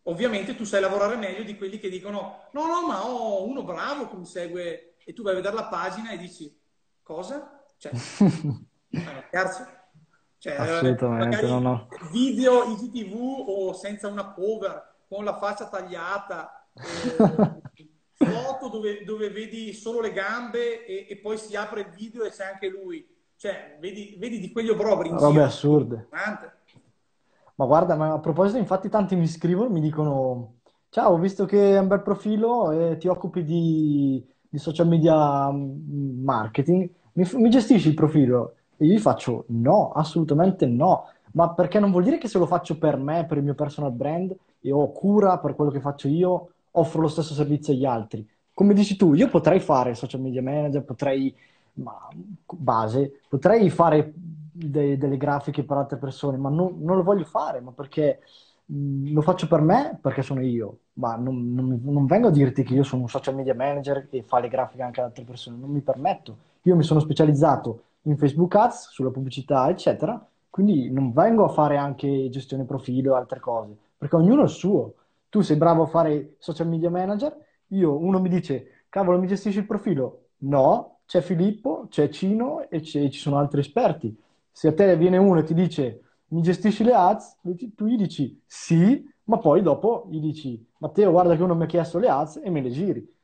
ovviamente 0.08 0.56
tu 0.56 0.66
sai 0.66 0.82
lavorare 0.82 1.16
meglio 1.16 1.44
di 1.44 1.58
quelli 1.58 1.80
che 1.80 1.90
dicono 1.90 2.50
no, 2.52 2.66
no, 2.68 2.86
ma 2.86 3.08
ho 3.08 3.44
uno 3.48 3.64
bravo 3.64 4.08
che 4.08 4.16
mi 4.16 4.26
segue 4.26 4.98
e 5.04 5.14
tu 5.14 5.24
vai 5.24 5.32
a 5.34 5.38
vedere 5.38 5.56
la 5.56 5.66
pagina 5.66 6.12
e 6.12 6.18
dici 6.18 6.56
cosa? 7.02 7.66
Cioè, 7.78 7.92
scherzo. 9.28 9.84
Cioè, 10.46 10.58
Assolutamente, 10.58 11.48
no, 11.48 11.58
no. 11.58 11.88
Video 12.12 12.66
IGTV 12.66 13.16
o 13.48 13.74
senza 13.74 14.08
una 14.10 14.32
cover, 14.32 14.94
con 15.08 15.24
la 15.24 15.40
faccia 15.40 15.68
tagliata, 15.68 16.68
eh, 16.76 18.26
foto 18.26 18.70
dove, 18.70 19.04
dove, 19.04 19.32
vedi 19.32 19.74
solo 19.74 20.02
le 20.02 20.14
gambe 20.14 20.86
e, 20.86 21.08
e, 21.10 21.18
poi 21.18 21.40
si 21.40 21.56
apre 21.56 21.82
il 21.82 21.90
video 21.90 22.26
e 22.26 22.30
c'è 22.30 22.46
anche 22.46 22.70
lui. 22.70 23.04
Cioè, 23.36 23.80
vedi, 23.82 24.18
vedi 24.20 24.40
di 24.40 24.52
quegli 24.52 24.70
obrobri 24.70 25.10
in 25.10 25.18
Robe 25.18 25.42
assurde. 25.42 26.10
Ma 27.56 27.66
guarda, 27.66 27.96
ma 27.96 28.14
a 28.14 28.20
proposito, 28.20 28.60
infatti 28.60 28.88
tanti 28.88 29.16
mi 29.16 29.26
scrivono, 29.26 29.72
mi 29.72 29.82
dicono 29.82 30.58
ciao, 30.90 31.14
ho 31.14 31.18
visto 31.18 31.46
che 31.46 31.74
è 31.74 31.80
un 31.80 31.88
bel 31.88 32.04
profilo 32.04 32.70
e 32.70 32.98
ti 32.98 33.08
occupi 33.08 33.44
di, 33.44 34.24
di 34.48 34.60
social 34.60 34.88
media 34.88 35.52
mm, 35.52 36.24
marketing, 36.24 36.88
mi, 37.14 37.28
mi, 37.34 37.50
gestisci 37.50 37.88
il 37.88 37.96
profilo? 37.96 38.58
E 38.78 38.86
io 38.86 38.94
gli 38.94 39.00
faccio 39.00 39.46
no, 39.50 39.92
assolutamente 39.92 40.66
no, 40.66 41.10
ma 41.34 41.54
perché 41.54 41.80
non 41.80 41.92
vuol 41.92 42.04
dire 42.04 42.18
che 42.18 42.28
se 42.28 42.38
lo 42.38 42.46
faccio 42.46 42.78
per 42.78 42.98
me, 42.98 43.26
per 43.26 43.38
il 43.38 43.44
mio 43.44 43.56
personal 43.56 43.92
brand 43.92 44.36
e 44.62 44.72
ho 44.72 44.92
cura 44.92 45.38
per 45.38 45.56
quello 45.56 45.72
che 45.72 45.80
faccio 45.80 46.08
io, 46.08 46.50
offro 46.72 47.02
lo 47.02 47.08
stesso 47.08 47.34
servizio 47.34 47.74
agli 47.74 47.86
altri. 47.86 48.28
Come 48.54 48.74
dici 48.74 48.96
tu, 48.96 49.14
io 49.14 49.30
potrei 49.30 49.60
fare 49.60 49.96
social 49.96 50.22
media 50.22 50.42
manager, 50.42 50.84
potrei, 50.84 51.36
ma, 51.74 52.08
base, 52.52 53.22
potrei 53.28 53.70
fare 53.70 54.14
de- 54.16 54.98
delle 54.98 55.18
grafiche 55.18 55.64
per 55.64 55.78
altre 55.78 55.98
persone, 55.98 56.38
ma 56.38 56.50
non, 56.50 56.78
non 56.80 56.96
lo 56.96 57.04
voglio 57.04 57.26
fare, 57.26 57.60
ma 57.60 57.72
perché 57.72 58.22
mm, 58.72 59.14
lo 59.14 59.22
faccio 59.22 59.48
per 59.48 59.62
me, 59.62 59.98
perché 60.02 60.22
sono 60.22 60.42
io, 60.42 60.80
ma 60.94 61.16
non, 61.16 61.54
non, 61.54 61.82
non, 61.84 62.06
vengo 62.06 62.28
a 62.28 62.32
dirti 62.32 62.64
che 62.64 62.74
io 62.74 62.84
sono 62.84 63.04
un 63.04 63.10
social 63.10 63.36
media 63.36 63.54
manager 63.54 64.08
e 64.10 64.24
fa 64.24 64.40
le 64.40 64.48
grafiche 64.48 64.84
anche 64.84 65.02
ad 65.02 65.08
altre 65.08 65.26
persone, 65.26 65.58
non 65.58 65.70
mi 65.70 65.82
permetto. 65.82 66.38
Io 66.64 66.76
mi 66.76 66.84
sono 66.84 67.02
specializzato 67.02 67.82
in 68.06 68.18
Facebook 68.18 68.56
Ads, 68.56 68.90
sulla 68.90 69.12
pubblicità, 69.12 69.70
eccetera, 69.70 70.24
quindi 70.50 70.90
non 70.92 71.12
vengo 71.14 71.46
a 71.46 71.50
fare 71.50 71.78
anche 71.78 72.30
gestione 72.30 72.66
profilo 72.66 73.14
e 73.14 73.18
altre 73.18 73.40
cose, 73.40 73.76
perché 73.98 74.16
ognuno 74.16 74.42
ha 74.42 74.46
il 74.46 74.50
suo. 74.50 74.94
Tu 75.30 75.42
sei 75.42 75.58
bravo 75.58 75.84
a 75.84 75.88
fare 75.88 76.36
social 76.40 76.68
media 76.68 76.90
manager, 76.90 77.36
io, 77.70 77.98
uno 77.98 78.20
mi 78.20 78.30
dice, 78.30 78.86
cavolo, 78.90 79.20
mi 79.20 79.28
gestisci 79.28 79.60
il 79.60 79.66
profilo? 79.66 80.30
No, 80.40 81.00
c'è 81.06 81.22
Filippo, 81.22 81.88
c'è 81.90 82.10
Cino 82.10 82.70
e 82.70 82.80
c'è, 82.82 83.10
ci 83.10 83.20
sono 83.20 83.38
altri 83.38 83.60
esperti 83.60 84.16
se 84.56 84.70
a 84.70 84.74
te 84.74 84.96
viene 84.96 85.18
uno 85.18 85.40
e 85.40 85.44
ti 85.44 85.54
dice 85.54 86.02
mi 86.28 86.42
gestisci 86.42 86.86
le 86.86 86.94
ads, 86.94 87.40
tu 87.76 87.86
gli 87.86 87.98
dici 87.98 88.42
sì, 88.46 89.06
ma 89.26 89.38
poi 89.38 89.62
dopo 89.62 90.08
gli 90.10 90.20
dici 90.22 90.66
Matteo 90.78 91.12
guarda 91.12 91.36
che 91.36 91.44
uno 91.44 91.56
mi 91.56 91.64
ha 91.64 91.66
chiesto 91.66 92.00
le 92.00 92.08
ads 92.08 92.40
e 92.42 92.50
me 92.50 92.62
le 92.62 92.70
giri. 92.70 93.15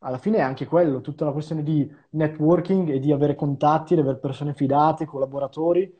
Alla 0.00 0.18
fine 0.18 0.38
è 0.38 0.42
anche 0.42 0.66
quello, 0.66 1.00
tutta 1.00 1.24
la 1.24 1.32
questione 1.32 1.62
di 1.62 1.90
networking 2.10 2.90
e 2.90 2.98
di 2.98 3.12
avere 3.12 3.34
contatti, 3.34 3.94
di 3.94 4.00
avere 4.00 4.18
persone 4.18 4.54
fidate, 4.54 5.06
collaboratori, 5.06 5.98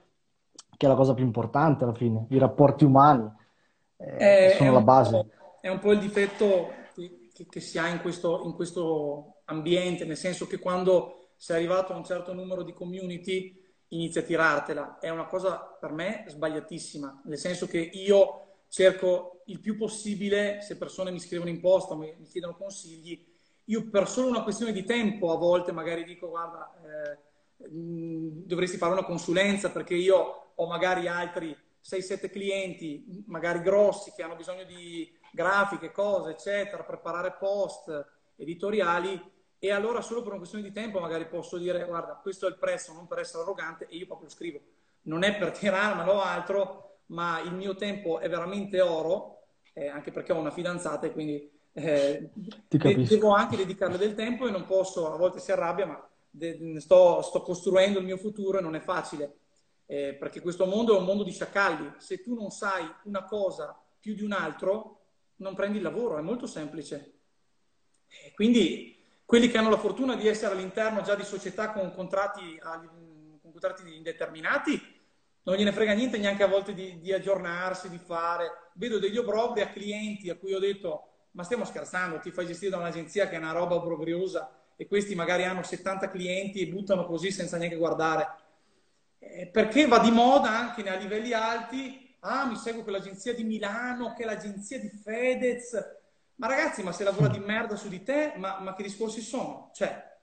che 0.76 0.86
è 0.86 0.88
la 0.88 0.94
cosa 0.94 1.14
più 1.14 1.24
importante 1.24 1.84
alla 1.84 1.94
fine, 1.94 2.26
i 2.30 2.38
rapporti 2.38 2.84
umani 2.84 3.30
eh, 3.96 4.54
sono 4.56 4.72
la 4.72 4.80
base. 4.80 5.26
È 5.60 5.68
un 5.68 5.78
po' 5.78 5.92
il 5.92 5.98
difetto 5.98 6.70
che, 6.94 7.28
che, 7.32 7.46
che 7.48 7.60
si 7.60 7.78
ha 7.78 7.88
in 7.88 8.00
questo, 8.00 8.42
in 8.44 8.52
questo 8.54 9.40
ambiente, 9.46 10.04
nel 10.04 10.16
senso 10.16 10.46
che 10.46 10.58
quando 10.58 11.30
sei 11.36 11.56
arrivato 11.56 11.92
a 11.92 11.96
un 11.96 12.04
certo 12.04 12.32
numero 12.32 12.62
di 12.62 12.72
community 12.72 13.62
inizia 13.88 14.20
a 14.20 14.24
tirartela. 14.24 14.98
È 14.98 15.08
una 15.08 15.26
cosa 15.26 15.76
per 15.80 15.92
me 15.92 16.24
sbagliatissima, 16.26 17.22
nel 17.24 17.38
senso 17.38 17.66
che 17.66 17.78
io 17.78 18.42
cerco 18.68 19.42
il 19.46 19.60
più 19.60 19.76
possibile, 19.76 20.60
se 20.60 20.76
persone 20.76 21.10
mi 21.10 21.20
scrivono 21.20 21.50
in 21.50 21.60
posta, 21.60 21.94
mi, 21.94 22.14
mi 22.18 22.26
chiedono 22.26 22.56
consigli, 22.56 23.25
io 23.66 23.88
per 23.88 24.08
solo 24.08 24.28
una 24.28 24.42
questione 24.42 24.72
di 24.72 24.84
tempo 24.84 25.32
a 25.32 25.36
volte 25.36 25.72
magari 25.72 26.04
dico 26.04 26.28
guarda, 26.28 26.72
eh, 26.82 27.18
dovresti 27.68 28.76
fare 28.76 28.92
una 28.92 29.04
consulenza 29.04 29.70
perché 29.70 29.94
io 29.94 30.52
ho 30.54 30.66
magari 30.66 31.08
altri 31.08 31.56
6-7 31.82 32.30
clienti, 32.30 33.24
magari 33.26 33.60
grossi, 33.60 34.12
che 34.14 34.22
hanno 34.22 34.36
bisogno 34.36 34.64
di 34.64 35.12
grafiche, 35.32 35.92
cose, 35.92 36.30
eccetera, 36.32 36.82
preparare 36.82 37.36
post 37.38 38.06
editoriali 38.36 39.34
e 39.58 39.70
allora 39.70 40.00
solo 40.00 40.20
per 40.20 40.30
una 40.30 40.38
questione 40.38 40.64
di 40.64 40.72
tempo 40.72 41.00
magari 41.00 41.26
posso 41.26 41.56
dire 41.56 41.86
guarda 41.86 42.18
questo 42.20 42.46
è 42.46 42.50
il 42.50 42.58
prezzo 42.58 42.92
non 42.92 43.06
per 43.06 43.20
essere 43.20 43.42
arrogante 43.42 43.86
e 43.88 43.96
io 43.96 44.06
proprio 44.06 44.28
scrivo. 44.28 44.60
Non 45.02 45.22
è 45.22 45.36
per 45.36 45.52
tirarmelo 45.52 46.12
o 46.12 46.20
altro 46.20 46.98
ma 47.06 47.40
il 47.40 47.54
mio 47.54 47.74
tempo 47.74 48.18
è 48.18 48.28
veramente 48.28 48.80
oro 48.80 49.44
eh, 49.72 49.88
anche 49.88 50.10
perché 50.10 50.32
ho 50.32 50.38
una 50.38 50.50
fidanzata 50.50 51.06
e 51.06 51.12
quindi 51.12 51.55
eh, 51.78 52.30
devo 52.68 53.34
anche 53.34 53.54
dedicarle 53.54 53.98
del 53.98 54.14
tempo 54.14 54.46
e 54.46 54.50
non 54.50 54.64
posso 54.64 55.12
a 55.12 55.16
volte 55.18 55.40
si 55.40 55.52
arrabbia 55.52 55.84
ma 55.84 56.08
de- 56.30 56.80
sto, 56.80 57.20
sto, 57.20 57.42
costruendo 57.42 57.98
il 57.98 58.06
mio 58.06 58.16
futuro 58.16 58.58
e 58.58 58.62
non 58.62 58.74
è 58.74 58.80
facile. 58.80 59.40
Eh, 59.84 60.14
perché 60.14 60.40
questo 60.40 60.64
mondo 60.64 60.96
è 60.96 60.98
un 60.98 61.04
mondo 61.04 61.22
di 61.22 61.32
sciacalli. 61.32 61.92
Se 61.98 62.22
tu 62.22 62.34
non 62.34 62.50
sai 62.50 62.90
una 63.04 63.24
cosa 63.24 63.78
più 64.00 64.14
di 64.14 64.22
un 64.22 64.32
altro 64.32 65.02
non 65.36 65.54
prendi 65.54 65.76
il 65.76 65.82
lavoro 65.82 66.16
è 66.16 66.22
molto 66.22 66.46
semplice. 66.46 67.12
Quindi 68.34 68.96
quelli 69.26 69.50
che 69.50 69.58
hanno 69.58 69.68
la 69.68 69.76
fortuna 69.76 70.16
di 70.16 70.28
essere 70.28 70.54
all'interno 70.54 71.02
già 71.02 71.14
di 71.14 71.24
società 71.24 71.72
con 71.72 71.92
contratti, 71.92 72.58
con 72.58 73.50
contratti 73.52 73.94
indeterminati 73.94 74.80
non 75.42 75.56
gliene 75.56 75.72
frega 75.72 75.92
niente 75.92 76.16
neanche 76.16 76.42
a 76.42 76.48
volte 76.48 76.72
di, 76.72 76.98
di 77.00 77.12
aggiornarsi, 77.12 77.90
di 77.90 77.98
fare. 77.98 78.70
Vedo 78.74 78.98
degli 78.98 79.18
obrobri 79.18 79.60
a 79.60 79.68
clienti 79.68 80.30
a 80.30 80.36
cui 80.36 80.54
ho 80.54 80.58
detto, 80.58 81.15
ma 81.36 81.44
stiamo 81.44 81.66
scherzando, 81.66 82.18
ti 82.18 82.30
fai 82.30 82.46
gestire 82.46 82.70
da 82.70 82.78
un'agenzia 82.78 83.28
che 83.28 83.34
è 83.34 83.38
una 83.38 83.52
roba 83.52 83.74
obbrobriosa 83.74 84.50
e 84.74 84.86
questi 84.86 85.14
magari 85.14 85.44
hanno 85.44 85.62
70 85.62 86.10
clienti 86.10 86.60
e 86.60 86.68
buttano 86.68 87.04
così 87.04 87.30
senza 87.30 87.58
neanche 87.58 87.76
guardare. 87.76 88.26
Eh, 89.18 89.46
perché 89.46 89.86
va 89.86 89.98
di 89.98 90.10
moda 90.10 90.48
anche 90.48 90.82
a 90.88 90.96
livelli 90.96 91.34
alti, 91.34 92.16
ah 92.20 92.46
mi 92.46 92.56
seguo 92.56 92.82
quell'agenzia 92.82 93.34
di 93.34 93.44
Milano, 93.44 94.14
che 94.14 94.22
è 94.22 94.26
l'agenzia 94.26 94.80
di 94.80 94.88
Fedez. 94.88 95.74
Ma 96.36 96.46
ragazzi, 96.46 96.82
ma 96.82 96.92
se 96.92 97.04
lavora 97.04 97.28
di 97.28 97.38
merda 97.38 97.76
su 97.76 97.88
di 97.88 98.02
te, 98.02 98.32
ma, 98.36 98.58
ma 98.60 98.74
che 98.74 98.82
discorsi 98.82 99.20
sono? 99.20 99.70
Cioè, 99.74 100.18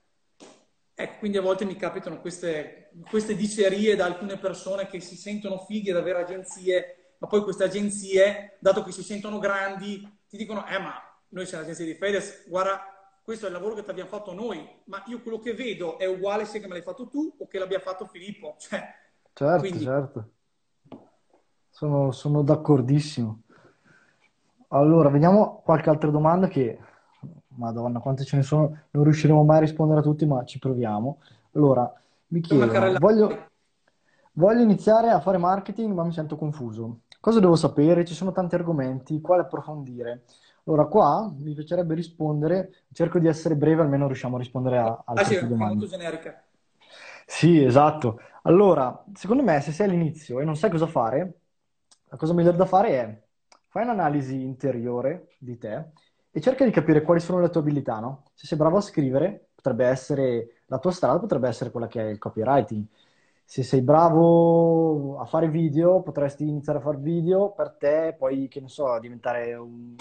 ecco, 0.96 1.18
quindi 1.20 1.38
a 1.38 1.42
volte 1.42 1.64
mi 1.64 1.76
capitano 1.76 2.22
queste, 2.22 2.90
queste 3.08 3.36
dicerie 3.36 3.96
da 3.96 4.06
alcune 4.06 4.38
persone 4.40 4.88
che 4.88 5.00
si 5.00 5.16
sentono 5.16 5.60
fighi 5.60 5.92
ad 5.92 5.98
avere 5.98 6.22
agenzie, 6.22 7.16
ma 7.20 7.28
poi 7.28 7.44
queste 7.44 7.66
agenzie, 7.66 8.58
dato 8.60 8.84
che 8.84 8.92
si 8.92 9.04
sentono 9.04 9.38
grandi, 9.38 10.22
ti 10.34 10.40
dicono, 10.40 10.66
eh 10.66 10.80
ma 10.80 10.94
noi 11.30 11.46
siamo 11.46 11.62
l'agenzia 11.62 11.86
di 11.86 11.94
Fedez, 11.94 12.50
guarda 12.50 12.82
questo 13.24 13.46
è 13.46 13.50
il 13.50 13.54
lavoro 13.54 13.76
che 13.76 13.84
ti 13.84 13.92
abbiamo 13.92 14.10
fatto 14.10 14.34
noi, 14.34 14.68
ma 14.86 15.04
io 15.06 15.22
quello 15.22 15.38
che 15.38 15.54
vedo 15.54 16.00
è 16.00 16.08
uguale 16.08 16.46
se 16.46 16.60
che 16.60 16.66
me 16.66 16.74
l'hai 16.74 16.82
fatto 16.82 17.08
tu 17.08 17.36
o 17.38 17.48
che 17.48 17.60
l'abbia 17.60 17.80
fatto 17.80 18.06
Filippo. 18.06 18.56
Cioè, 18.60 18.82
certo, 19.34 19.60
quindi... 19.60 19.84
certo. 19.84 20.30
Sono, 21.70 22.12
sono, 22.12 22.42
d'accordissimo. 22.42 23.42
Allora, 24.70 25.10
vediamo 25.10 25.62
qualche 25.64 25.90
altra 25.90 26.10
domanda 26.10 26.48
che, 26.48 26.80
madonna, 27.50 28.00
quante 28.00 28.24
ce 28.26 28.36
ne 28.36 28.44
sono, 28.44 28.86
non 28.92 29.04
riusciremo 29.04 29.44
mai 29.44 29.58
a 29.58 29.62
rispondere 29.62 30.00
a 30.00 30.04
tutti, 30.04 30.26
ma 30.26 30.44
ci 30.46 30.60
proviamo. 30.60 31.20
Allora, 31.54 31.92
mi 32.28 32.42
chiedo, 32.42 33.00
voglio, 33.00 33.50
voglio 34.34 34.62
iniziare 34.62 35.10
a 35.10 35.20
fare 35.20 35.38
marketing, 35.38 35.94
ma 35.94 36.04
mi 36.04 36.12
sento 36.12 36.36
confuso. 36.36 37.02
Cosa 37.24 37.40
devo 37.40 37.56
sapere? 37.56 38.04
Ci 38.04 38.14
sono 38.14 38.34
tanti 38.34 38.56
argomenti, 38.56 39.22
quale 39.22 39.44
approfondire? 39.44 40.24
Allora, 40.66 40.88
qua 40.88 41.34
mi 41.34 41.54
piacerebbe 41.54 41.96
rispondere, 41.96 42.84
cerco 42.92 43.18
di 43.18 43.30
essere 43.30 43.56
breve, 43.56 43.82
almeno 43.82 44.08
riusciamo 44.08 44.36
a 44.36 44.40
rispondere 44.40 44.78
a, 44.78 45.04
alle 45.06 45.22
ah, 45.22 45.24
sì, 45.24 45.40
domande. 45.40 45.76
molto 45.76 45.88
generica. 45.88 46.44
Sì, 47.26 47.64
esatto. 47.64 48.20
Allora, 48.42 49.06
secondo 49.14 49.42
me, 49.42 49.62
se 49.62 49.72
sei 49.72 49.88
all'inizio 49.88 50.42
e 50.42 50.44
non 50.44 50.58
sai 50.58 50.70
cosa 50.70 50.86
fare, 50.86 51.40
la 52.10 52.18
cosa 52.18 52.34
migliore 52.34 52.58
da 52.58 52.66
fare 52.66 52.90
è 52.90 53.22
fai 53.70 53.84
un'analisi 53.84 54.44
interiore 54.44 55.30
di 55.38 55.58
te 55.58 55.92
e 56.30 56.42
cerca 56.42 56.66
di 56.66 56.72
capire 56.72 57.04
quali 57.04 57.22
sono 57.22 57.40
le 57.40 57.50
tue 57.50 57.62
abilità, 57.62 58.00
no? 58.00 58.26
Se 58.34 58.48
sei 58.48 58.58
bravo 58.58 58.76
a 58.76 58.82
scrivere, 58.82 59.48
potrebbe 59.56 59.86
essere 59.86 60.64
la 60.66 60.78
tua 60.78 60.92
strada, 60.92 61.20
potrebbe 61.20 61.48
essere 61.48 61.72
quella 61.72 61.88
che 61.88 62.02
è 62.02 62.10
il 62.10 62.18
copywriting. 62.18 62.86
Se 63.46 63.64
sei 63.64 63.82
bravo 63.82 65.20
a 65.20 65.26
fare 65.26 65.50
video, 65.50 66.02
potresti 66.02 66.48
iniziare 66.48 66.80
a 66.80 66.82
fare 66.82 66.98
video 66.98 67.52
per 67.52 67.76
te, 67.78 68.16
poi, 68.18 68.48
che 68.48 68.62
ne 68.62 68.68
so, 68.68 68.98
diventare 69.00 69.54
un 69.56 69.96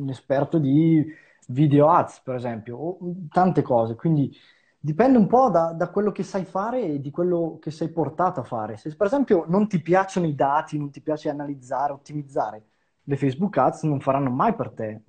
un 0.00 0.08
esperto 0.08 0.58
di 0.58 1.04
video 1.48 1.90
ads, 1.90 2.20
per 2.20 2.34
esempio, 2.34 2.76
o 2.76 2.98
tante 3.30 3.62
cose. 3.62 3.94
Quindi 3.94 4.34
dipende 4.78 5.18
un 5.18 5.26
po' 5.26 5.50
da, 5.50 5.72
da, 5.72 5.90
quello 5.90 6.12
che 6.12 6.22
sai 6.22 6.44
fare 6.44 6.82
e 6.82 7.00
di 7.00 7.10
quello 7.10 7.58
che 7.60 7.70
sei 7.70 7.90
portato 7.90 8.40
a 8.40 8.44
fare. 8.44 8.76
Se 8.76 8.94
per 8.94 9.06
esempio 9.06 9.44
non 9.48 9.68
ti 9.68 9.80
piacciono 9.80 10.26
i 10.26 10.34
dati, 10.34 10.78
non 10.78 10.90
ti 10.90 11.00
piace 11.00 11.28
analizzare, 11.28 11.92
ottimizzare, 11.92 12.64
le 13.02 13.16
Facebook 13.16 13.56
ads 13.56 13.82
non 13.82 14.00
faranno 14.00 14.30
mai 14.30 14.54
per 14.54 14.70
te. 14.70 15.02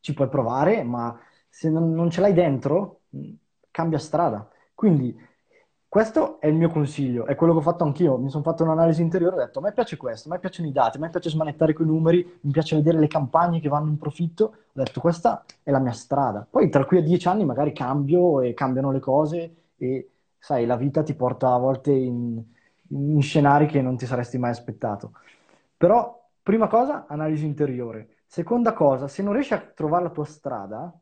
Ci 0.00 0.14
puoi 0.14 0.28
provare, 0.28 0.82
ma 0.82 1.18
se 1.48 1.70
non, 1.70 1.92
non 1.92 2.10
ce 2.10 2.20
l'hai 2.20 2.32
dentro, 2.32 3.02
cambia 3.70 3.98
strada. 3.98 4.48
Quindi 4.74 5.16
questo 5.88 6.40
è 6.40 6.46
il 6.46 6.54
mio 6.54 6.68
consiglio, 6.68 7.26
è 7.26 7.34
quello 7.34 7.52
che 7.52 7.58
ho 7.60 7.62
fatto 7.62 7.84
anch'io. 7.84 8.18
Mi 8.18 8.28
sono 8.28 8.42
fatto 8.42 8.62
un'analisi 8.64 9.00
interiore 9.02 9.36
e 9.36 9.38
ho 9.38 9.44
detto: 9.44 9.58
a 9.60 9.62
me 9.62 9.72
piace 9.72 9.96
questo, 9.96 10.28
a 10.28 10.32
me 10.32 10.38
piacciono 10.38 10.68
i 10.68 10.72
dati, 10.72 10.96
a 10.96 11.00
me 11.00 11.10
piace 11.10 11.30
smanettare 11.30 11.72
quei 11.72 11.86
numeri, 11.86 12.38
mi 12.42 12.50
piace 12.50 12.76
vedere 12.76 12.98
le 12.98 13.06
campagne 13.06 13.60
che 13.60 13.68
vanno 13.68 13.88
in 13.88 13.96
profitto. 13.96 14.44
Ho 14.44 14.54
detto: 14.72 15.00
questa 15.00 15.44
è 15.62 15.70
la 15.70 15.78
mia 15.78 15.92
strada. 15.92 16.46
Poi 16.48 16.68
tra 16.68 16.84
qui 16.84 16.98
a 16.98 17.02
dieci 17.02 17.28
anni 17.28 17.44
magari 17.44 17.72
cambio 17.72 18.40
e 18.40 18.52
cambiano 18.52 18.90
le 18.90 19.00
cose 19.00 19.54
e 19.76 20.10
sai, 20.38 20.66
la 20.66 20.76
vita 20.76 21.02
ti 21.02 21.14
porta 21.14 21.52
a 21.54 21.58
volte 21.58 21.92
in, 21.92 22.42
in 22.88 23.20
scenari 23.22 23.66
che 23.66 23.82
non 23.82 23.96
ti 23.96 24.06
saresti 24.06 24.38
mai 24.38 24.50
aspettato. 24.50 25.12
Però, 25.76 26.28
prima 26.42 26.68
cosa, 26.68 27.06
analisi 27.08 27.44
interiore. 27.44 28.18
Seconda 28.26 28.72
cosa, 28.72 29.08
se 29.08 29.22
non 29.22 29.32
riesci 29.32 29.54
a 29.54 29.58
trovare 29.74 30.04
la 30.04 30.10
tua 30.10 30.24
strada, 30.24 30.96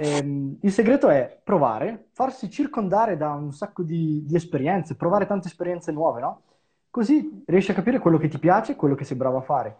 Ehm, 0.00 0.58
il 0.62 0.70
segreto 0.70 1.08
è 1.08 1.40
provare, 1.42 2.10
farsi 2.12 2.48
circondare 2.48 3.16
da 3.16 3.32
un 3.32 3.52
sacco 3.52 3.82
di, 3.82 4.24
di, 4.24 4.36
esperienze, 4.36 4.94
provare 4.94 5.26
tante 5.26 5.48
esperienze 5.48 5.90
nuove, 5.90 6.20
no? 6.20 6.42
Così 6.88 7.42
riesci 7.46 7.72
a 7.72 7.74
capire 7.74 7.98
quello 7.98 8.16
che 8.16 8.28
ti 8.28 8.38
piace, 8.38 8.76
quello 8.76 8.94
che 8.94 9.02
sei 9.04 9.16
bravo 9.16 9.38
a 9.38 9.42
fare. 9.42 9.76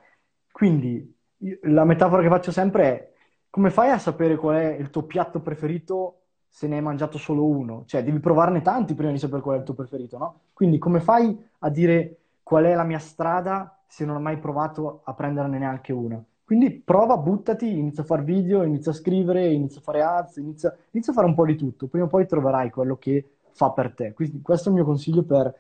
Quindi 0.51 1.17
la 1.63 1.85
metafora 1.85 2.21
che 2.23 2.29
faccio 2.29 2.51
sempre 2.51 2.85
è 2.85 3.13
come 3.49 3.71
fai 3.71 3.91
a 3.91 3.99
sapere 3.99 4.37
qual 4.37 4.57
è 4.57 4.75
il 4.75 4.91
tuo 4.91 5.05
piatto 5.05 5.41
preferito 5.41 6.23
se 6.49 6.67
ne 6.67 6.77
hai 6.77 6.83
mangiato 6.83 7.17
solo 7.17 7.45
uno? 7.47 7.85
Cioè, 7.87 8.03
devi 8.03 8.19
provarne 8.19 8.61
tanti 8.61 8.95
prima 8.95 9.13
di 9.13 9.19
sapere 9.19 9.41
qual 9.41 9.57
è 9.57 9.59
il 9.61 9.65
tuo 9.65 9.75
preferito, 9.75 10.19
no? 10.19 10.41
Quindi 10.53 10.79
come 10.79 10.99
fai 10.99 11.49
a 11.61 11.71
dire 11.71 12.17
qual 12.43 12.65
è 12.65 12.75
la 12.75 12.85
mia 12.85 12.99
strada 12.99 13.83
se 13.87 14.05
non 14.05 14.17
hai 14.17 14.23
mai 14.23 14.39
provato 14.39 15.03
a 15.05 15.15
prenderne 15.15 15.59
neanche 15.59 15.93
una? 15.93 16.21
Quindi 16.49 16.81
prova, 16.81 17.19
buttati, 17.19 17.69
inizia 17.69 18.03
a 18.03 18.07
fare 18.07 18.23
video, 18.23 18.63
inizia 18.63 18.91
a 18.91 18.95
scrivere, 18.95 19.53
inizia 19.53 19.81
a 19.81 19.83
fare 19.83 20.03
ads, 20.03 20.37
inizia, 20.37 20.75
inizia 20.93 21.13
a 21.13 21.15
fare 21.15 21.27
un 21.29 21.35
po' 21.35 21.45
di 21.45 21.57
tutto. 21.57 21.89
Prima 21.89 22.07
o 22.07 22.09
poi 22.09 22.27
troverai 22.27 22.71
quello 22.71 22.97
che 22.97 23.33
fa 23.53 23.71
per 23.73 23.93
te. 23.93 24.15
Quindi 24.15 24.41
questo 24.41 24.69
è 24.69 24.73
il 24.73 24.79
mio 24.79 24.87
consiglio 24.87 25.25
per, 25.25 25.55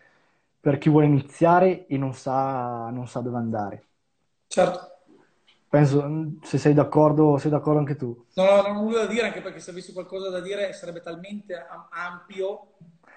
per 0.58 0.78
chi 0.78 0.88
vuole 0.88 1.04
iniziare 1.04 1.86
e 1.86 1.98
non 1.98 2.14
sa, 2.14 2.88
non 2.88 3.06
sa 3.06 3.20
dove 3.20 3.36
andare. 3.36 3.84
Certo. 4.46 4.80
Penso, 5.68 6.38
se 6.40 6.56
sei 6.56 6.72
d'accordo, 6.72 7.36
sei 7.36 7.50
d'accordo 7.50 7.80
anche 7.80 7.96
tu. 7.96 8.24
No, 8.36 8.44
no, 8.44 8.62
non 8.62 8.76
ho 8.76 8.80
nulla 8.80 9.00
da 9.00 9.08
dire, 9.08 9.26
anche 9.26 9.42
perché 9.42 9.60
se 9.60 9.72
avessi 9.72 9.92
qualcosa 9.92 10.30
da 10.30 10.40
dire 10.40 10.72
sarebbe 10.72 11.02
talmente 11.02 11.66
ampio. 11.90 12.76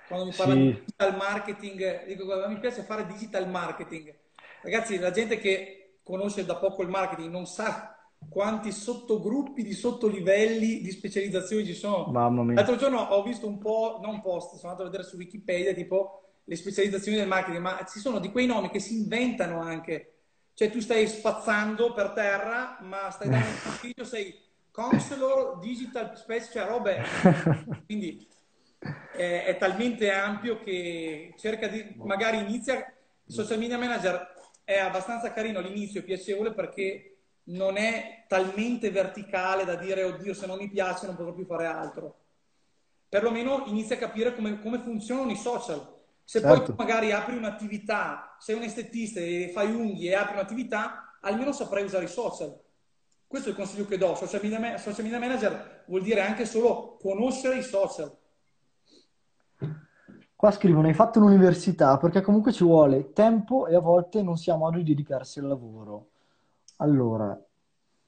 Quando 0.09 0.25
mi 0.25 0.33
parla 0.35 0.55
sì. 0.55 0.59
di 0.59 0.73
digital 0.73 1.15
marketing, 1.15 2.05
dico, 2.05 2.25
guarda, 2.25 2.49
mi 2.49 2.59
piace 2.59 2.81
fare 2.81 3.05
digital 3.05 3.49
marketing. 3.49 4.13
Ragazzi, 4.61 4.99
la 4.99 5.11
gente 5.11 5.37
che 5.37 5.80
conosce 6.11 6.45
da 6.45 6.57
poco 6.57 6.81
il 6.81 6.89
marketing 6.89 7.31
non 7.31 7.45
sa 7.47 7.95
quanti 8.29 8.71
sottogruppi 8.71 9.63
di 9.63 9.73
sottolivelli 9.73 10.81
di 10.81 10.91
specializzazioni 10.91 11.65
ci 11.65 11.73
sono. 11.73 12.05
Mamma 12.11 12.43
mia. 12.43 12.55
L'altro 12.55 12.75
giorno 12.75 12.99
ho 12.99 13.23
visto 13.23 13.47
un 13.47 13.57
po', 13.57 13.99
non 14.01 14.21
post, 14.21 14.55
sono 14.55 14.71
andato 14.71 14.83
a 14.83 14.91
vedere 14.91 15.07
su 15.07 15.15
Wikipedia 15.15 15.73
tipo 15.73 16.21
le 16.43 16.55
specializzazioni 16.55 17.17
del 17.17 17.27
marketing, 17.27 17.61
ma 17.61 17.85
ci 17.89 17.99
sono 17.99 18.19
di 18.19 18.29
quei 18.29 18.45
nomi 18.45 18.69
che 18.69 18.79
si 18.79 18.95
inventano 18.95 19.59
anche. 19.61 20.07
Cioè 20.53 20.69
tu 20.69 20.79
stai 20.79 21.07
spazzando 21.07 21.93
per 21.93 22.11
terra, 22.11 22.77
ma 22.81 23.09
stai 23.09 23.29
dando 23.29 23.47
un 23.47 23.59
consiglio, 23.63 24.03
sei 24.03 24.37
counselor, 24.69 25.59
digital 25.59 26.15
space, 26.17 26.51
cioè 26.51 26.67
robe. 26.67 27.03
Quindi 27.85 28.27
è, 29.15 29.45
è 29.45 29.57
talmente 29.57 30.11
ampio 30.11 30.59
che 30.59 31.33
cerca 31.37 31.67
di, 31.67 31.95
magari 31.97 32.37
inizia, 32.37 32.93
social 33.25 33.57
media 33.57 33.77
manager 33.77 34.39
è 34.75 34.79
abbastanza 34.79 35.33
carino 35.33 35.59
all'inizio, 35.59 36.03
piacevole 36.03 36.53
perché 36.53 37.17
non 37.45 37.77
è 37.77 38.25
talmente 38.27 38.91
verticale 38.91 39.65
da 39.65 39.75
dire 39.75 40.03
oddio 40.03 40.33
se 40.33 40.45
non 40.45 40.57
mi 40.57 40.69
piace 40.69 41.05
non 41.05 41.15
potrò 41.15 41.33
più 41.33 41.45
fare 41.45 41.65
altro. 41.65 42.17
Perlomeno 43.09 43.63
inizia 43.67 43.95
a 43.95 43.99
capire 43.99 44.33
come, 44.33 44.61
come 44.61 44.79
funzionano 44.79 45.31
i 45.31 45.35
social. 45.35 45.99
Se 46.23 46.39
certo. 46.39 46.55
poi 46.55 46.65
tu 46.65 46.73
magari 46.77 47.11
apri 47.11 47.35
un'attività, 47.35 48.37
sei 48.39 48.55
un 48.55 48.63
estetista 48.63 49.19
e 49.19 49.49
fai 49.53 49.73
unghie 49.73 50.11
e 50.11 50.15
apri 50.15 50.35
un'attività, 50.35 51.17
almeno 51.21 51.51
saprai 51.51 51.83
usare 51.83 52.05
i 52.05 52.09
social. 52.09 52.57
Questo 53.27 53.49
è 53.49 53.51
il 53.51 53.57
consiglio 53.57 53.85
che 53.85 53.97
do. 53.97 54.15
Social 54.15 54.41
media, 54.41 54.77
social 54.77 55.03
media 55.03 55.19
manager 55.19 55.83
vuol 55.87 56.03
dire 56.03 56.21
anche 56.21 56.45
solo 56.45 56.97
conoscere 57.01 57.57
i 57.57 57.63
social. 57.63 58.17
Qua 60.41 60.49
scrivono, 60.49 60.87
hai 60.87 60.95
fatto 60.95 61.19
l'università 61.19 61.99
perché 61.99 62.21
comunque 62.21 62.51
ci 62.51 62.63
vuole 62.63 63.13
tempo 63.13 63.67
e 63.67 63.75
a 63.75 63.79
volte 63.79 64.23
non 64.23 64.37
si 64.37 64.49
ha 64.49 64.55
modo 64.55 64.77
di 64.77 64.83
dedicarsi 64.83 65.37
al 65.37 65.45
lavoro. 65.45 66.07
Allora, 66.77 67.39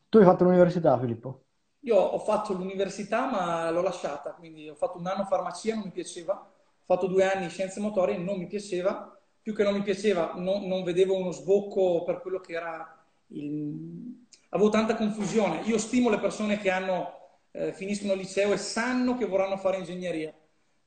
tu 0.10 0.18
hai 0.18 0.24
fatto 0.24 0.44
l'università, 0.44 0.98
Filippo? 0.98 1.44
Io 1.82 1.96
ho 1.96 2.18
fatto 2.18 2.54
l'università 2.54 3.30
ma 3.30 3.70
l'ho 3.70 3.84
lasciata, 3.84 4.32
quindi 4.32 4.68
ho 4.68 4.74
fatto 4.74 4.98
un 4.98 5.06
anno 5.06 5.26
farmacia, 5.26 5.76
non 5.76 5.84
mi 5.84 5.92
piaceva, 5.92 6.34
ho 6.34 6.84
fatto 6.86 7.06
due 7.06 7.24
anni 7.24 7.50
scienze 7.50 7.80
motorie, 7.80 8.18
non 8.18 8.40
mi 8.40 8.48
piaceva, 8.48 9.16
più 9.40 9.54
che 9.54 9.62
non 9.62 9.76
mi 9.76 9.84
piaceva, 9.84 10.32
non, 10.34 10.64
non 10.64 10.82
vedevo 10.82 11.16
uno 11.16 11.30
sbocco 11.30 12.02
per 12.02 12.20
quello 12.20 12.40
che 12.40 12.54
era 12.54 12.98
il... 13.28 14.26
Avevo 14.50 14.70
tanta 14.70 14.96
confusione. 14.96 15.62
Io 15.66 15.78
stimo 15.78 16.10
le 16.10 16.18
persone 16.18 16.58
che 16.58 16.72
hanno, 16.72 17.12
eh, 17.52 17.74
finiscono 17.74 18.14
il 18.14 18.18
liceo 18.18 18.54
e 18.54 18.58
sanno 18.58 19.18
che 19.18 19.28
vorranno 19.28 19.58
fare 19.58 19.78
ingegneria 19.78 20.34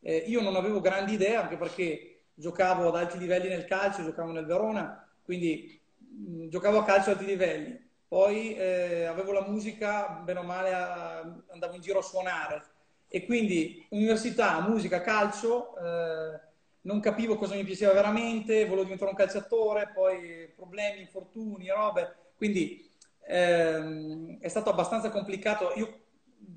eh, 0.06 0.22
io 0.28 0.40
non 0.40 0.54
avevo 0.54 0.80
grandi 0.80 1.14
idee 1.14 1.34
anche 1.34 1.56
perché 1.56 2.26
giocavo 2.32 2.86
ad 2.86 2.94
alti 2.94 3.18
livelli 3.18 3.48
nel 3.48 3.64
calcio, 3.64 4.04
giocavo 4.04 4.30
nel 4.30 4.46
Verona, 4.46 5.04
quindi 5.24 5.80
mh, 5.98 6.44
mm, 6.44 6.48
giocavo 6.48 6.78
a 6.78 6.84
calcio 6.84 7.10
ad 7.10 7.16
alti 7.16 7.28
livelli. 7.28 7.84
Poi 8.06 8.54
eh, 8.54 9.04
avevo 9.06 9.32
la 9.32 9.44
musica, 9.48 10.20
bene 10.22 10.38
o 10.38 10.42
male 10.44 10.72
a, 10.72 11.18
andavo 11.48 11.74
in 11.74 11.80
giro 11.80 11.98
a 11.98 12.02
suonare. 12.02 12.62
E 13.08 13.26
quindi 13.26 13.84
università, 13.90 14.60
musica, 14.60 15.00
calcio, 15.00 15.76
eh, 15.76 16.40
non 16.82 17.00
capivo 17.00 17.34
cosa 17.36 17.56
mi 17.56 17.64
piaceva 17.64 17.92
veramente, 17.92 18.64
volevo 18.64 18.84
diventare 18.84 19.10
un 19.10 19.16
calciatore, 19.16 19.90
poi 19.92 20.48
problemi, 20.54 21.00
infortuni, 21.00 21.68
robe. 21.68 22.14
Quindi 22.36 22.88
ehm, 23.26 24.38
è 24.38 24.46
stato 24.46 24.70
abbastanza 24.70 25.10
complicato. 25.10 25.72
Io 25.74 26.02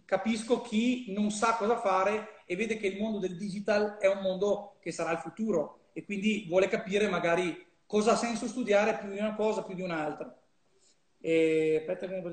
capisco 0.06 0.62
chi 0.62 1.12
non 1.14 1.32
sa 1.32 1.56
cosa 1.56 1.78
fare 1.80 2.38
e 2.52 2.56
vede 2.56 2.78
che 2.78 2.88
il 2.88 3.00
mondo 3.00 3.20
del 3.20 3.38
digital 3.38 3.98
è 4.00 4.08
un 4.08 4.24
mondo 4.24 4.78
che 4.80 4.92
sarà 4.92 5.12
il 5.12 5.20
futuro 5.20 5.90
e 5.94 6.04
quindi 6.04 6.48
vuole 6.48 6.68
capire 6.68 7.08
magari 7.08 7.56
cosa 7.86 8.14
ha 8.14 8.16
senso 8.16 8.48
studiare 8.48 8.98
più 8.98 9.12
di 9.12 9.20
una 9.20 9.36
cosa, 9.36 9.62
più 9.62 9.76
di 9.76 9.84
un'altra. 9.84 10.36
E, 11.20 11.78
aspetta 11.80 12.08
che 12.08 12.24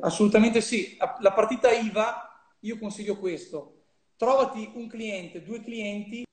Assolutamente 0.00 0.60
sì. 0.60 0.98
La 1.20 1.32
partita 1.32 1.70
IVA, 1.70 2.56
io 2.60 2.78
consiglio 2.78 3.16
questo. 3.16 3.84
Trovati 4.16 4.70
un 4.74 4.86
cliente, 4.86 5.42
due 5.42 5.62
clienti, 5.62 6.24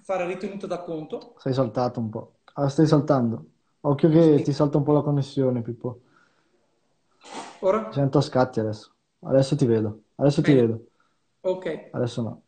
fare 0.00 0.26
ritenuta 0.26 0.68
da 0.68 0.78
conto. 0.84 1.34
Sei 1.38 1.52
saltato 1.52 1.98
un 1.98 2.08
po'. 2.08 2.34
Ah, 2.54 2.68
stai 2.68 2.86
saltando. 2.86 3.46
Occhio 3.80 4.08
che 4.08 4.38
sì. 4.38 4.44
ti 4.44 4.52
salta 4.52 4.76
un 4.76 4.84
po' 4.84 4.92
la 4.92 5.02
connessione, 5.02 5.60
Pippo. 5.60 6.02
Ora? 7.60 7.92
Sento 7.92 8.20
scatti 8.20 8.60
adesso. 8.60 8.94
Adesso 9.20 9.56
ti 9.56 9.66
vedo. 9.66 10.02
Adesso 10.16 10.40
Bene. 10.40 10.54
ti 10.54 10.60
vedo. 10.60 10.86
Ok. 11.40 11.88
Adesso 11.92 12.22
no. 12.22 12.42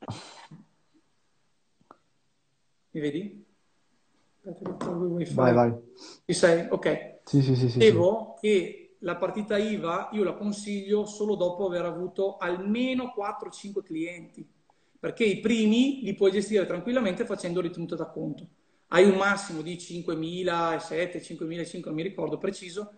Mi 2.91 3.01
vedi? 3.01 3.45
Vai, 5.33 5.53
vai. 5.53 5.75
Ci 6.25 6.33
sei? 6.33 6.67
Ok. 6.71 7.19
Sì, 7.25 7.43
sì, 7.43 7.55
sì. 7.55 7.67
Dicevo 7.67 8.35
sì. 8.37 8.41
che 8.41 8.97
la 9.01 9.17
partita 9.17 9.57
IVA 9.57 10.11
io 10.13 10.25
la 10.25 10.35
consiglio 10.35 11.05
solo 11.07 11.35
dopo 11.35 11.67
aver 11.67 11.85
avuto 11.85 12.37
almeno 12.37 13.13
4-5 13.17 13.83
clienti, 13.83 14.47
perché 14.99 15.25
i 15.25 15.41
primi 15.41 16.01
li 16.03 16.15
puoi 16.15 16.31
gestire 16.31 16.67
tranquillamente 16.67 17.25
facendo 17.25 17.61
ritenuta 17.61 17.97
da 17.97 18.07
conto. 18.07 18.47
Hai 18.89 19.05
un 19.09 19.17
massimo 19.17 19.63
di 19.63 19.77
5.000, 19.77 20.79
7, 20.79 21.21
5.000, 21.21 21.81
non 21.85 21.95
mi 21.95 22.03
ricordo 22.03 22.39
preciso, 22.39 22.93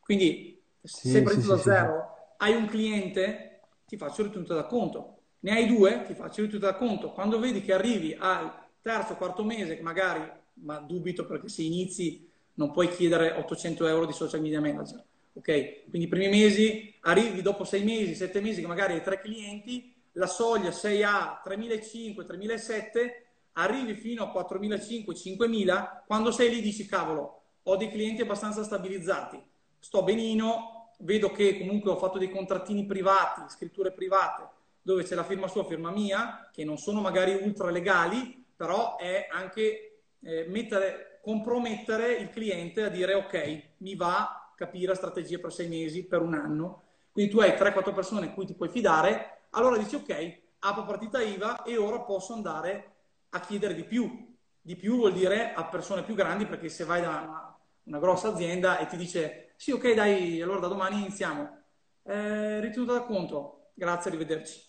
quindi 0.00 0.57
sì, 0.88 1.10
se 1.10 1.22
partito 1.22 1.42
sì, 1.42 1.48
da 1.48 1.58
zero, 1.58 2.34
hai 2.38 2.54
un 2.54 2.66
cliente, 2.66 3.60
ti 3.86 3.96
faccio 3.96 4.22
ritenuta 4.22 4.54
da 4.54 4.64
conto. 4.64 5.16
Ne 5.40 5.52
hai 5.52 5.66
due, 5.66 6.02
ti 6.06 6.14
faccio 6.14 6.42
ritenuta 6.42 6.70
da 6.70 6.76
conto. 6.76 7.12
Quando 7.12 7.38
vedi 7.38 7.60
che 7.62 7.72
arrivi 7.72 8.16
al 8.18 8.52
terzo, 8.80 9.14
quarto 9.16 9.44
mese, 9.44 9.78
magari, 9.82 10.22
ma 10.54 10.78
dubito 10.78 11.26
perché 11.26 11.48
se 11.48 11.62
inizi 11.62 12.28
non 12.54 12.72
puoi 12.72 12.88
chiedere 12.88 13.32
800 13.32 13.86
euro 13.86 14.06
di 14.06 14.12
social 14.12 14.40
media 14.40 14.60
manager. 14.60 15.04
Ok? 15.34 15.88
Quindi 15.88 16.06
i 16.06 16.08
primi 16.08 16.28
mesi, 16.28 16.94
arrivi 17.02 17.42
dopo 17.42 17.64
sei 17.64 17.84
mesi, 17.84 18.14
sette 18.14 18.40
mesi 18.40 18.60
che 18.60 18.66
magari 18.66 18.94
hai 18.94 19.02
tre 19.02 19.20
clienti, 19.20 19.94
la 20.12 20.26
soglia 20.26 20.70
6A, 20.70 21.42
3.500, 21.44 22.26
3.700, 22.26 23.10
arrivi 23.52 23.94
fino 23.94 24.24
a 24.24 24.32
4.500, 24.32 25.12
5.000, 25.12 26.02
quando 26.06 26.32
sei 26.32 26.50
lì 26.50 26.60
dici 26.60 26.86
cavolo, 26.86 27.42
ho 27.62 27.76
dei 27.76 27.90
clienti 27.90 28.22
abbastanza 28.22 28.64
stabilizzati, 28.64 29.40
sto 29.78 30.02
benino, 30.02 30.77
vedo 30.98 31.30
che 31.30 31.58
comunque 31.58 31.90
ho 31.90 31.96
fatto 31.96 32.18
dei 32.18 32.30
contrattini 32.30 32.86
privati, 32.86 33.42
scritture 33.48 33.92
private, 33.92 34.48
dove 34.82 35.04
c'è 35.04 35.14
la 35.14 35.24
firma 35.24 35.48
sua, 35.48 35.64
firma 35.64 35.90
mia, 35.90 36.48
che 36.52 36.64
non 36.64 36.78
sono 36.78 37.00
magari 37.00 37.34
ultra 37.34 37.70
legali, 37.70 38.44
però 38.56 38.96
è 38.96 39.28
anche 39.30 40.02
eh, 40.20 40.46
mettere, 40.48 41.20
compromettere 41.22 42.14
il 42.14 42.30
cliente 42.30 42.84
a 42.84 42.88
dire 42.88 43.14
ok, 43.14 43.62
mi 43.78 43.94
va 43.94 44.52
capire 44.56 44.88
la 44.88 44.94
strategia 44.94 45.38
per 45.38 45.52
sei 45.52 45.68
mesi, 45.68 46.04
per 46.04 46.20
un 46.20 46.34
anno. 46.34 46.82
Quindi 47.12 47.30
tu 47.30 47.40
hai 47.40 47.50
3-4 47.50 47.94
persone 47.94 48.26
in 48.26 48.34
cui 48.34 48.46
ti 48.46 48.54
puoi 48.54 48.68
fidare, 48.68 49.46
allora 49.50 49.76
dici 49.76 49.94
ok, 49.94 50.38
apro 50.60 50.84
partita 50.84 51.20
IVA 51.20 51.62
e 51.62 51.76
ora 51.76 52.00
posso 52.00 52.32
andare 52.32 52.94
a 53.30 53.40
chiedere 53.40 53.74
di 53.74 53.84
più. 53.84 54.26
Di 54.60 54.76
più 54.76 54.96
vuol 54.96 55.12
dire 55.12 55.54
a 55.54 55.64
persone 55.64 56.02
più 56.02 56.14
grandi, 56.14 56.46
perché 56.46 56.68
se 56.68 56.84
vai 56.84 57.00
da 57.00 57.08
una, 57.08 57.58
una 57.84 57.98
grossa 57.98 58.28
azienda 58.28 58.78
e 58.78 58.86
ti 58.86 58.96
dice 58.96 59.47
sì, 59.58 59.72
ok, 59.72 59.92
dai, 59.92 60.40
allora 60.40 60.60
da 60.60 60.68
domani 60.68 61.00
iniziamo. 61.00 61.62
Eh, 62.04 62.60
ritenuto 62.60 62.92
da 62.92 63.02
conto, 63.02 63.70
grazie, 63.74 64.08
arrivederci. 64.08 64.60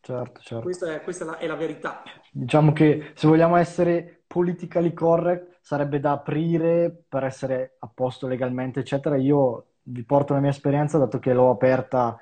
Certo, 0.00 0.40
certo. 0.40 0.62
Questa, 0.62 0.94
è, 0.94 1.02
questa 1.02 1.24
è, 1.24 1.26
la, 1.26 1.38
è 1.38 1.46
la 1.48 1.56
verità. 1.56 2.04
Diciamo 2.30 2.72
che 2.72 3.10
se 3.16 3.26
vogliamo 3.26 3.56
essere 3.56 4.22
politically 4.28 4.92
correct, 4.92 5.58
sarebbe 5.62 5.98
da 5.98 6.12
aprire 6.12 6.96
per 7.08 7.24
essere 7.24 7.74
a 7.80 7.90
posto 7.92 8.28
legalmente, 8.28 8.78
eccetera. 8.78 9.16
Io 9.16 9.64
vi 9.82 10.04
porto 10.04 10.32
la 10.32 10.38
mia 10.38 10.50
esperienza, 10.50 10.96
dato 10.96 11.18
che 11.18 11.32
l'ho 11.32 11.50
aperta 11.50 12.16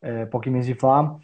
eh, 0.00 0.26
pochi 0.26 0.50
mesi 0.50 0.74
fa, 0.74 1.16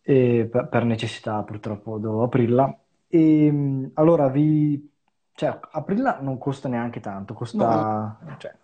e 0.00 0.48
per, 0.50 0.68
per, 0.68 0.84
necessità 0.84 1.42
purtroppo 1.42 1.98
dovevo 1.98 2.22
aprirla. 2.22 2.74
E 3.06 3.50
mm, 3.52 3.84
allora 3.94 4.28
vi... 4.28 4.90
Cioè, 5.34 5.58
aprirla 5.72 6.20
non 6.22 6.38
costa 6.38 6.70
neanche 6.70 7.00
tanto, 7.00 7.34
costa 7.34 8.18
no. 8.18 8.36
cioè, 8.38 8.54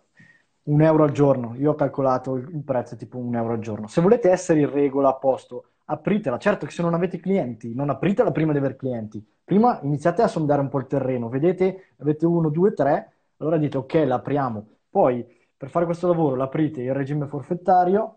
un 0.68 0.82
euro 0.82 1.04
al 1.04 1.12
giorno. 1.12 1.54
Io 1.56 1.72
ho 1.72 1.74
calcolato 1.74 2.36
il 2.36 2.62
prezzo 2.64 2.96
tipo 2.96 3.18
un 3.18 3.34
euro 3.34 3.54
al 3.54 3.60
giorno. 3.60 3.86
Se 3.86 4.00
volete 4.00 4.30
essere 4.30 4.60
in 4.60 4.70
regola 4.70 5.10
a 5.10 5.14
posto 5.14 5.64
apritela. 5.90 6.38
Certo 6.38 6.66
che 6.66 6.72
se 6.72 6.82
non 6.82 6.94
avete 6.94 7.18
clienti, 7.18 7.74
non 7.74 7.90
apritela 7.90 8.30
prima 8.30 8.52
di 8.52 8.58
avere 8.58 8.76
clienti. 8.76 9.24
Prima 9.44 9.80
iniziate 9.82 10.22
a 10.22 10.28
sondare 10.28 10.60
un 10.60 10.68
po' 10.68 10.78
il 10.78 10.86
terreno, 10.86 11.28
vedete, 11.28 11.94
avete 11.98 12.26
uno, 12.26 12.50
due, 12.50 12.74
tre, 12.74 13.12
allora 13.38 13.56
dite 13.56 13.78
ok, 13.78 13.94
l'apriamo. 14.06 14.66
Poi 14.90 15.26
per 15.56 15.70
fare 15.70 15.86
questo 15.86 16.06
lavoro 16.06 16.36
l'aprite 16.36 16.82
in 16.82 16.92
regime 16.92 17.26
forfettario, 17.26 18.16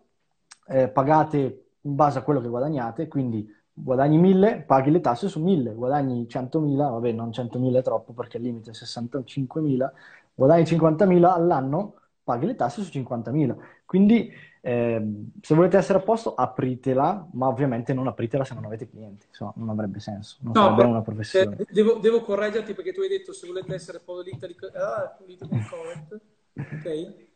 eh, 0.67 0.89
pagate 0.89 1.65
in 1.81 1.95
base 1.95 2.19
a 2.19 2.21
quello 2.21 2.41
che 2.41 2.49
guadagnate, 2.49 3.07
quindi 3.07 3.47
guadagni 3.73 4.17
1000, 4.17 4.63
paghi 4.67 4.91
le 4.91 4.99
tasse 4.99 5.29
su 5.29 5.41
1000, 5.41 5.73
guadagni 5.73 6.27
100.000, 6.29 6.75
vabbè 6.75 7.11
non 7.13 7.29
100.000 7.29 7.77
è 7.77 7.81
troppo 7.81 8.11
perché 8.11 8.37
il 8.37 8.43
limite 8.43 8.71
è 8.71 8.73
65.000, 8.73 9.89
guadagni 10.35 10.63
50.000 10.63 11.23
all'anno, 11.23 11.93
paghi 12.31 12.45
le 12.45 12.55
tasse 12.55 12.81
su 12.81 12.97
50.000. 12.97 13.55
Quindi 13.85 14.33
eh, 14.61 15.01
se 15.41 15.55
volete 15.55 15.77
essere 15.77 15.97
a 15.97 16.01
posto, 16.01 16.33
apritela, 16.35 17.27
ma 17.33 17.47
ovviamente 17.47 17.93
non 17.93 18.07
apritela 18.07 18.45
se 18.45 18.53
non 18.53 18.63
avete 18.65 18.87
clienti, 18.87 19.25
insomma, 19.27 19.53
non 19.55 19.69
avrebbe 19.69 19.99
senso, 19.99 20.37
non 20.41 20.53
no, 20.55 20.61
sarebbe 20.61 20.83
una 20.83 21.01
professione. 21.01 21.57
Eh, 21.57 21.65
devo, 21.71 21.95
devo, 21.95 22.21
correggerti 22.21 22.73
perché 22.73 22.93
tu 22.93 23.01
hai 23.01 23.09
detto 23.09 23.33
se 23.33 23.47
volete 23.47 23.73
essere 23.73 23.99
politically, 23.99 24.55
ah, 24.75 25.15
politically 25.17 25.63
correct, 25.67 26.19
ok? 26.53 27.29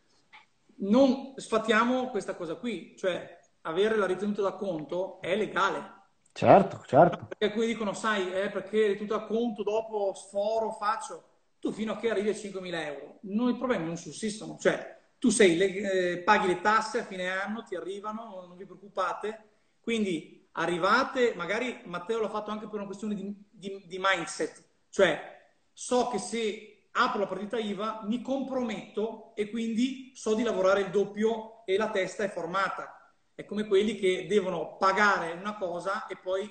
Non 0.78 1.34
sfatiamo 1.36 2.10
questa 2.10 2.36
cosa 2.36 2.56
qui, 2.56 2.96
cioè 2.96 3.39
avere 3.62 3.96
la 3.98 4.06
ritenuta 4.06 4.41
da 4.41 4.54
conto 4.54 5.20
è 5.20 5.36
legale. 5.36 5.93
Certo, 6.32 6.84
certo. 6.86 7.26
Perché 7.28 7.46
alcuni 7.46 7.66
dicono, 7.66 7.93
sai, 7.93 8.32
eh, 8.32 8.50
perché 8.50 8.88
ritenuta 8.88 9.18
da 9.18 9.26
conto 9.26 9.64
dopo 9.64 10.14
sforo, 10.14 10.72
faccio. 10.72 11.24
Tu 11.66 11.72
fino 11.72 11.93
a 11.93 11.97
che 11.97 12.11
arrivi 12.11 12.30
a 12.30 12.34
5.000 12.34 12.86
euro, 12.86 13.18
non, 13.22 13.49
i 13.49 13.57
problemi 13.57 13.86
non 13.86 13.97
sussistono, 13.97 14.55
cioè 14.59 14.99
tu 15.18 15.32
sei, 15.32 15.57
le, 15.57 16.11
eh, 16.11 16.18
paghi 16.20 16.45
le 16.45 16.61
tasse 16.61 16.99
a 16.99 17.05
fine 17.05 17.28
anno, 17.28 17.63
ti 17.63 17.76
arrivano, 17.76 18.45
non 18.47 18.55
vi 18.55 18.66
preoccupate. 18.66 19.45
Quindi 19.82 20.47
arrivate, 20.51 21.34
magari 21.34 21.82
Matteo 21.86 22.22
l'ha 22.22 22.30
fatto 22.30 22.51
anche 22.51 22.68
per 22.68 22.76
una 22.76 22.86
questione 22.86 23.16
di, 23.16 23.36
di, 23.49 23.84
di 23.88 23.97
mindset, 23.99 24.63
cioè 24.91 25.41
so 25.74 26.09
che 26.09 26.20
se 26.20 26.89
apro 26.91 27.22
la 27.22 27.26
partita 27.26 27.57
IVA 27.57 28.01
mi 28.03 28.22
comprometto 28.22 29.34
e 29.34 29.49
quindi 29.49 30.11
so 30.13 30.36
di 30.36 30.43
lavorare 30.43 30.82
il 30.82 30.91
doppio 30.91 31.66
e 31.66 31.78
la 31.78 31.89
testa 31.89 32.24
è 32.24 32.30
formata. 32.30 33.11
È 33.34 33.43
come 33.43 33.66
quelli 33.66 33.95
che 33.95 34.28
devono 34.30 34.78
pagare 34.78 35.32
una 35.32 35.55
cosa 35.57 36.05
e 36.05 36.16
poi 36.16 36.47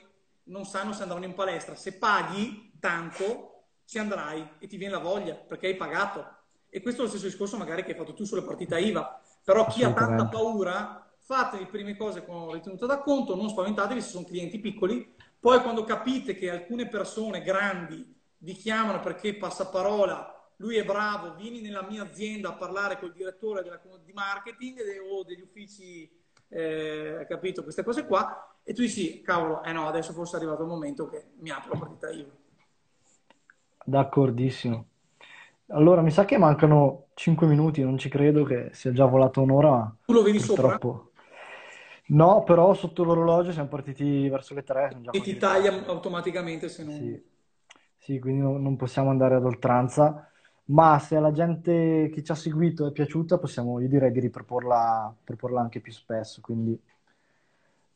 non 0.46 0.64
sanno 0.64 0.92
se 0.92 1.02
andranno 1.02 1.24
in 1.24 1.34
palestra. 1.34 1.76
Se 1.76 1.98
paghi 1.98 2.72
tanto, 2.80 3.53
ci 3.84 3.98
andrai 3.98 4.48
e 4.58 4.66
ti 4.66 4.76
viene 4.76 4.94
la 4.94 5.00
voglia 5.00 5.34
perché 5.34 5.66
hai 5.66 5.76
pagato. 5.76 6.24
E 6.68 6.80
questo 6.82 7.02
è 7.02 7.04
lo 7.04 7.10
stesso 7.10 7.26
discorso 7.26 7.56
magari 7.56 7.84
che 7.84 7.92
hai 7.92 7.98
fatto 7.98 8.14
tu 8.14 8.24
sulla 8.24 8.42
partita 8.42 8.78
IVA. 8.78 9.20
Però 9.44 9.66
chi 9.66 9.84
ha 9.84 9.92
tanta 9.92 10.26
paura, 10.26 11.08
fate 11.18 11.58
le 11.58 11.66
prime 11.66 11.96
cose 11.96 12.24
con 12.24 12.52
ritenuta 12.52 12.86
da 12.86 12.98
conto, 12.98 13.36
non 13.36 13.48
spaventatevi 13.48 14.00
se 14.00 14.08
sono 14.08 14.24
clienti 14.24 14.58
piccoli. 14.58 15.14
Poi 15.38 15.60
quando 15.60 15.84
capite 15.84 16.34
che 16.34 16.50
alcune 16.50 16.88
persone 16.88 17.42
grandi 17.42 18.12
vi 18.38 18.52
chiamano 18.54 19.00
perché 19.00 19.36
passa 19.36 19.68
parola, 19.68 20.34
lui 20.56 20.76
è 20.76 20.84
bravo, 20.84 21.34
vieni 21.34 21.60
nella 21.60 21.82
mia 21.82 22.02
azienda 22.02 22.50
a 22.50 22.54
parlare 22.54 22.98
col 22.98 23.12
direttore 23.12 23.62
della, 23.62 23.80
di 24.04 24.12
marketing 24.12 24.80
o 25.10 25.22
degli 25.24 25.40
uffici, 25.40 26.10
eh, 26.48 27.24
capito, 27.28 27.62
queste 27.62 27.82
cose 27.82 28.06
qua, 28.06 28.58
e 28.62 28.72
tu 28.72 28.82
dici, 28.82 29.20
cavolo, 29.20 29.62
eh 29.62 29.72
no, 29.72 29.86
adesso 29.86 30.12
forse 30.12 30.34
è 30.34 30.38
arrivato 30.38 30.62
il 30.62 30.68
momento 30.68 31.08
che 31.08 31.32
mi 31.38 31.50
apro 31.50 31.72
la 31.72 31.78
partita 31.78 32.10
IVA. 32.10 32.32
D'accordissimo. 33.84 34.86
Allora, 35.68 36.02
mi 36.02 36.10
sa 36.10 36.24
che 36.24 36.38
mancano 36.38 37.06
5 37.14 37.46
minuti, 37.46 37.82
non 37.82 37.98
ci 37.98 38.08
credo 38.08 38.44
che 38.44 38.70
sia 38.72 38.92
già 38.92 39.06
volato 39.06 39.42
un'ora. 39.42 39.94
Tu 40.04 40.12
lo 40.12 40.22
vedi 40.22 40.38
sopra? 40.38 40.78
No, 42.06 42.42
però 42.44 42.74
sotto 42.74 43.02
l'orologio 43.02 43.52
siamo 43.52 43.68
partiti 43.68 44.28
verso 44.28 44.54
le 44.54 44.62
3. 44.62 45.00
E 45.10 45.20
ti 45.20 45.36
taglia 45.36 45.86
automaticamente 45.86 46.68
se 46.68 46.84
non... 46.84 46.94
Sì. 46.94 47.22
sì, 47.96 48.18
quindi 48.18 48.40
non 48.40 48.76
possiamo 48.76 49.08
andare 49.08 49.36
ad 49.36 49.44
oltranza, 49.44 50.30
ma 50.66 50.98
se 50.98 51.16
alla 51.16 51.32
gente 51.32 52.10
che 52.12 52.22
ci 52.22 52.30
ha 52.30 52.34
seguito 52.34 52.86
è 52.86 52.92
piaciuta, 52.92 53.38
possiamo, 53.38 53.80
io 53.80 53.88
direi 53.88 54.12
di 54.12 54.20
riproporla 54.20 55.14
proporla 55.24 55.60
anche 55.62 55.80
più 55.80 55.92
spesso, 55.92 56.40
quindi 56.42 56.78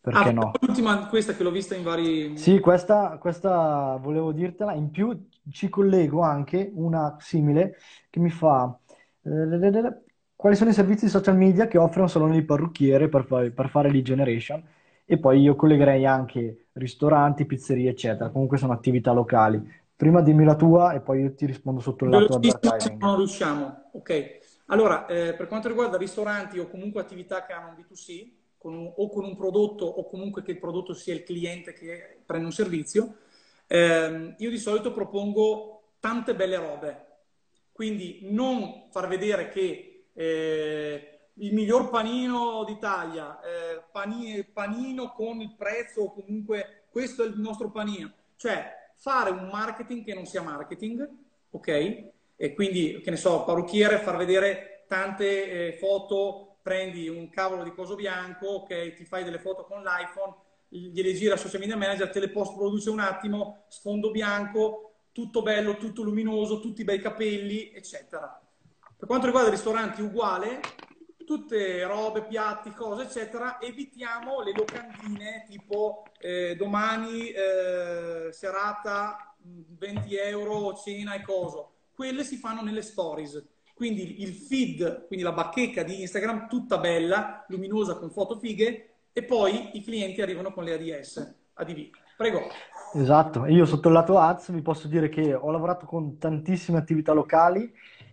perché 0.00 0.28
ah, 0.30 0.32
no? 0.32 0.52
L'ultima, 0.60 1.06
questa 1.08 1.34
che 1.34 1.42
l'ho 1.42 1.50
vista 1.50 1.74
in 1.74 1.82
vari... 1.82 2.36
Sì, 2.38 2.60
questa, 2.60 3.18
questa 3.18 3.98
volevo 4.00 4.32
dirtela. 4.32 4.72
In 4.72 4.90
più 4.90 5.28
ci 5.50 5.68
collego 5.68 6.22
anche 6.22 6.70
una 6.74 7.16
simile 7.20 7.76
che 8.10 8.20
mi 8.20 8.30
fa... 8.30 8.78
Eh, 9.22 10.02
quali 10.34 10.54
sono 10.54 10.70
i 10.70 10.74
servizi 10.74 11.08
social 11.08 11.36
media 11.36 11.66
che 11.66 11.78
offre 11.78 12.00
un 12.00 12.08
salone 12.08 12.34
di 12.34 12.44
parrucchiere 12.44 13.08
per, 13.08 13.26
per 13.26 13.68
fare 13.68 13.90
lead 13.90 14.04
generation? 14.04 14.62
E 15.04 15.18
poi 15.18 15.40
io 15.40 15.56
collegherei 15.56 16.06
anche 16.06 16.66
ristoranti, 16.74 17.44
pizzerie, 17.44 17.90
eccetera. 17.90 18.30
Comunque 18.30 18.56
sono 18.56 18.72
attività 18.72 19.12
locali. 19.12 19.60
Prima 19.96 20.20
dimmi 20.20 20.44
la 20.44 20.54
tua 20.54 20.92
e 20.92 21.00
poi 21.00 21.22
io 21.22 21.34
ti 21.34 21.44
rispondo 21.46 21.80
sotto 21.80 22.04
il 22.04 22.10
lato 22.10 22.34
advertising. 22.34 23.00
Non 23.00 23.16
riusciamo, 23.16 23.90
ok. 23.92 24.38
Allora, 24.66 25.06
eh, 25.06 25.34
per 25.34 25.48
quanto 25.48 25.66
riguarda 25.66 25.96
ristoranti 25.96 26.58
o 26.58 26.68
comunque 26.68 27.00
attività 27.00 27.44
che 27.44 27.52
hanno 27.52 27.70
un 27.70 27.74
B2C, 27.74 28.30
con 28.58 28.74
un, 28.74 28.92
o 28.94 29.08
con 29.08 29.24
un 29.24 29.36
prodotto 29.36 29.86
o 29.86 30.06
comunque 30.08 30.42
che 30.42 30.50
il 30.50 30.58
prodotto 30.58 30.92
sia 30.92 31.14
il 31.14 31.22
cliente 31.22 31.72
che 31.72 32.18
prende 32.26 32.46
un 32.46 32.52
servizio, 32.52 33.14
ehm, 33.68 34.34
io 34.38 34.50
di 34.50 34.58
solito 34.58 34.92
propongo 34.92 35.92
tante 36.00 36.34
belle 36.34 36.56
robe. 36.56 37.06
Quindi 37.72 38.20
non 38.30 38.88
far 38.90 39.06
vedere 39.06 39.48
che 39.50 40.06
eh, 40.12 41.18
il 41.34 41.54
miglior 41.54 41.90
panino 41.90 42.64
d'Italia, 42.64 43.38
eh, 43.40 43.84
panino, 43.92 44.44
panino 44.52 45.12
con 45.12 45.40
il 45.40 45.54
prezzo 45.56 46.10
comunque 46.10 46.86
questo 46.90 47.22
è 47.22 47.26
il 47.26 47.38
nostro 47.38 47.70
panino. 47.70 48.12
Cioè 48.34 48.92
fare 48.96 49.30
un 49.30 49.48
marketing 49.50 50.04
che 50.04 50.14
non 50.14 50.26
sia 50.26 50.42
marketing, 50.42 51.08
ok? 51.50 51.68
E 52.40 52.54
quindi, 52.54 53.00
che 53.00 53.10
ne 53.10 53.16
so, 53.16 53.44
parrucchiere, 53.44 53.98
far 53.98 54.16
vedere 54.16 54.84
tante 54.88 55.68
eh, 55.68 55.72
foto 55.78 56.58
prendi 56.62 57.08
un 57.08 57.30
cavolo 57.30 57.62
di 57.62 57.72
coso 57.72 57.94
bianco, 57.94 58.46
ok, 58.46 58.94
ti 58.94 59.04
fai 59.04 59.24
delle 59.24 59.38
foto 59.38 59.64
con 59.64 59.82
l'iPhone, 59.82 60.34
gliele 60.68 61.14
gira 61.14 61.34
al 61.34 61.38
social 61.38 61.60
media 61.60 61.76
manager, 61.76 62.10
te 62.10 62.20
le 62.20 62.30
post 62.30 62.54
produce 62.54 62.90
un 62.90 63.00
attimo, 63.00 63.64
sfondo 63.68 64.10
bianco, 64.10 64.92
tutto 65.12 65.42
bello, 65.42 65.76
tutto 65.76 66.02
luminoso, 66.02 66.60
tutti 66.60 66.84
bei 66.84 67.00
capelli, 67.00 67.72
eccetera. 67.72 68.40
Per 68.96 69.06
quanto 69.06 69.26
riguarda 69.26 69.48
i 69.48 69.52
ristoranti, 69.52 70.02
uguale, 70.02 70.60
tutte 71.24 71.84
robe, 71.84 72.24
piatti, 72.24 72.70
cose, 72.70 73.04
eccetera, 73.04 73.60
evitiamo 73.60 74.42
le 74.42 74.52
locandine 74.52 75.44
tipo 75.48 76.04
eh, 76.18 76.56
domani 76.56 77.30
eh, 77.30 78.28
serata 78.32 79.36
20 79.40 80.16
euro, 80.16 80.74
cena 80.74 81.14
e 81.14 81.22
coso. 81.22 81.72
Quelle 81.94 82.24
si 82.24 82.36
fanno 82.36 82.62
nelle 82.62 82.82
stories 82.82 83.42
quindi 83.78 84.22
il 84.22 84.34
feed, 84.34 85.06
quindi 85.06 85.24
la 85.24 85.30
bacheca 85.30 85.84
di 85.84 86.00
Instagram 86.00 86.48
tutta 86.48 86.78
bella, 86.78 87.44
luminosa 87.46 87.94
con 87.94 88.10
foto 88.10 88.36
fighe 88.36 88.87
e 89.18 89.24
poi 89.24 89.76
i 89.76 89.82
clienti 89.82 90.22
arrivano 90.22 90.52
con 90.52 90.62
le 90.62 90.74
ADS, 90.74 91.34
ADV. 91.54 91.90
Prego. 92.16 92.42
Esatto, 92.94 93.46
io 93.46 93.66
sotto 93.66 93.88
il 93.88 93.94
lato 93.94 94.16
ads 94.18 94.52
vi 94.52 94.62
posso 94.62 94.86
dire 94.86 95.08
che 95.08 95.34
ho 95.34 95.50
lavorato 95.50 95.86
con 95.86 96.18
tantissime 96.18 96.78
attività 96.78 97.12
locali 97.12 97.70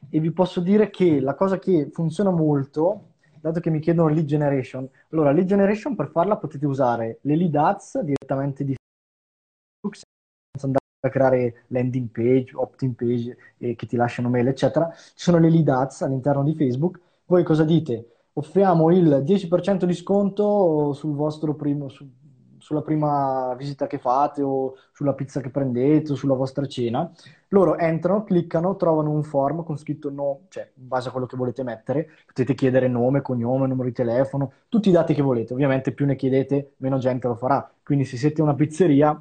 e 0.09 0.19
vi 0.19 0.31
posso 0.31 0.61
dire 0.61 0.89
che 0.89 1.19
la 1.19 1.35
cosa 1.35 1.59
che 1.59 1.89
funziona 1.91 2.31
molto, 2.31 3.13
dato 3.39 3.59
che 3.59 3.69
mi 3.69 3.79
chiedono 3.79 4.07
lead 4.09 4.25
generation, 4.25 4.89
allora 5.11 5.31
lead 5.31 5.45
generation 5.45 5.95
per 5.95 6.09
farla 6.09 6.37
potete 6.37 6.65
usare 6.65 7.19
le 7.21 7.35
lead 7.35 7.55
ads 7.55 7.99
direttamente 7.99 8.63
di 8.63 8.75
Facebook 8.75 10.07
senza 10.51 10.65
andare 10.65 10.85
a 11.01 11.09
creare 11.09 11.65
landing 11.67 12.09
page, 12.09 12.55
opt-in 12.55 12.95
page 12.95 13.37
eh, 13.59 13.75
che 13.75 13.85
ti 13.85 13.95
lasciano 13.95 14.29
mail, 14.29 14.47
eccetera. 14.47 14.91
Ci 14.91 15.11
sono 15.15 15.37
le 15.37 15.51
lead 15.51 15.69
ads 15.69 16.01
all'interno 16.01 16.43
di 16.43 16.55
Facebook. 16.55 16.99
Voi 17.25 17.43
cosa 17.43 17.63
dite? 17.63 18.14
Offriamo 18.37 18.91
il 18.91 19.23
10% 19.23 19.85
di 19.85 19.93
sconto 19.93 20.91
sul 20.91 21.15
vostro 21.15 21.55
primo, 21.55 21.87
su, 21.87 22.05
sulla 22.57 22.81
prima 22.81 23.55
visita 23.57 23.87
che 23.87 23.97
fate 23.97 24.41
o 24.41 24.75
sulla 24.91 25.13
pizza 25.13 25.39
che 25.39 25.49
prendete 25.49 26.11
o 26.11 26.15
sulla 26.15 26.33
vostra 26.33 26.65
cena. 26.67 27.09
Loro 27.49 27.77
entrano, 27.77 28.25
cliccano, 28.25 28.75
trovano 28.75 29.11
un 29.11 29.23
form 29.23 29.63
con 29.63 29.77
scritto 29.77 30.09
no, 30.09 30.41
cioè 30.49 30.69
in 30.75 30.85
base 30.85 31.07
a 31.07 31.11
quello 31.11 31.27
che 31.27 31.37
volete 31.37 31.63
mettere, 31.63 32.09
potete 32.25 32.55
chiedere 32.55 32.89
nome, 32.89 33.21
cognome, 33.21 33.67
numero 33.67 33.87
di 33.87 33.93
telefono, 33.93 34.51
tutti 34.67 34.89
i 34.89 34.91
dati 34.91 35.13
che 35.13 35.21
volete. 35.21 35.53
Ovviamente 35.53 35.93
più 35.93 36.05
ne 36.05 36.17
chiedete, 36.17 36.73
meno 36.77 36.97
gente 36.97 37.27
lo 37.29 37.35
farà. 37.35 37.71
Quindi 37.83 38.03
se 38.03 38.17
siete 38.17 38.41
una 38.41 38.53
pizzeria, 38.53 39.17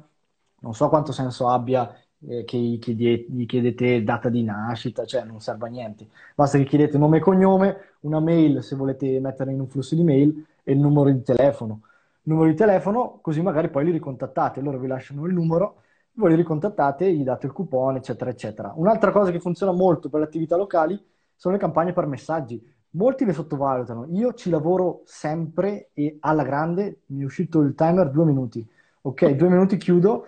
non 0.59 0.73
so 0.73 0.89
quanto 0.89 1.13
senso 1.13 1.47
abbia 1.47 1.89
eh, 2.27 2.43
che 2.43 2.57
gli, 2.57 2.79
chiedete, 2.79 3.31
gli 3.31 3.45
chiedete 3.45 4.03
data 4.03 4.29
di 4.29 4.43
nascita, 4.43 5.05
cioè 5.05 5.23
non 5.23 5.39
serve 5.39 5.67
a 5.67 5.69
niente. 5.69 6.07
Basta 6.33 6.57
che 6.57 6.63
chiedete 6.63 6.97
nome 6.97 7.17
e 7.17 7.21
cognome, 7.21 7.77
una 8.01 8.19
mail 8.19 8.63
se 8.63 8.75
volete 8.75 9.19
mettere 9.19 9.51
in 9.51 9.59
un 9.59 9.67
flusso 9.67 9.95
di 9.95 10.03
mail 10.03 10.45
e 10.63 10.73
il 10.73 10.79
numero 10.79 11.11
di 11.11 11.21
telefono. 11.21 11.81
Numero 12.23 12.49
di 12.49 12.55
telefono, 12.55 13.19
così 13.21 13.41
magari 13.41 13.69
poi 13.69 13.85
li 13.85 13.91
ricontattate, 13.91 14.61
loro 14.61 14.79
vi 14.79 14.87
lasciano 14.87 15.25
il 15.25 15.33
numero, 15.33 15.81
voi 16.13 16.31
li 16.31 16.35
ricontattate, 16.35 17.11
gli 17.11 17.23
date 17.23 17.45
il 17.45 17.51
coupon, 17.51 17.97
eccetera, 17.97 18.29
eccetera. 18.29 18.73
Un'altra 18.75 19.11
cosa 19.11 19.31
che 19.31 19.39
funziona 19.39 19.71
molto 19.71 20.09
per 20.09 20.21
le 20.21 20.25
attività 20.25 20.55
locali 20.55 20.99
sono 21.35 21.53
le 21.53 21.59
campagne 21.59 21.93
per 21.93 22.07
messaggi. 22.07 22.73
Molti 22.91 23.25
le 23.25 23.33
sottovalutano. 23.33 24.07
Io 24.13 24.33
ci 24.33 24.49
lavoro 24.49 25.01
sempre 25.03 25.89
e 25.93 26.17
alla 26.21 26.43
grande 26.43 27.01
mi 27.07 27.23
è 27.23 27.25
uscito 27.25 27.59
il 27.59 27.75
timer 27.75 28.09
due 28.09 28.23
minuti. 28.23 28.65
Ok, 29.01 29.31
due 29.31 29.49
minuti 29.49 29.75
chiudo 29.77 30.25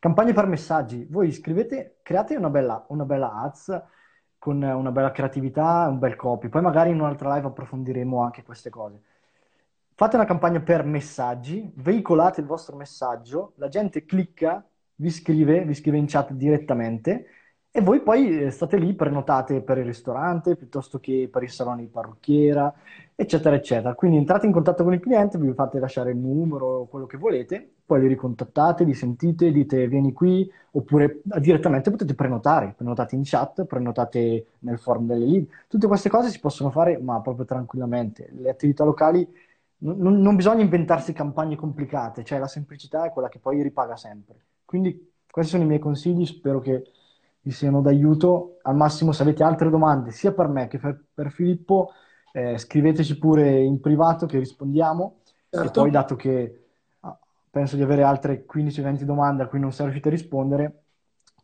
Campagne 0.00 0.32
per 0.32 0.46
messaggi. 0.46 1.06
Voi 1.10 1.30
scrivete, 1.30 1.98
create 2.02 2.34
una 2.34 2.48
bella, 2.48 2.86
una 2.88 3.04
bella 3.04 3.34
ads 3.34 3.82
con 4.38 4.62
una 4.62 4.90
bella 4.90 5.12
creatività, 5.12 5.86
un 5.88 5.98
bel 5.98 6.16
copy. 6.16 6.48
Poi 6.48 6.62
magari 6.62 6.88
in 6.88 6.98
un'altra 7.00 7.34
live 7.34 7.48
approfondiremo 7.48 8.22
anche 8.22 8.42
queste 8.42 8.70
cose. 8.70 9.02
Fate 9.94 10.16
una 10.16 10.24
campagna 10.24 10.60
per 10.60 10.84
messaggi, 10.84 11.70
veicolate 11.74 12.40
il 12.40 12.46
vostro 12.46 12.76
messaggio, 12.76 13.52
la 13.56 13.68
gente 13.68 14.06
clicca, 14.06 14.66
vi 14.94 15.10
scrive, 15.10 15.66
vi 15.66 15.74
scrive 15.74 15.98
in 15.98 16.06
chat 16.06 16.32
direttamente 16.32 17.26
e 17.72 17.80
voi 17.82 18.00
poi 18.02 18.42
eh, 18.42 18.50
state 18.50 18.76
lì, 18.78 18.94
prenotate 18.94 19.60
per 19.60 19.78
il 19.78 19.84
ristorante 19.84 20.56
piuttosto 20.56 20.98
che 20.98 21.28
per 21.30 21.44
il 21.44 21.50
salone 21.50 21.82
di 21.82 21.88
parrucchiera, 21.88 22.74
eccetera, 23.14 23.54
eccetera. 23.54 23.94
Quindi 23.94 24.16
entrate 24.16 24.46
in 24.46 24.52
contatto 24.52 24.82
con 24.82 24.92
il 24.92 24.98
cliente, 24.98 25.38
vi 25.38 25.52
fate 25.52 25.78
lasciare 25.78 26.10
il 26.10 26.16
numero, 26.16 26.86
quello 26.90 27.06
che 27.06 27.16
volete, 27.16 27.74
poi 27.86 28.00
li 28.00 28.08
ricontattate, 28.08 28.82
li 28.82 28.94
sentite, 28.94 29.52
dite 29.52 29.86
vieni 29.86 30.12
qui, 30.12 30.50
oppure 30.72 31.20
direttamente 31.22 31.90
potete 31.90 32.14
prenotare, 32.14 32.74
prenotate 32.76 33.14
in 33.14 33.22
chat, 33.24 33.64
prenotate 33.64 34.46
nel 34.60 34.78
forum 34.78 35.06
delle 35.06 35.26
lead. 35.26 35.46
Tutte 35.68 35.86
queste 35.86 36.08
cose 36.08 36.28
si 36.30 36.40
possono 36.40 36.70
fare, 36.70 36.98
ma 36.98 37.20
proprio 37.20 37.44
tranquillamente. 37.44 38.30
Le 38.32 38.50
attività 38.50 38.82
locali 38.82 39.26
non, 39.78 40.20
non 40.20 40.34
bisogna 40.36 40.62
inventarsi 40.62 41.12
campagne 41.12 41.54
complicate, 41.56 42.24
cioè 42.24 42.38
la 42.40 42.48
semplicità 42.48 43.04
è 43.06 43.10
quella 43.10 43.28
che 43.28 43.38
poi 43.38 43.62
ripaga 43.62 43.96
sempre. 43.96 44.44
Quindi 44.64 45.12
questi 45.30 45.52
sono 45.52 45.62
i 45.64 45.66
miei 45.66 45.78
consigli, 45.78 46.26
spero 46.26 46.58
che 46.60 46.82
vi 47.40 47.50
siano 47.50 47.80
d'aiuto. 47.80 48.58
Al 48.62 48.76
massimo, 48.76 49.12
se 49.12 49.22
avete 49.22 49.42
altre 49.42 49.70
domande, 49.70 50.10
sia 50.10 50.32
per 50.32 50.48
me 50.48 50.68
che 50.68 50.78
per, 50.78 51.02
per 51.12 51.30
Filippo, 51.30 51.92
eh, 52.32 52.58
scriveteci 52.58 53.18
pure 53.18 53.58
in 53.60 53.80
privato 53.80 54.26
che 54.26 54.38
rispondiamo. 54.38 55.20
Certo. 55.48 55.66
E 55.66 55.70
poi, 55.70 55.90
dato 55.90 56.16
che 56.16 56.64
ah, 57.00 57.18
penso 57.50 57.76
di 57.76 57.82
avere 57.82 58.02
altre 58.02 58.44
15-20 58.50 59.02
domande 59.02 59.42
a 59.42 59.46
cui 59.46 59.58
non 59.58 59.72
siamo 59.72 59.90
riusciti 59.90 60.12
a 60.12 60.16
rispondere, 60.16 60.82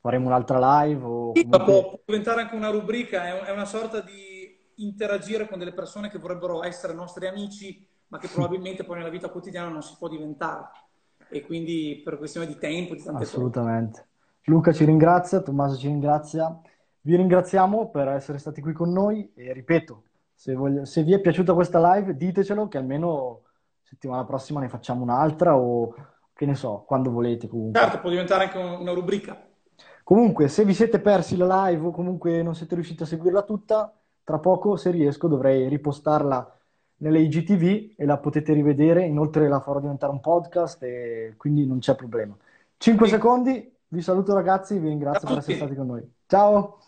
faremo 0.01 0.27
un'altra 0.27 0.83
live. 0.83 1.03
O 1.03 1.33
comunque... 1.33 1.65
può 1.65 2.01
diventare 2.05 2.43
anche 2.43 2.55
una 2.55 2.71
rubrica, 2.71 3.45
è 3.45 3.51
una 3.51 3.65
sorta 3.65 4.01
di 4.01 4.37
interagire 4.77 5.49
con 5.49 5.59
delle 5.59 5.73
persone 5.73 6.11
che 6.11 6.19
vorrebbero 6.19 6.63
essere 6.63 6.93
nostri 6.93 7.27
amici, 7.27 7.87
ma 8.09 8.19
che 8.19 8.29
probabilmente 8.29 8.85
poi 8.85 8.99
nella 8.99 9.11
vita 9.11 9.29
quotidiana 9.29 9.69
non 9.69 9.83
si 9.83 9.95
può 9.99 10.09
diventare. 10.09 10.71
E 11.29 11.41
quindi 11.45 12.03
per 12.05 12.19
questione 12.19 12.47
di 12.47 12.57
tempo, 12.57 12.95
di 12.95 13.03
tante 13.03 13.25
Assolutamente. 13.25 13.99
cose. 13.99 14.15
Luca 14.49 14.73
ci 14.73 14.85
ringrazia, 14.85 15.41
Tommaso 15.41 15.77
ci 15.77 15.89
ringrazia. 15.89 16.61
Vi 17.01 17.17
ringraziamo 17.17 17.89
per 17.89 18.07
essere 18.09 18.39
stati 18.39 18.61
qui 18.61 18.73
con 18.73 18.93
noi 18.93 19.33
e 19.35 19.53
ripeto, 19.53 20.05
se, 20.33 20.55
voglio, 20.55 20.85
se 20.85 21.03
vi 21.03 21.15
è 21.15 21.21
piaciuta 21.21 21.53
questa 21.53 21.95
live 21.95 22.17
ditecelo 22.17 22.69
che 22.69 22.79
almeno 22.79 23.43
settimana 23.83 24.25
prossima 24.25 24.61
ne 24.61 24.69
facciamo 24.69 25.03
un'altra 25.03 25.57
o 25.57 25.93
che 26.33 26.47
ne 26.47 26.55
so, 26.55 26.85
quando 26.87 27.11
volete 27.11 27.49
comunque. 27.49 27.81
Certo, 27.81 27.99
può 27.99 28.09
diventare 28.09 28.45
anche 28.45 28.59
una 28.59 28.93
rubrica. 28.93 29.37
Comunque, 30.05 30.47
se 30.47 30.65
vi 30.65 30.75
siete 30.75 31.01
persi 31.01 31.37
la 31.37 31.67
live 31.67 31.87
o 31.87 31.91
comunque 31.91 32.41
non 32.43 32.55
siete 32.55 32.77
riusciti 32.77 33.03
a 33.03 33.07
seguirla 33.07 33.43
tutta, 33.43 33.93
tra 34.23 34.39
poco, 34.39 34.77
se 34.77 34.93
riesco, 34.93 35.27
dovrei 35.27 35.69
ripostarla 35.69 36.57
nelle 36.99 37.19
IGTV 37.19 37.95
e 37.97 38.05
la 38.05 38.19
potete 38.19 38.53
rivedere. 38.53 39.05
Inoltre 39.07 39.49
la 39.49 39.59
farò 39.59 39.81
diventare 39.81 40.13
un 40.13 40.21
podcast 40.21 40.85
e 40.85 41.35
quindi 41.37 41.67
non 41.67 41.81
c'è 41.81 41.97
problema. 41.97 42.37
5 42.77 43.07
sì. 43.07 43.13
secondi 43.13 43.75
vi 43.89 44.03
saluto 44.03 44.35
ragazzi, 44.35 44.79
vi 44.79 44.89
ringrazio 44.89 45.29
per 45.29 45.39
essere 45.39 45.57
stati 45.57 45.75
con 45.75 45.87
noi. 45.87 46.15
Ciao! 46.27 46.79